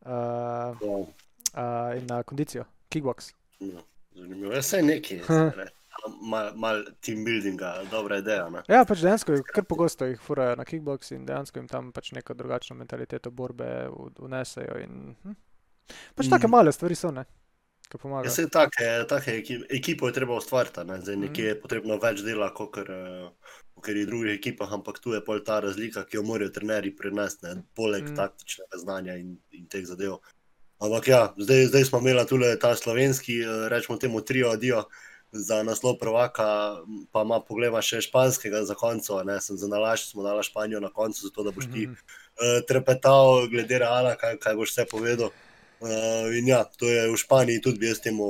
uh, 0.06 0.10
uh, 0.82 0.98
uh, 0.98 1.98
in 1.98 2.06
na 2.06 2.22
kondicijo. 2.22 2.64
Kickbox. 2.88 3.32
No, 3.60 3.80
zanimivo, 4.14 4.52
jaz 4.52 4.66
sem 4.66 4.86
nekaj 4.86 5.20
malo 6.22 6.52
mal 6.54 6.84
team 7.00 7.24
buildinga, 7.24 7.74
dobra 7.90 8.18
ideja. 8.18 8.48
Ne? 8.50 8.62
Ja, 8.68 8.84
pač 8.84 9.02
dejansko 9.02 9.38
kar 9.46 9.64
pogosto 9.64 10.06
jih 10.06 10.20
furajo 10.20 10.56
na 10.56 10.64
kickbox 10.64 11.12
in 11.14 11.26
dejansko 11.26 11.58
jim 11.58 11.68
tam 11.68 11.92
pač 11.92 12.12
neko 12.12 12.34
drugačno 12.34 12.76
mentaliteto 12.76 13.30
borbe 13.30 13.88
vnesejo. 14.18 14.78
In, 14.82 15.14
hm? 15.22 15.36
Pač 16.14 16.26
mm. 16.26 16.30
take 16.30 16.50
male 16.50 16.72
stvari 16.72 16.98
so, 16.98 17.10
ne. 17.14 17.24
Ja, 18.24 18.30
se 18.30 18.44
take, 18.52 18.84
take 19.08 19.42
ekipo 19.72 20.06
je 20.06 20.12
treba 20.12 20.36
ustvariti, 20.36 20.80
zdaj 20.84 21.16
mhm. 21.16 21.24
nekje 21.24 21.44
je 21.44 21.60
potrebno 21.60 21.96
več 22.02 22.20
dela, 22.26 22.50
kot 22.54 22.74
ker 22.74 23.96
je 23.96 24.04
v 24.04 24.10
drugih 24.10 24.34
ekipah, 24.34 24.72
ampak 24.74 24.98
tu 24.98 25.14
je 25.14 25.22
pol 25.24 25.40
ta 25.46 25.60
razlika, 25.64 26.04
ki 26.04 26.18
jo 26.18 26.24
morajo 26.26 26.50
trenerji 26.52 26.96
prenesti, 26.98 27.54
poleg 27.78 28.08
mm. 28.10 28.16
taktičnega 28.18 28.80
znanja 28.82 29.14
in, 29.20 29.36
in 29.54 29.68
teh 29.70 29.86
zadev. 29.86 30.18
Ampak 30.82 31.08
ja, 31.08 31.20
zdaj, 31.38 31.68
zdaj 31.70 31.84
smo 31.86 32.00
imeli 32.02 32.26
tudi 32.26 32.50
ta 32.60 32.74
slovenski, 32.76 33.38
eh, 33.42 33.68
rečemo 33.70 33.98
temu, 33.98 34.20
trio, 34.20 34.56
dio, 34.56 34.84
za 35.32 35.62
naslov 35.62 35.98
prvaka, 36.00 36.80
pa 37.12 37.22
ima 37.22 37.40
pogled 37.44 37.74
še 37.84 38.00
španskega 38.00 38.64
za 38.64 38.74
konco. 38.74 39.20
Ne? 39.28 39.36
Sem 39.44 39.58
za 39.60 39.68
nalaž, 39.68 40.08
smo 40.08 40.24
dali 40.24 40.42
Španijo 40.42 40.80
na 40.80 40.88
koncu, 40.88 41.28
zato 41.28 41.44
da 41.44 41.52
boš 41.52 41.68
ti 41.72 41.84
uh, 41.88 42.64
trepetal, 42.68 43.48
glede 43.52 43.78
reala, 43.82 44.16
kaj, 44.16 44.38
kaj 44.40 44.56
boš 44.56 44.72
vse 44.72 44.86
povedal. 44.88 45.34
Uh, 45.80 46.38
in 46.38 46.48
ja, 46.48 46.64
to 46.64 46.88
je 46.90 47.06
v 47.06 47.16
Španiji 47.16 47.62
tudi, 47.62 47.86
jaz 47.86 48.00
temu 48.02 48.26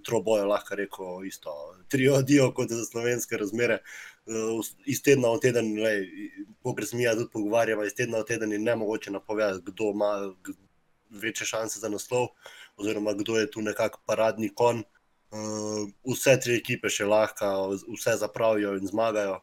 troboju 0.00 0.46
lahko 0.48 0.78
rekel 0.78 1.24
isto. 1.28 1.52
Tri 1.92 2.08
odijo, 2.08 2.50
kot 2.56 2.72
za 2.72 2.84
slovenske 2.84 3.36
razmere. 3.36 3.82
Uh, 4.26 4.64
iz 4.88 5.02
tedna 5.04 5.34
v 5.34 5.42
teden, 5.44 5.68
kot 6.64 6.80
se 6.88 6.96
mi 6.96 7.04
ja 7.04 7.12
tudi 7.14 7.28
pogovarjamo, 7.32 7.84
iz 7.84 7.94
tedna 7.94 8.24
v 8.24 8.28
teden 8.32 8.52
je 8.52 8.58
ne 8.58 8.76
mogoče 8.76 9.12
napovedati, 9.12 9.64
kdo 9.66 9.92
ima 9.92 10.12
večje 11.10 11.46
šanse 11.46 11.80
za 11.80 11.88
naslov, 11.92 12.32
oziroma 12.76 13.12
kdo 13.12 13.36
je 13.38 13.50
tu 13.50 13.62
nekako 13.62 14.00
paradni 14.06 14.48
kon. 14.54 14.82
Uh, 15.30 15.84
vse 16.06 16.38
tri 16.40 16.56
ekipe 16.56 16.88
še 16.88 17.04
lahko, 17.04 17.76
vse 17.92 18.16
zapravijo 18.16 18.72
in 18.80 18.88
zmagajo. 18.88 19.42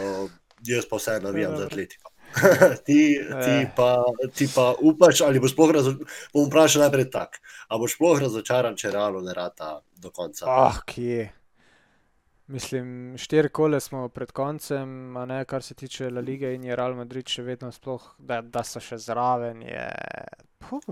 Uh, 0.00 0.30
jaz 0.64 0.88
pa 0.88 0.96
vse 0.96 1.20
navijam 1.20 1.58
za 1.60 1.68
atletiko. 1.68 2.15
ti, 2.86 3.18
ti, 3.44 3.54
ja. 3.54 3.70
pa, 3.76 4.04
ti 4.34 4.48
pa 4.54 4.74
upaš, 4.80 5.20
ali 5.20 5.40
boš 5.40 5.52
sploh 5.52 5.72
razočaran. 5.74 6.12
Bom 6.34 6.46
vprašal 6.50 6.86
najprej 6.86 7.10
tako. 7.10 7.42
Ali 7.68 7.80
boš 7.80 7.96
sploh 7.96 8.20
razočaran, 8.20 8.76
če 8.76 8.92
realno 8.94 9.20
ne 9.24 9.34
rata 9.34 9.80
do 9.96 10.10
konca? 10.10 10.46
Ah, 10.48 10.80
kje. 10.86 11.32
Mislim, 12.46 13.16
štiri 13.18 13.48
kole 13.48 13.80
smo 13.80 14.08
pred 14.08 14.30
koncem, 14.32 15.12
ne, 15.26 15.44
kar 15.44 15.62
se 15.62 15.74
tiče 15.74 16.10
La 16.10 16.20
Lige 16.20 16.54
in 16.54 16.64
je 16.64 16.76
Real 16.76 16.94
Madrid 16.94 17.26
še 17.28 17.42
vedno 17.42 17.72
sploh, 17.74 18.04
da, 18.18 18.38
da 18.40 18.62
so 18.62 18.80
še 18.80 19.00
zraven, 19.02 19.64
je 19.66 19.88
puh, 20.62 20.86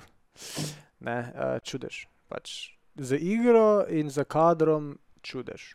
ne, 1.07 1.19
uh, 1.31 1.61
čudež. 1.63 2.09
Pač 2.27 2.75
za 2.99 3.17
igro 3.17 3.85
in 3.89 4.11
za 4.11 4.25
kadrom 4.25 4.99
čudež. 5.23 5.75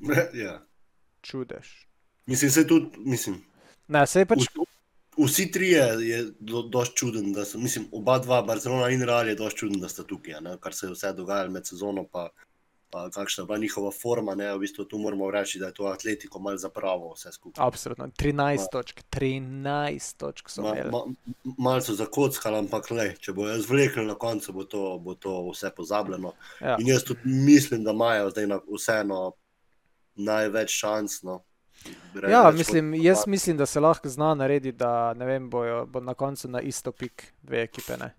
Ja. 0.44 0.60
Čudež. 1.22 1.86
Mislim, 2.26 2.50
se 2.50 2.66
tudi, 2.66 2.98
mislim. 2.98 3.42
Ne, 3.88 4.06
se 4.06 4.22
je 4.22 4.26
pač. 4.26 4.46
Vsi 5.16 5.50
trije 5.50 5.84
je 6.00 6.24
do, 6.38 6.62
dosti 6.62 6.96
čuden, 6.96 7.32
da 7.32 7.44
so, 7.44 7.58
mislim, 7.58 7.86
oba 7.92 8.18
dva, 8.18 8.42
Barcelona 8.42 8.90
in 8.92 9.02
Real, 9.02 9.28
je 9.28 9.34
dosti 9.34 9.58
čuden, 9.58 9.80
da 9.80 9.88
sta 9.88 10.04
tukaj, 10.04 10.40
ne? 10.40 10.56
kar 10.60 10.74
se 10.74 10.86
je 10.86 10.92
vse 10.92 11.12
dogajalo 11.12 11.50
med 11.50 11.66
sezono, 11.66 12.04
pa 12.12 12.28
pa 12.90 13.10
kakšna 13.10 13.42
je 13.42 13.46
bila 13.46 13.58
njihova 13.58 13.90
forma. 13.90 14.34
Ne, 14.34 14.54
v 14.54 14.58
bistvu 14.58 14.84
tu 14.84 14.98
moramo 14.98 15.30
reči, 15.30 15.58
da 15.58 15.66
je 15.66 15.74
to 15.74 15.84
atletiko 15.84 16.38
malo 16.38 16.56
zapravo, 16.56 17.12
vse 17.14 17.32
skupaj. 17.32 17.66
Absolutno, 17.66 18.06
13 18.06 18.56
ma, 18.56 18.66
točk, 18.72 19.00
13 19.10 20.16
točk 20.16 20.50
so 20.50 20.62
imeli. 20.62 20.90
Ma, 20.90 20.98
ma, 21.06 21.54
malo 21.58 21.80
so 21.80 21.94
zakockali, 21.94 22.58
ampak 22.58 22.90
le, 22.90 23.08
če 23.20 23.34
bo 23.36 23.48
jaz 23.48 23.66
vlekel 23.68 24.06
na 24.06 24.14
koncu, 24.14 24.52
bo 24.52 24.64
to, 24.64 24.84
bo 25.02 25.14
to 25.14 25.34
vse 25.50 25.70
pozabljeno. 25.76 26.32
Ja. 26.60 26.76
In 26.80 26.88
jaz 26.88 27.04
tudi 27.04 27.20
mislim, 27.24 27.84
da 27.84 27.92
imajo 27.92 28.30
zdaj 28.30 28.46
na, 28.46 28.60
vseeno 28.78 29.20
največ 30.14 30.78
šans. 30.80 31.20
No. 31.22 31.42
Ja, 32.28 32.50
mislim, 32.50 32.94
jaz 32.94 33.26
mislim, 33.26 33.56
da 33.56 33.66
se 33.66 33.80
lahko 33.80 34.08
zna 34.08 34.34
narediti, 34.34 34.78
da 34.78 35.14
ne 35.14 35.26
vem, 35.26 35.50
bojo 35.50 35.86
bo 35.86 36.00
na 36.00 36.14
koncu 36.14 36.48
na 36.48 36.60
isto 36.60 36.92
pik 36.92 37.32
dve 37.42 37.62
ekipe. 37.62 37.96
Ne. 37.96 38.14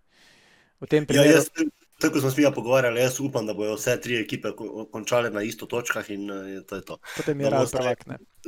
V 0.80 0.88
tem 0.88 1.06
primeru. 1.06 1.30
Ja, 1.30 1.36
jaz, 1.36 1.50
Tako 1.98 2.20
smo 2.20 2.32
se 2.32 2.52
pogovarjali, 2.56 3.00
jaz 3.02 3.20
upam, 3.20 3.46
da 3.46 3.54
bodo 3.54 3.74
vse 3.74 3.96
tri 4.02 4.20
ekipe 4.22 4.52
končale 4.92 5.30
na 5.30 5.42
isto 5.42 5.66
točkah 5.66 6.10
in 6.10 6.30
uh, 6.32 6.62
to 6.70 6.76
je 6.76 6.82
to. 6.86 7.00
Potem 7.16 7.42
je 7.42 7.50
res 7.50 7.72
pravek. 7.74 8.04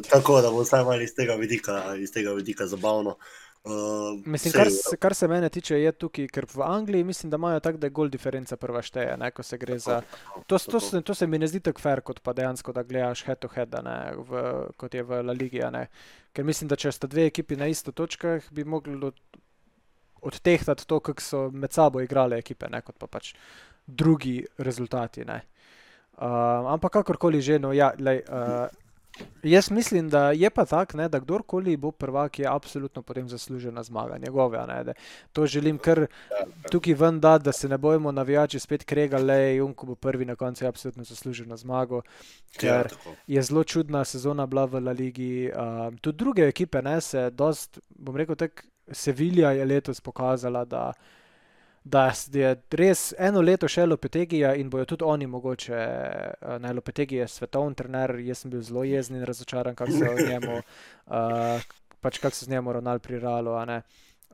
Tako 0.10 0.42
da 0.42 0.52
bo 0.52 0.62
vsaj 0.62 0.84
malo 0.84 1.02
iz 1.02 1.16
tega 1.18 1.34
vidika, 1.34 1.96
iz 1.98 2.14
tega 2.14 2.34
vidika 2.38 2.68
zabavno. 2.68 3.10
Uh, 3.10 3.49
mislim, 4.26 4.54
kar 4.54 4.70
se, 4.72 4.98
kar 4.98 5.14
se 5.16 5.28
mene 5.28 5.50
tiče, 5.50 5.80
je 5.82 5.92
tukaj, 5.92 6.28
ker 6.28 6.46
v 6.54 6.64
Angliji 6.64 7.04
mislim, 7.04 7.30
da 7.30 7.36
imajo 7.36 7.60
tako, 7.60 7.78
da 7.78 7.88
je 7.88 7.92
gol 7.92 8.10
diferenca 8.10 8.58
prva 8.58 8.82
šteje, 8.82 9.18
ne, 9.18 9.32
ko 9.32 9.44
se 9.44 9.58
gre 9.58 9.80
za. 9.80 10.02
To, 10.48 10.58
to, 10.58 10.80
se, 10.80 11.02
to 11.02 11.16
se 11.16 11.28
mi 11.28 11.40
ne 11.40 11.48
zdi 11.48 11.60
tako 11.60 11.82
fair, 11.82 12.02
kot 12.02 12.22
pa 12.24 12.34
dejansko, 12.34 12.74
da 12.74 12.84
gledaš 12.84 13.24
head 13.28 13.40
to 13.40 13.52
head, 13.54 13.76
ne, 13.84 14.00
v, 14.16 14.44
kot 14.78 14.96
je 14.96 15.04
v 15.04 15.22
La 15.24 15.36
Ligi. 15.36 15.62
Ker 16.34 16.46
mislim, 16.46 16.70
da 16.70 16.80
če 16.80 16.92
sta 16.96 17.08
dve 17.08 17.28
ekipi 17.28 17.58
na 17.60 17.68
isto 17.68 17.92
točkah, 17.92 18.48
bi 18.52 18.64
mogli 18.64 19.12
odtehtati 20.22 20.88
to, 20.88 21.00
kako 21.00 21.22
so 21.22 21.48
med 21.52 21.74
sabo 21.76 22.02
igrale 22.02 22.40
ekipe, 22.40 22.70
ne 22.70 22.82
kot 22.82 22.98
pa 23.00 23.08
pač 23.08 23.34
drugi 23.88 24.44
rezultati. 24.58 25.24
Uh, 25.24 26.68
ampak 26.74 27.00
kakorkoli 27.00 27.42
že, 27.42 27.60
no, 27.60 27.72
ja, 27.74 27.94
lej, 28.00 28.24
uh, 28.28 28.68
jaz 29.44 29.72
mislim, 29.72 30.10
da 30.10 30.32
je 30.32 30.50
pa 30.50 30.66
tako, 30.66 31.08
da 31.08 31.20
kdorkoli 31.20 31.78
bo 31.78 31.92
prvak, 31.92 32.40
je 32.40 32.48
absolutno 32.48 33.02
potem 33.02 33.30
zaslužen 33.30 33.74
na 33.74 33.84
zmaga, 33.84 34.18
njegove. 34.18 34.66
Ne, 34.68 34.94
to 35.34 35.46
želim 35.46 35.78
kar 35.78 36.06
tukaj 36.72 36.94
ven 36.94 37.20
dati, 37.20 37.44
da 37.44 37.52
se 37.52 37.70
ne 37.70 37.78
bojimo 37.78 38.12
navijači 38.12 38.60
spet 38.60 38.84
kregali, 38.84 39.28
da 39.28 39.34
je 39.34 39.56
Junko 39.56 39.86
bo 39.86 39.96
prvi 39.96 40.26
na 40.26 40.36
koncu, 40.36 40.64
je 40.64 40.68
absolutno 40.68 41.04
zaslužen 41.04 41.50
na 41.50 41.58
zmago. 41.58 42.02
Ker 42.58 42.88
ja, 43.06 43.14
je 43.28 43.42
zelo 43.42 43.64
čudna 43.64 44.06
sezona 44.06 44.46
bila 44.46 44.66
v 44.66 44.80
La 44.80 44.92
Ligi. 44.92 45.52
Uh, 45.56 45.96
tudi 46.02 46.18
druge 46.18 46.48
ekipe, 46.48 46.82
ne, 46.82 47.02
se 47.02 47.30
dost, 47.30 47.80
bom 47.90 48.16
rekel, 48.16 48.36
tako. 48.36 48.64
Sevilja 48.92 49.52
je 49.52 49.66
letos 49.66 50.02
pokazala, 50.02 50.64
da, 50.66 50.94
da 51.84 52.12
je 52.32 52.56
res 52.72 53.14
eno 53.18 53.42
leto 53.42 53.68
še 53.68 53.86
Lopetegija 53.86 54.54
in 54.56 54.70
bojo 54.70 54.86
tudi 54.86 55.04
oni 55.04 55.28
mogoče, 55.28 55.76
eh, 55.76 56.60
na 56.60 56.72
Lopetegiji 56.72 57.20
je 57.20 57.28
svetovni 57.28 57.76
trener, 57.76 58.16
jaz 58.20 58.44
sem 58.44 58.52
bil 58.52 58.62
zelo 58.62 58.84
jezen 58.84 59.18
in 59.18 59.26
razočaran, 59.26 59.76
kako 59.76 59.92
se 59.92 60.10
v 60.10 60.28
njemu, 60.30 60.60
uh, 61.08 61.62
pač 62.04 62.20
kako 62.20 62.36
se 62.36 62.46
z 62.46 62.50
njemu 62.50 62.74
ravnali 62.74 63.00
pri 63.00 63.20
Ralu. 63.20 63.52
Uh, 63.54 63.82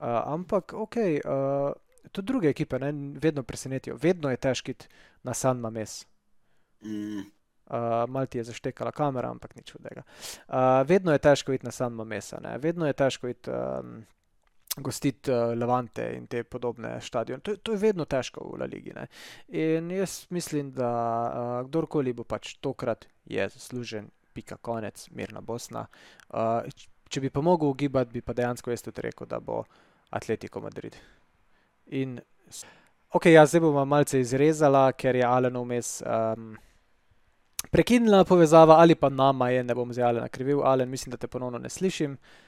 ampak, 0.01 0.73
ok, 0.73 0.95
uh, 0.97 1.71
tudi 2.11 2.25
druge 2.25 2.49
ekipe 2.49 2.79
ne, 2.79 2.91
vedno 3.21 3.43
presenetijo, 3.43 3.97
vedno 4.01 4.29
je 4.29 4.37
težkit 4.37 4.89
na 5.23 5.33
San 5.33 5.59
Mames. 5.59 6.05
Mm. 6.81 7.35
Uh, 7.65 8.09
Mal 8.09 8.25
ti 8.25 8.37
je 8.37 8.43
zaštekala 8.43 8.91
kamera, 8.91 9.31
ampak 9.31 9.55
nič 9.55 9.75
od 9.75 9.81
tega. 9.81 10.03
Uh, 10.47 10.85
vedno 10.85 11.11
je 11.11 11.17
težko 11.17 11.53
iti 11.53 11.65
na 11.65 11.71
San 11.71 11.93
Mamesa, 11.93 12.37
ne? 12.43 12.57
vedno 12.57 12.85
je 12.85 12.93
težko 12.93 13.27
iti 13.27 13.49
um, 13.49 14.03
gostiti 14.75 15.31
uh, 15.31 15.57
Levante 15.57 16.13
in 16.13 16.27
te 16.27 16.43
podobne 16.43 17.01
stadione. 17.01 17.41
To, 17.41 17.55
to 17.57 17.71
je 17.71 17.77
vedno 17.77 18.05
težko 18.05 18.43
v 18.43 18.59
La 18.59 18.67
Ligi. 18.67 18.91
Ne? 18.95 19.07
In 19.47 19.91
jaz 19.91 20.25
mislim, 20.29 20.71
da 20.75 20.89
uh, 20.91 21.67
kdorkoli 21.67 22.13
bo 22.13 22.23
pač 22.23 22.55
tokrat 22.59 23.07
je 23.25 23.47
zaslužen, 23.49 24.09
pika 24.33 24.57
konec, 24.57 25.07
mirna 25.15 25.41
Bosna. 25.41 25.85
Uh, 26.29 26.67
če 27.09 27.23
bi 27.23 27.31
pa 27.31 27.41
mogel 27.41 27.71
ugibati, 27.71 28.11
bi 28.11 28.21
pa 28.21 28.35
dejansko 28.35 28.73
jaz 28.73 28.83
tudi 28.83 29.05
rekel, 29.07 29.27
da 29.27 29.39
bo 29.39 29.63
Atletico 30.11 30.59
Madrid. 30.59 30.97
In 31.95 32.19
ok, 33.15 33.29
jaz 33.31 33.53
zdaj 33.53 33.63
bom 33.63 33.79
malce 33.87 34.19
izrezala, 34.19 34.89
ker 34.91 35.15
je 35.15 35.25
Alen 35.27 35.57
vmes. 35.57 36.01
Um, 36.03 36.55
Prekinila 37.71 38.23
povezava 38.27 38.75
ali 38.77 38.95
pa 38.95 39.09
nama 39.09 39.49
je, 39.49 39.63
ne 39.63 39.75
bom 39.75 39.93
zdaj 39.93 40.03
ali 40.05 40.21
nakrivil, 40.21 40.61
ali 40.63 40.85
mislim, 40.85 41.11
da 41.11 41.17
te 41.17 41.27
ponovno 41.27 41.57
ne 41.57 41.69
slišim. 41.69 42.11
Uh, 42.13 42.44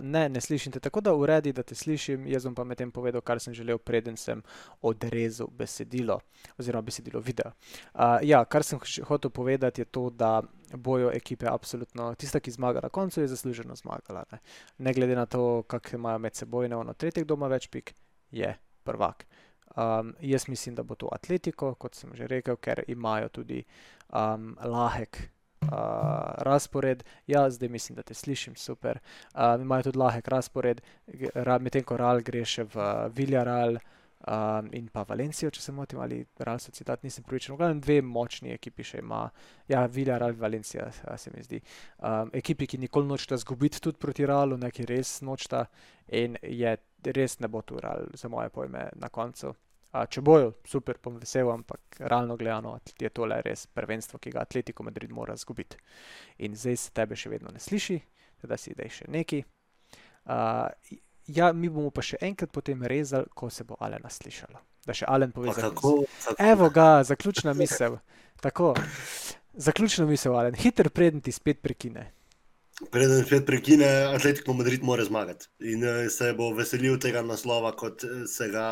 ne, 0.00 0.28
ne 0.28 0.40
slišim 0.40 0.72
te 0.72 0.80
tako, 0.80 1.00
da 1.00 1.14
uredi, 1.14 1.52
da 1.52 1.62
te 1.62 1.74
slišim. 1.74 2.26
Jaz 2.26 2.44
bom 2.44 2.54
pa 2.54 2.64
medtem 2.64 2.90
povedal, 2.90 3.20
kar 3.20 3.40
sem 3.40 3.54
želel, 3.54 3.78
preden 3.78 4.16
sem 4.16 4.42
odrezal 4.82 5.50
besedilo, 5.58 6.20
oziroma 6.58 6.82
besedilo 6.82 7.20
videa. 7.20 7.52
Uh, 7.94 8.18
ja, 8.22 8.44
kar 8.44 8.64
sem 8.64 8.80
hotel 9.08 9.30
povedati, 9.30 9.80
je 9.80 9.84
to, 9.84 10.10
da 10.10 10.40
bojo 10.74 11.10
ekipe 11.12 11.46
absolutno, 11.50 12.14
tista, 12.14 12.40
ki 12.40 12.50
zmaga 12.50 12.80
na 12.82 12.88
koncu, 12.88 13.20
je 13.20 13.28
zasluženo 13.28 13.76
zmagala. 13.76 14.24
Ne, 14.32 14.38
ne 14.78 14.94
glede 14.94 15.16
na 15.16 15.26
to, 15.26 15.62
kak 15.68 15.92
imajo 15.92 16.18
med 16.18 16.34
seboj, 16.34 16.68
ne 16.68 16.76
ono 16.76 16.94
tretjih 16.94 17.26
doma 17.26 17.48
več 17.50 17.68
pik, 17.68 17.94
je 18.30 18.54
prvak. 18.84 19.26
Um, 19.76 20.14
jaz 20.20 20.48
mislim, 20.48 20.74
da 20.74 20.82
bo 20.82 20.94
to 20.94 21.08
atletiko, 21.12 21.74
kot 21.74 21.94
sem 21.94 22.14
že 22.14 22.26
rekel, 22.26 22.56
ker 22.56 22.82
imajo 22.88 23.28
tudi 23.28 23.60
um, 24.08 24.56
lahek 24.64 25.20
uh, 25.62 25.68
razpored. 26.38 27.04
Ja, 27.26 27.50
zdaj 27.50 27.68
mislim, 27.68 27.96
da 27.96 28.02
te 28.02 28.14
slišim 28.14 28.56
super. 28.56 28.98
Uh, 29.34 29.60
imajo 29.60 29.82
tudi 29.82 29.98
lahek 29.98 30.28
razpored, 30.28 30.80
medtem 31.60 31.84
ko 31.84 31.96
Ral 31.96 32.22
gre 32.24 32.44
še 32.44 32.64
v 32.64 32.92
Villarreal. 33.16 33.80
Um, 34.20 34.66
in 34.76 34.90
pa 34.92 35.00
Valencijo, 35.08 35.48
če 35.48 35.62
se 35.64 35.72
motim, 35.72 35.96
ali 36.04 36.18
Real 36.44 36.58
Sociedad, 36.60 37.00
nisem 37.00 37.24
pripričan. 37.24 37.56
Glavno 37.56 37.80
dve 37.80 38.02
močni 38.04 38.52
ekipi 38.52 38.84
še 38.84 38.98
ima, 39.00 39.22
ja, 39.68 39.86
Villarreal, 39.88 40.36
Valencija, 40.36 40.90
se 40.92 41.32
mi 41.32 41.40
zdi. 41.40 41.62
Um, 42.04 42.28
ekipi, 42.36 42.68
ki 42.68 42.82
nikoli 42.82 43.08
nočeta 43.08 43.38
zgubiti 43.40 43.80
tudi 43.80 43.96
proti 43.96 44.28
Realu, 44.28 44.60
neki 44.60 44.84
res 44.92 45.22
nočeta 45.24 45.64
in 46.20 46.36
je 46.42 46.76
res 47.16 47.38
ne 47.40 47.48
bo 47.48 47.64
tu 47.64 47.80
Real, 47.80 48.12
za 48.12 48.28
moje 48.28 48.52
pojme, 48.52 48.90
na 49.00 49.08
koncu. 49.08 49.54
A, 49.90 50.04
če 50.06 50.22
bojo, 50.22 50.52
super, 50.70 51.00
bom 51.02 51.16
vesel, 51.18 51.48
ampak 51.50 51.98
realno 51.98 52.36
gledano 52.38 52.76
je 53.00 53.10
tole 53.10 53.40
res 53.42 53.66
prvenstvo, 53.66 54.20
ki 54.22 54.30
ga 54.30 54.44
Atletico 54.46 54.86
Madrid 54.86 55.10
mora 55.10 55.34
zgubiti. 55.36 55.80
In 56.46 56.54
zdaj 56.54 56.76
se 56.78 56.92
tebe 56.94 57.18
še 57.18 57.32
vedno 57.32 57.50
ne 57.50 57.58
sliši, 57.58 57.98
da 58.46 58.58
si 58.60 58.70
ideš 58.70 59.00
še 59.00 59.08
neki. 59.10 59.40
Uh, 60.30 60.68
ja, 61.26 61.50
mi 61.52 61.68
bomo 61.68 61.90
pa 61.90 62.04
še 62.06 62.20
enkrat 62.22 62.52
potem 62.54 62.86
rezali, 62.86 63.26
ko 63.34 63.50
se 63.50 63.66
bo 63.66 63.78
Alen 63.82 64.06
slišalo. 64.06 64.62
Da 64.86 64.94
še 64.96 65.10
Alen 65.10 65.34
pove 65.34 65.56
za 65.56 65.66
kako. 65.66 65.96
Evo 66.38 66.70
ga, 66.70 67.02
zaključna 67.04 67.54
misel. 67.58 67.98
Tako, 68.40 68.72
zaključna 69.58 70.06
misel, 70.06 70.38
Alen, 70.38 70.54
hiter 70.54 70.92
preden 70.94 71.20
ti 71.20 71.34
spet 71.34 71.58
prekine. 71.66 72.06
Preden 72.88 73.24
svet 73.24 73.46
prekine, 73.46 73.86
Atletico 74.16 74.52
Madrid 74.52 74.82
mora 74.82 75.04
zmagati 75.04 75.46
in 75.60 75.82
uh, 75.84 76.08
se 76.08 76.32
bo 76.32 76.48
veselil 76.56 76.96
tega 76.98 77.20
naslova, 77.22 77.74
kot 77.76 78.04
eh, 78.04 78.22
se 78.26 78.48
ga 78.48 78.70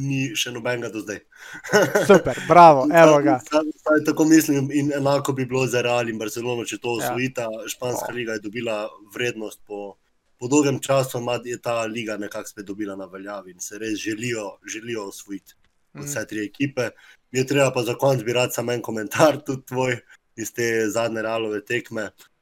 ni 0.00 0.30
še 0.36 0.52
nobenega 0.54 0.88
do 0.94 1.02
zdaj. 1.04 1.20
Super, 2.10 2.40
bravo, 2.48 2.86
evo 2.88 3.18
ga. 3.26 3.36
Saj, 3.44 3.68
saj, 3.84 4.00
tako 4.08 4.24
mislim, 4.30 4.70
in 4.72 4.90
enako 4.96 5.36
bi 5.36 5.44
bilo 5.44 5.66
za 5.68 5.84
Real 5.84 6.08
in 6.08 6.18
Barcelono, 6.18 6.64
če 6.64 6.80
to 6.80 6.96
osvojita. 6.96 7.50
Ja. 7.52 7.68
Španska 7.68 8.08
oh. 8.08 8.16
liga 8.16 8.38
je 8.38 8.44
dobila 8.46 8.78
vrednost 9.14 9.60
po, 9.68 9.94
po 10.40 10.48
dolgem 10.48 10.80
času, 10.80 11.20
je 11.44 11.60
ta 11.60 11.82
liga 11.84 12.16
nekako 12.16 12.48
spet 12.48 12.66
dobila 12.66 12.96
na 12.96 13.10
veljavi 13.12 13.52
in 13.52 13.60
se 13.60 13.78
res 13.78 14.00
želijo, 14.00 14.56
želijo 14.64 15.08
osvojiti 15.12 15.54
mm. 15.92 16.00
vse 16.00 16.26
tri 16.26 16.46
ekipe. 16.46 16.90
Mi 17.30 17.44
je 17.44 17.46
treba 17.46 17.72
pa 17.72 17.82
za 17.82 17.94
konec 17.94 18.24
bi 18.24 18.32
rad 18.32 18.54
samo 18.54 18.72
en 18.72 18.82
komentar, 18.82 19.44
tudi 19.44 19.66
tvoj 19.66 20.00
iz 20.36 20.52
te 20.52 20.88
zadnje 20.88 21.22
realove 21.22 21.64
tekme. 21.64 22.08
Eh, 22.08 22.33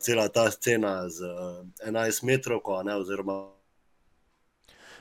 cela 0.00 0.28
ta 0.28 0.50
scena 0.50 1.08
z 1.08 1.24
11 1.84 2.22
metrov, 2.22 2.60
ne, 2.84 2.94
oziroma. 2.96 3.58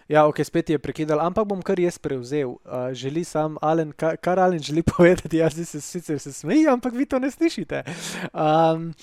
Ja, 0.08 0.24
ok, 0.24 0.40
spet 0.44 0.70
je 0.70 0.80
prekidal, 0.80 1.20
ampak 1.20 1.44
bom 1.44 1.60
kar 1.60 1.80
jaz 1.80 2.00
prevzel. 2.00 2.56
Uh, 2.64 2.96
želi 2.96 3.28
sam 3.28 3.58
Alen, 3.62 3.92
kar, 3.92 4.16
kar 4.18 4.40
Alen 4.40 4.60
želi 4.60 4.84
povedati, 4.96 5.38
jaz 5.38 5.60
se 5.68 5.82
sicer 5.82 6.20
se 6.20 6.34
smejim, 6.34 6.70
ampak 6.70 6.94
vi 6.94 7.06
to 7.06 7.20
ne 7.20 7.32
slišite. 7.32 7.84
Um, 8.32 8.94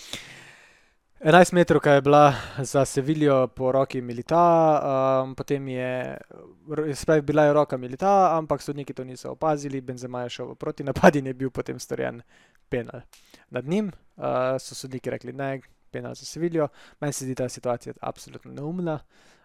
11 1.20 1.52
metrov, 1.52 1.80
je 1.86 2.00
bila 2.00 2.34
za 2.58 2.84
Sevilijo 2.84 3.48
po 3.48 3.72
roki 3.72 4.00
Milita, 4.00 4.80
um, 5.24 5.34
potem 5.34 5.68
je, 5.68 6.16
spet 6.94 7.24
bila 7.24 7.44
je 7.44 7.52
roka 7.52 7.76
Milita, 7.76 8.36
ampak 8.36 8.62
sodniki 8.62 8.92
to 8.92 9.04
niso 9.04 9.30
opazili, 9.30 9.80
Benzema 9.80 10.22
je 10.22 10.30
šel 10.30 10.54
proti 10.54 10.84
napadi 10.84 11.18
in 11.18 11.26
je 11.26 11.34
bil 11.34 11.50
potem 11.50 11.78
storjen 11.78 12.22
penal 12.68 13.00
nad 13.50 13.64
njim. 13.64 13.92
Uh, 14.16 14.56
so 14.58 14.74
sodniki 14.74 15.10
rekli, 15.10 15.32
ne, 15.32 15.60
penal 15.90 16.14
za 16.14 16.24
Sevilijo. 16.24 16.68
Meni 17.00 17.12
se 17.12 17.24
zdi 17.24 17.34
ta 17.34 17.48
situacija 17.48 17.94
absolutno 18.00 18.52
neumna. 18.52 18.98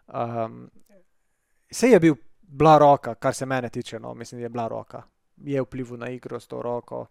Um, 0.08 0.70
Sej 1.72 1.92
je 1.94 2.00
bil 2.00 2.16
bila 2.42 2.78
roka, 2.78 3.14
kar 3.16 3.34
se 3.34 3.46
mene 3.46 3.70
tiče, 3.70 4.00
no, 4.00 4.14
mislim, 4.14 4.42
da 4.42 4.46
je 4.46 4.50
bila 4.50 4.68
roka. 4.68 5.04
Je 5.38 5.62
vplival 5.62 5.98
na 5.98 6.10
igro 6.10 6.40
s 6.40 6.48
to 6.48 6.62
roko. 6.62 7.06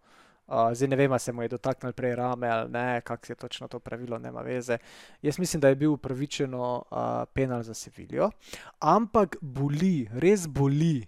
Uh, 0.46 0.72
zdaj 0.72 0.88
ne 0.88 0.96
vem, 0.96 1.12
ali 1.12 1.20
se 1.20 1.32
mu 1.32 1.42
je 1.42 1.48
dotaknil 1.48 1.92
prej 1.92 2.14
rame 2.16 2.48
ali 2.48 2.70
ne, 2.70 3.00
kako 3.00 3.26
je 3.28 3.34
točno 3.34 3.68
to 3.68 3.78
pravilo, 3.78 4.18
nema 4.18 4.40
veze. 4.40 4.78
Jaz 5.22 5.38
mislim, 5.38 5.60
da 5.60 5.68
je 5.68 5.74
bil 5.74 5.92
upravičeno 5.92 6.84
uh, 6.90 6.98
penal 7.32 7.62
za 7.62 7.74
Sevilijo, 7.74 8.30
ampak 8.78 9.36
boli, 9.40 10.08
res 10.12 10.46
boli, 10.46 11.06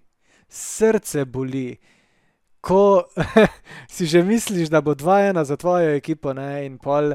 srce 0.49 1.25
boli. 1.25 1.77
Ko 2.61 3.09
si 3.95 4.07
že 4.07 4.23
misliš, 4.23 4.69
da 4.69 4.81
bo 4.81 4.95
2-1 4.95 5.45
za 5.45 5.57
tvojo 5.57 5.95
ekipo, 5.97 6.33
ne, 6.33 6.67
in 6.67 6.79
pol 6.79 7.15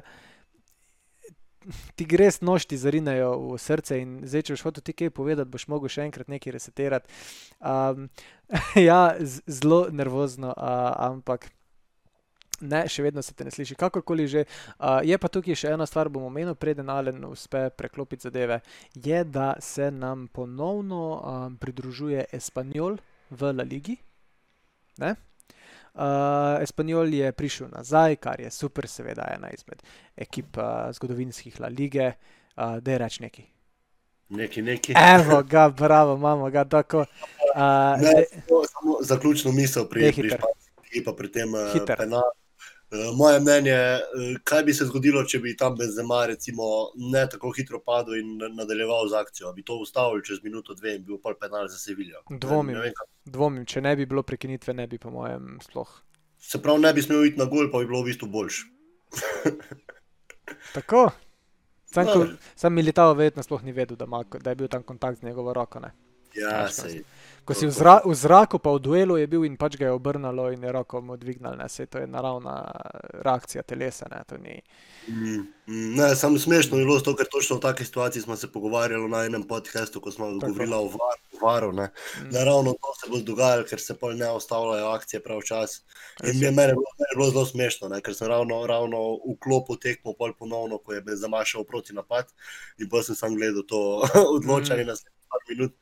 ti 1.96 2.06
greš 2.06 2.42
nož, 2.42 2.66
ti 2.70 2.78
zarinejo 2.78 3.54
v 3.54 3.60
srce, 3.62 4.00
in 4.02 4.10
zdaj, 4.28 4.46
če 4.46 4.56
boš 4.56 4.66
hotel 4.68 4.86
ti 4.86 4.94
kaj 4.94 5.12
povedati, 5.16 5.52
boš 5.52 5.68
mogel 5.72 5.92
še 5.92 6.06
enkrat 6.06 6.30
nekaj 6.32 6.56
resetirati. 6.56 7.12
Um, 7.60 8.10
ja, 8.90 9.16
zelo 9.20 9.86
nervozno, 9.92 10.54
uh, 10.54 10.92
ampak. 11.10 11.50
Ne, 12.64 12.86
še 12.88 13.04
vedno 13.04 13.20
se 13.20 13.34
te 13.36 13.44
ne 13.44 13.52
sliši, 13.52 13.76
kakorkoli 13.76 14.30
že. 14.32 14.46
Uh, 14.80 15.04
je 15.04 15.18
pa 15.20 15.28
tukaj 15.28 15.58
še 15.60 15.74
ena 15.76 15.84
stvar, 15.90 16.08
bom 16.08 16.30
omenil, 16.30 16.56
preden 16.56 16.88
Alen 16.90 17.20
uspe 17.28 17.68
preklopiti 17.76 18.30
zadeve. 18.30 18.62
Je, 18.96 19.26
da 19.28 19.56
se 19.60 19.90
nam 19.92 20.30
ponovno 20.32 21.02
um, 21.20 21.58
pridružuje 21.60 22.30
Espanjol 22.32 22.96
v 23.30 23.52
La 23.52 23.68
Ligi. 23.68 23.98
Uh, 25.96 26.62
Espanjol 26.62 27.14
je 27.14 27.32
prišel 27.32 27.68
nazaj, 27.72 28.16
kar 28.16 28.42
je 28.42 28.52
super, 28.52 28.88
seveda, 28.88 29.30
ena 29.32 29.48
izmed 29.56 29.84
ekip 30.16 30.58
uh, 30.58 30.92
zgodovinskih 30.92 31.60
La 31.60 31.68
Lige, 31.68 32.12
uh, 32.12 32.78
da 32.84 32.92
je 32.92 32.98
reč 32.98 33.20
neki. 33.20 33.46
Neki, 34.30 34.62
neki. 34.62 34.94
Evo 35.16 35.44
ga, 35.44 35.70
bravo, 35.70 36.16
imamo 36.16 36.50
ga 36.50 36.66
tako. 36.66 37.06
Uh, 37.56 38.02
ne, 38.02 38.12
de... 38.12 38.26
samo 38.46 38.98
zaključno 39.02 39.52
misel 39.52 39.88
pri, 39.90 40.12
pri 40.12 40.30
Španski, 40.30 41.04
pa 41.06 41.14
pri 41.14 41.32
tem 41.32 41.54
uh, 41.54 41.86
penalu. 41.98 42.32
Eh, 42.92 43.12
moje 43.18 43.40
mnenje, 43.40 43.72
eh, 43.72 44.02
kaj 44.44 44.64
bi 44.64 44.74
se 44.74 44.86
zgodilo, 44.86 45.24
če 45.26 45.40
bi 45.40 45.56
tam 45.58 45.76
Benzema 45.76 46.26
recimo, 46.30 46.92
ne 46.96 47.24
tako 47.32 47.50
hitro 47.58 47.80
padel 47.82 48.20
in 48.20 48.38
nadaljeval 48.54 49.10
z 49.10 49.18
akcijo? 49.18 49.54
Bi 49.54 49.64
to 49.66 49.80
ustavil 49.82 50.22
čez 50.22 50.44
minuto, 50.44 50.76
dve 50.78 50.96
in 50.96 51.04
bil 51.06 51.18
pol 51.18 51.34
penal 51.42 51.68
za 51.68 51.80
Sevilijo? 51.82 52.22
Dvomim, 52.30 52.78
dvomim, 53.26 53.66
če 53.66 53.82
ne 53.82 53.96
bi 53.96 54.06
bilo 54.06 54.24
prekinitve, 54.24 54.74
ne 54.78 54.86
bi 54.88 55.02
po 55.02 55.10
mojem 55.10 55.58
sploh. 55.66 55.98
Se 56.38 56.62
pravi, 56.62 56.86
ne 56.86 56.94
bi 56.94 57.02
smel 57.02 57.26
iti 57.26 57.42
na 57.42 57.50
gol, 57.50 57.72
pa 57.74 57.82
bi 57.82 57.90
bilo 57.90 58.04
v 58.04 58.12
bistvu 58.12 58.30
boljš. 58.30 58.62
tako. 60.78 61.08
Sam, 61.90 62.06
ko, 62.06 62.26
sam 62.56 62.74
Militao 62.74 63.14
verjetno 63.18 63.44
sploh 63.44 63.64
ni 63.66 63.74
vedel, 63.74 63.98
da, 63.98 64.06
ma, 64.06 64.22
da 64.30 64.54
je 64.54 64.62
bil 64.62 64.70
tam 64.70 64.84
kontakt 64.84 65.20
z 65.20 65.26
njegovo 65.26 65.54
roko. 65.54 65.80
Ne? 65.80 65.96
Ja, 66.38 66.68
sej. 66.70 67.02
Ko 67.46 67.54
si 67.54 67.70
v, 67.70 67.72
zra, 67.72 68.02
v 68.02 68.10
zraku, 68.18 68.58
pa 68.58 68.74
v 68.74 68.82
duelu 68.82 69.22
je 69.22 69.30
bil 69.30 69.46
in 69.46 69.54
pač 69.54 69.78
ga 69.78 69.86
je 69.86 69.94
obrnilo 69.94 70.50
in 70.50 70.64
je 70.66 70.72
roko 70.74 70.98
mu 70.98 71.14
dvignilo, 71.14 71.62
se 71.70 71.86
to 71.86 72.02
je 72.02 72.08
naravna 72.10 72.66
reakcija 73.22 73.62
telesa. 73.62 74.10
Ne, 74.10 74.26
ni... 74.42 74.56
mm, 75.08 75.44
mm, 75.70 75.92
ne, 75.94 76.16
samo 76.16 76.42
smešno 76.42 76.80
je 76.82 76.86
bilo 76.86 76.98
to, 77.06 77.14
ker 77.14 77.30
točno 77.30 77.60
v 77.60 77.66
takej 77.70 77.86
situaciji 77.86 78.26
smo 78.26 78.36
se 78.36 78.50
pogovarjali 78.52 79.10
na 79.10 79.26
enem 79.30 79.44
podkastu, 79.46 80.02
ko 80.02 80.12
smo 80.12 80.32
govorili 80.42 80.74
o 80.74 80.90
var, 80.90 81.20
varu. 81.42 81.70
Ne. 81.72 81.92
Mm. 82.18 82.34
Naravno 82.34 82.74
to 82.74 82.94
se 82.98 83.12
bo 83.14 83.22
dogajalo, 83.22 83.68
ker 83.70 83.82
se 83.82 83.94
pol 83.94 84.18
ne 84.18 84.30
ostavljajo 84.30 84.90
akcije 84.98 85.22
prav 85.22 85.46
čas. 85.46 85.84
In 86.26 86.42
je 86.42 86.50
meni 86.52 86.74
bilo, 86.74 86.90
bilo 87.14 87.30
zelo 87.30 87.46
smešno, 87.46 87.92
ne, 87.94 88.02
ker 88.02 88.18
sem 88.18 88.28
ravno, 88.28 88.66
ravno 88.66 89.04
v 89.22 89.38
klopu 89.38 89.78
tekmo 89.78 90.18
pol 90.18 90.34
ponovno, 90.34 90.82
ko 90.82 90.98
je 90.98 91.06
me 91.06 91.14
zamašal 91.14 91.62
proti 91.64 91.94
napad 91.94 92.26
in 92.82 92.90
pa 92.90 93.04
sem 93.06 93.16
sam 93.16 93.38
gledal 93.38 93.62
to 93.70 94.02
odločanje 94.38 94.84
mm. 94.84 94.88
na 94.88 94.98
7 94.98 95.54
minut. 95.54 95.78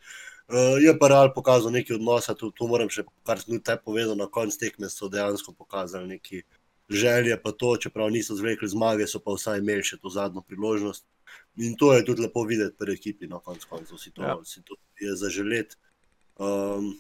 Uh, 0.48 0.76
je 0.84 0.92
pa 1.00 1.08
real 1.08 1.32
pokazal 1.34 1.72
neki 1.72 1.96
odnos, 1.96 2.28
tu, 2.38 2.52
tu 2.52 2.68
moram 2.68 2.90
še 2.92 3.06
kar 3.24 3.40
z 3.40 3.48
njim 3.48 3.62
povedati. 3.86 4.20
Na 4.20 4.28
koncu 4.28 4.60
tekme 4.60 4.90
so 4.90 5.08
dejansko 5.10 5.54
pokazali 5.54 6.08
neki 6.08 6.44
želje, 6.90 7.38
pa 7.42 7.52
to, 7.52 7.78
čeprav 7.78 8.12
niso 8.12 8.36
zvekli 8.36 8.68
zmage, 8.68 9.08
so 9.08 9.20
pa 9.20 9.32
vsaj 9.32 9.64
imeli 9.64 9.84
še 9.84 9.98
to 9.98 10.10
zadnjo 10.10 10.42
priložnost. 10.42 11.06
In 11.64 11.78
to 11.80 11.94
je 11.94 12.06
tudi 12.06 12.22
lepo 12.22 12.44
videti 12.44 12.76
pri 12.78 12.94
ekipi, 12.94 13.28
na 13.28 13.40
koncu 13.40 13.68
koncev 13.70 13.98
si 13.98 14.12
to, 14.12 14.22
ja. 14.22 14.36
si 14.44 14.62
to 14.62 14.76
je 15.00 15.16
zaželeti. 15.16 15.80
Um, 16.38 16.94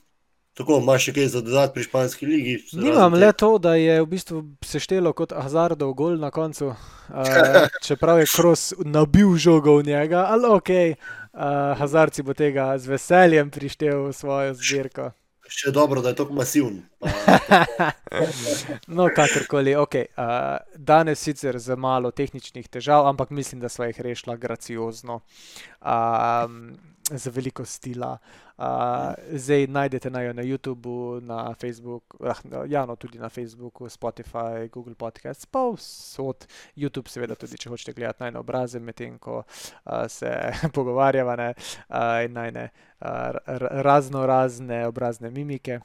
Tako, 0.53 0.77
imaš 0.83 1.07
še 1.07 1.13
kaj 1.15 1.27
za 1.33 1.41
dodati 1.41 1.73
pri 1.73 1.83
španski 1.87 2.27
ligi? 2.29 2.51
Nimam 2.77 3.15
le 3.17 3.31
to, 3.33 3.55
da 3.57 3.73
je 3.73 3.95
v 4.03 4.05
bistvu 4.11 4.41
seštelo 4.61 5.13
kot 5.17 5.33
Hazardov 5.33 5.95
gol 5.97 6.19
na 6.21 6.29
koncu, 6.31 6.75
uh, 6.75 7.57
čeprav 7.87 8.21
je 8.21 8.29
Kros 8.35 8.67
nabil 8.85 9.33
žogo 9.41 9.79
v 9.79 9.87
njega, 9.89 10.27
ali 10.29 10.51
ok, 10.53 10.69
uh, 10.69 11.73
Hazard 11.81 12.13
si 12.13 12.21
bo 12.21 12.37
tega 12.37 12.69
z 12.77 12.93
veseljem 12.93 13.49
prištel 13.49 14.11
v 14.11 14.13
svojo 14.13 14.53
zbirko. 14.53 15.09
Še 15.49 15.73
dobro, 15.73 16.05
da 16.05 16.13
je 16.13 16.21
to 16.21 16.29
masivn. 16.29 16.83
No, 18.87 19.09
kakorkoli. 19.15 19.75
Okay. 19.75 20.05
Uh, 20.17 20.57
danes 20.75 21.19
sicer 21.19 21.59
z 21.59 21.75
malo 21.75 22.11
tehničnih 22.11 22.67
težav, 22.67 23.07
ampak 23.07 23.29
mislim, 23.29 23.61
da 23.61 23.69
smo 23.69 23.85
jih 23.85 24.01
rešila 24.01 24.35
graciozno. 24.35 25.21
Um, 25.81 26.77
za 27.09 27.29
veliko 27.29 27.65
stila. 27.65 28.17
Uh, 28.57 28.65
zdaj 29.31 29.67
najdete 29.67 30.09
na, 30.09 30.33
na 30.33 30.41
YouTubu, 30.41 31.21
na 31.21 31.53
Facebooku, 31.53 32.17
ah, 32.27 32.35
ja, 32.67 32.85
no, 32.85 32.95
tudi 32.95 33.19
na 33.19 33.29
Facebooku, 33.29 33.89
Spotify, 33.89 34.69
Google 34.71 34.95
Podcasts, 34.95 35.45
pa 35.45 35.59
vsod. 35.75 36.47
YouTube, 36.75 37.09
seveda, 37.09 37.35
tudi 37.35 37.57
če 37.57 37.69
hočete 37.69 37.93
gledati 37.93 38.23
najne 38.23 38.39
obraze, 38.39 38.79
medtem 38.79 39.17
ko 39.19 39.41
uh, 39.41 40.05
se 40.07 40.31
pogovarjava 40.75 41.35
ne, 41.35 41.49
uh, 41.89 42.21
in 42.25 42.33
najne 42.33 42.69
uh, 42.69 43.57
razno 43.83 44.25
razne 44.25 44.87
obrazne 44.87 45.31
mimike. 45.31 45.79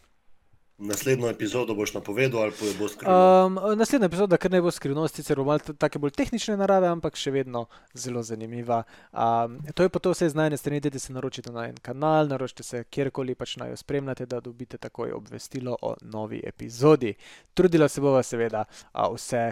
Naslednjo 0.78 1.28
epizodo 1.28 1.74
boš 1.74 1.94
napovedal 1.94 2.42
ali 2.42 2.52
bo 2.78 2.88
skrivnost? 2.88 3.46
Um, 3.46 3.78
naslednja 3.78 4.06
epizoda, 4.06 4.36
kar 4.36 4.50
ne 4.50 4.60
bo 4.62 4.70
skrivnost, 4.70 5.16
sicer 5.18 5.40
bo 5.42 5.56
tako 5.58 5.98
bolj 5.98 6.12
tehnične 6.14 6.54
narave, 6.56 6.86
ampak 6.86 7.18
še 7.18 7.32
vedno 7.34 7.64
zelo 7.98 8.22
zanimiva. 8.22 8.84
Um, 9.10 9.56
to 9.74 9.82
je 9.82 9.90
pa 9.90 9.98
to 9.98 10.12
vse 10.14 10.28
znanje, 10.30 10.56
strengite, 10.56 10.92
da 10.94 11.02
se 11.02 11.12
naročite 11.12 11.50
na 11.52 11.66
en 11.66 11.80
kanal, 11.82 12.30
naročite 12.30 12.62
se 12.62 12.84
kjerkoli 12.84 13.34
pač 13.34 13.56
naj 13.58 13.74
jo 13.74 13.80
spremljate, 13.82 14.26
da 14.26 14.40
dobite 14.40 14.78
takoj 14.78 15.16
obvestilo 15.18 15.74
o 15.82 15.96
novi 16.00 16.44
epizodi. 16.46 17.16
Trudila 17.54 17.88
se 17.88 18.00
bova 18.00 18.22
seveda 18.22 18.62
uh, 18.62 19.08
vse, 19.16 19.42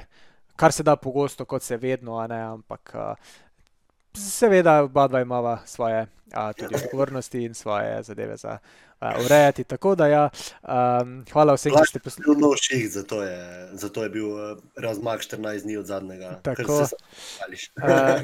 kar 0.56 0.72
se 0.72 0.86
da 0.86 0.94
pogosto, 0.96 1.44
kot 1.44 1.62
se 1.62 1.76
vedno, 1.76 2.20
a 2.22 2.30
ne, 2.30 2.40
ampak. 2.54 2.94
Uh, 2.94 3.34
Seveda, 4.16 4.82
oba 4.82 5.08
dva 5.08 5.20
imamo 5.20 5.58
svoje 5.66 6.06
a, 6.32 6.52
tudi 6.52 6.74
odgovornosti 6.74 7.44
in 7.44 7.54
svoje 7.54 8.02
zadeve 8.02 8.36
za 8.36 8.58
a, 9.00 9.12
urejati. 9.24 9.64
Tako 9.64 9.94
da, 9.94 10.06
ja, 10.06 10.28
um, 10.62 11.24
hvala 11.32 11.54
vsem, 11.54 11.72
ki 11.72 11.88
ste 11.88 11.98
poslušali. 11.98 12.36
Zelo 12.40 12.52
všeč, 12.54 12.90
zato, 12.90 13.16
zato 13.72 14.02
je 14.02 14.08
bil 14.10 14.28
uh, 14.28 14.58
razmak 14.76 15.20
14 15.20 15.62
dni 15.62 15.76
od 15.76 15.86
zadnjega. 15.86 16.40
Tako, 16.42 16.80
uh, 16.82 16.88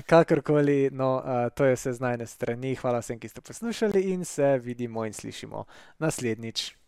kakorkoli, 0.07 0.91
no, 0.93 1.17
uh, 1.17 1.49
to 1.55 1.65
je 1.65 1.77
vse 1.77 1.93
z 1.93 2.01
najne 2.01 2.27
strani. 2.27 2.75
Hvala 2.75 3.01
vsem, 3.01 3.19
ki 3.19 3.29
ste 3.29 3.41
poslušali 3.41 4.01
in 4.01 4.25
se 4.25 4.59
vidimo 4.59 5.07
in 5.07 5.13
slišimo 5.13 5.65
naslednjič. 5.99 6.82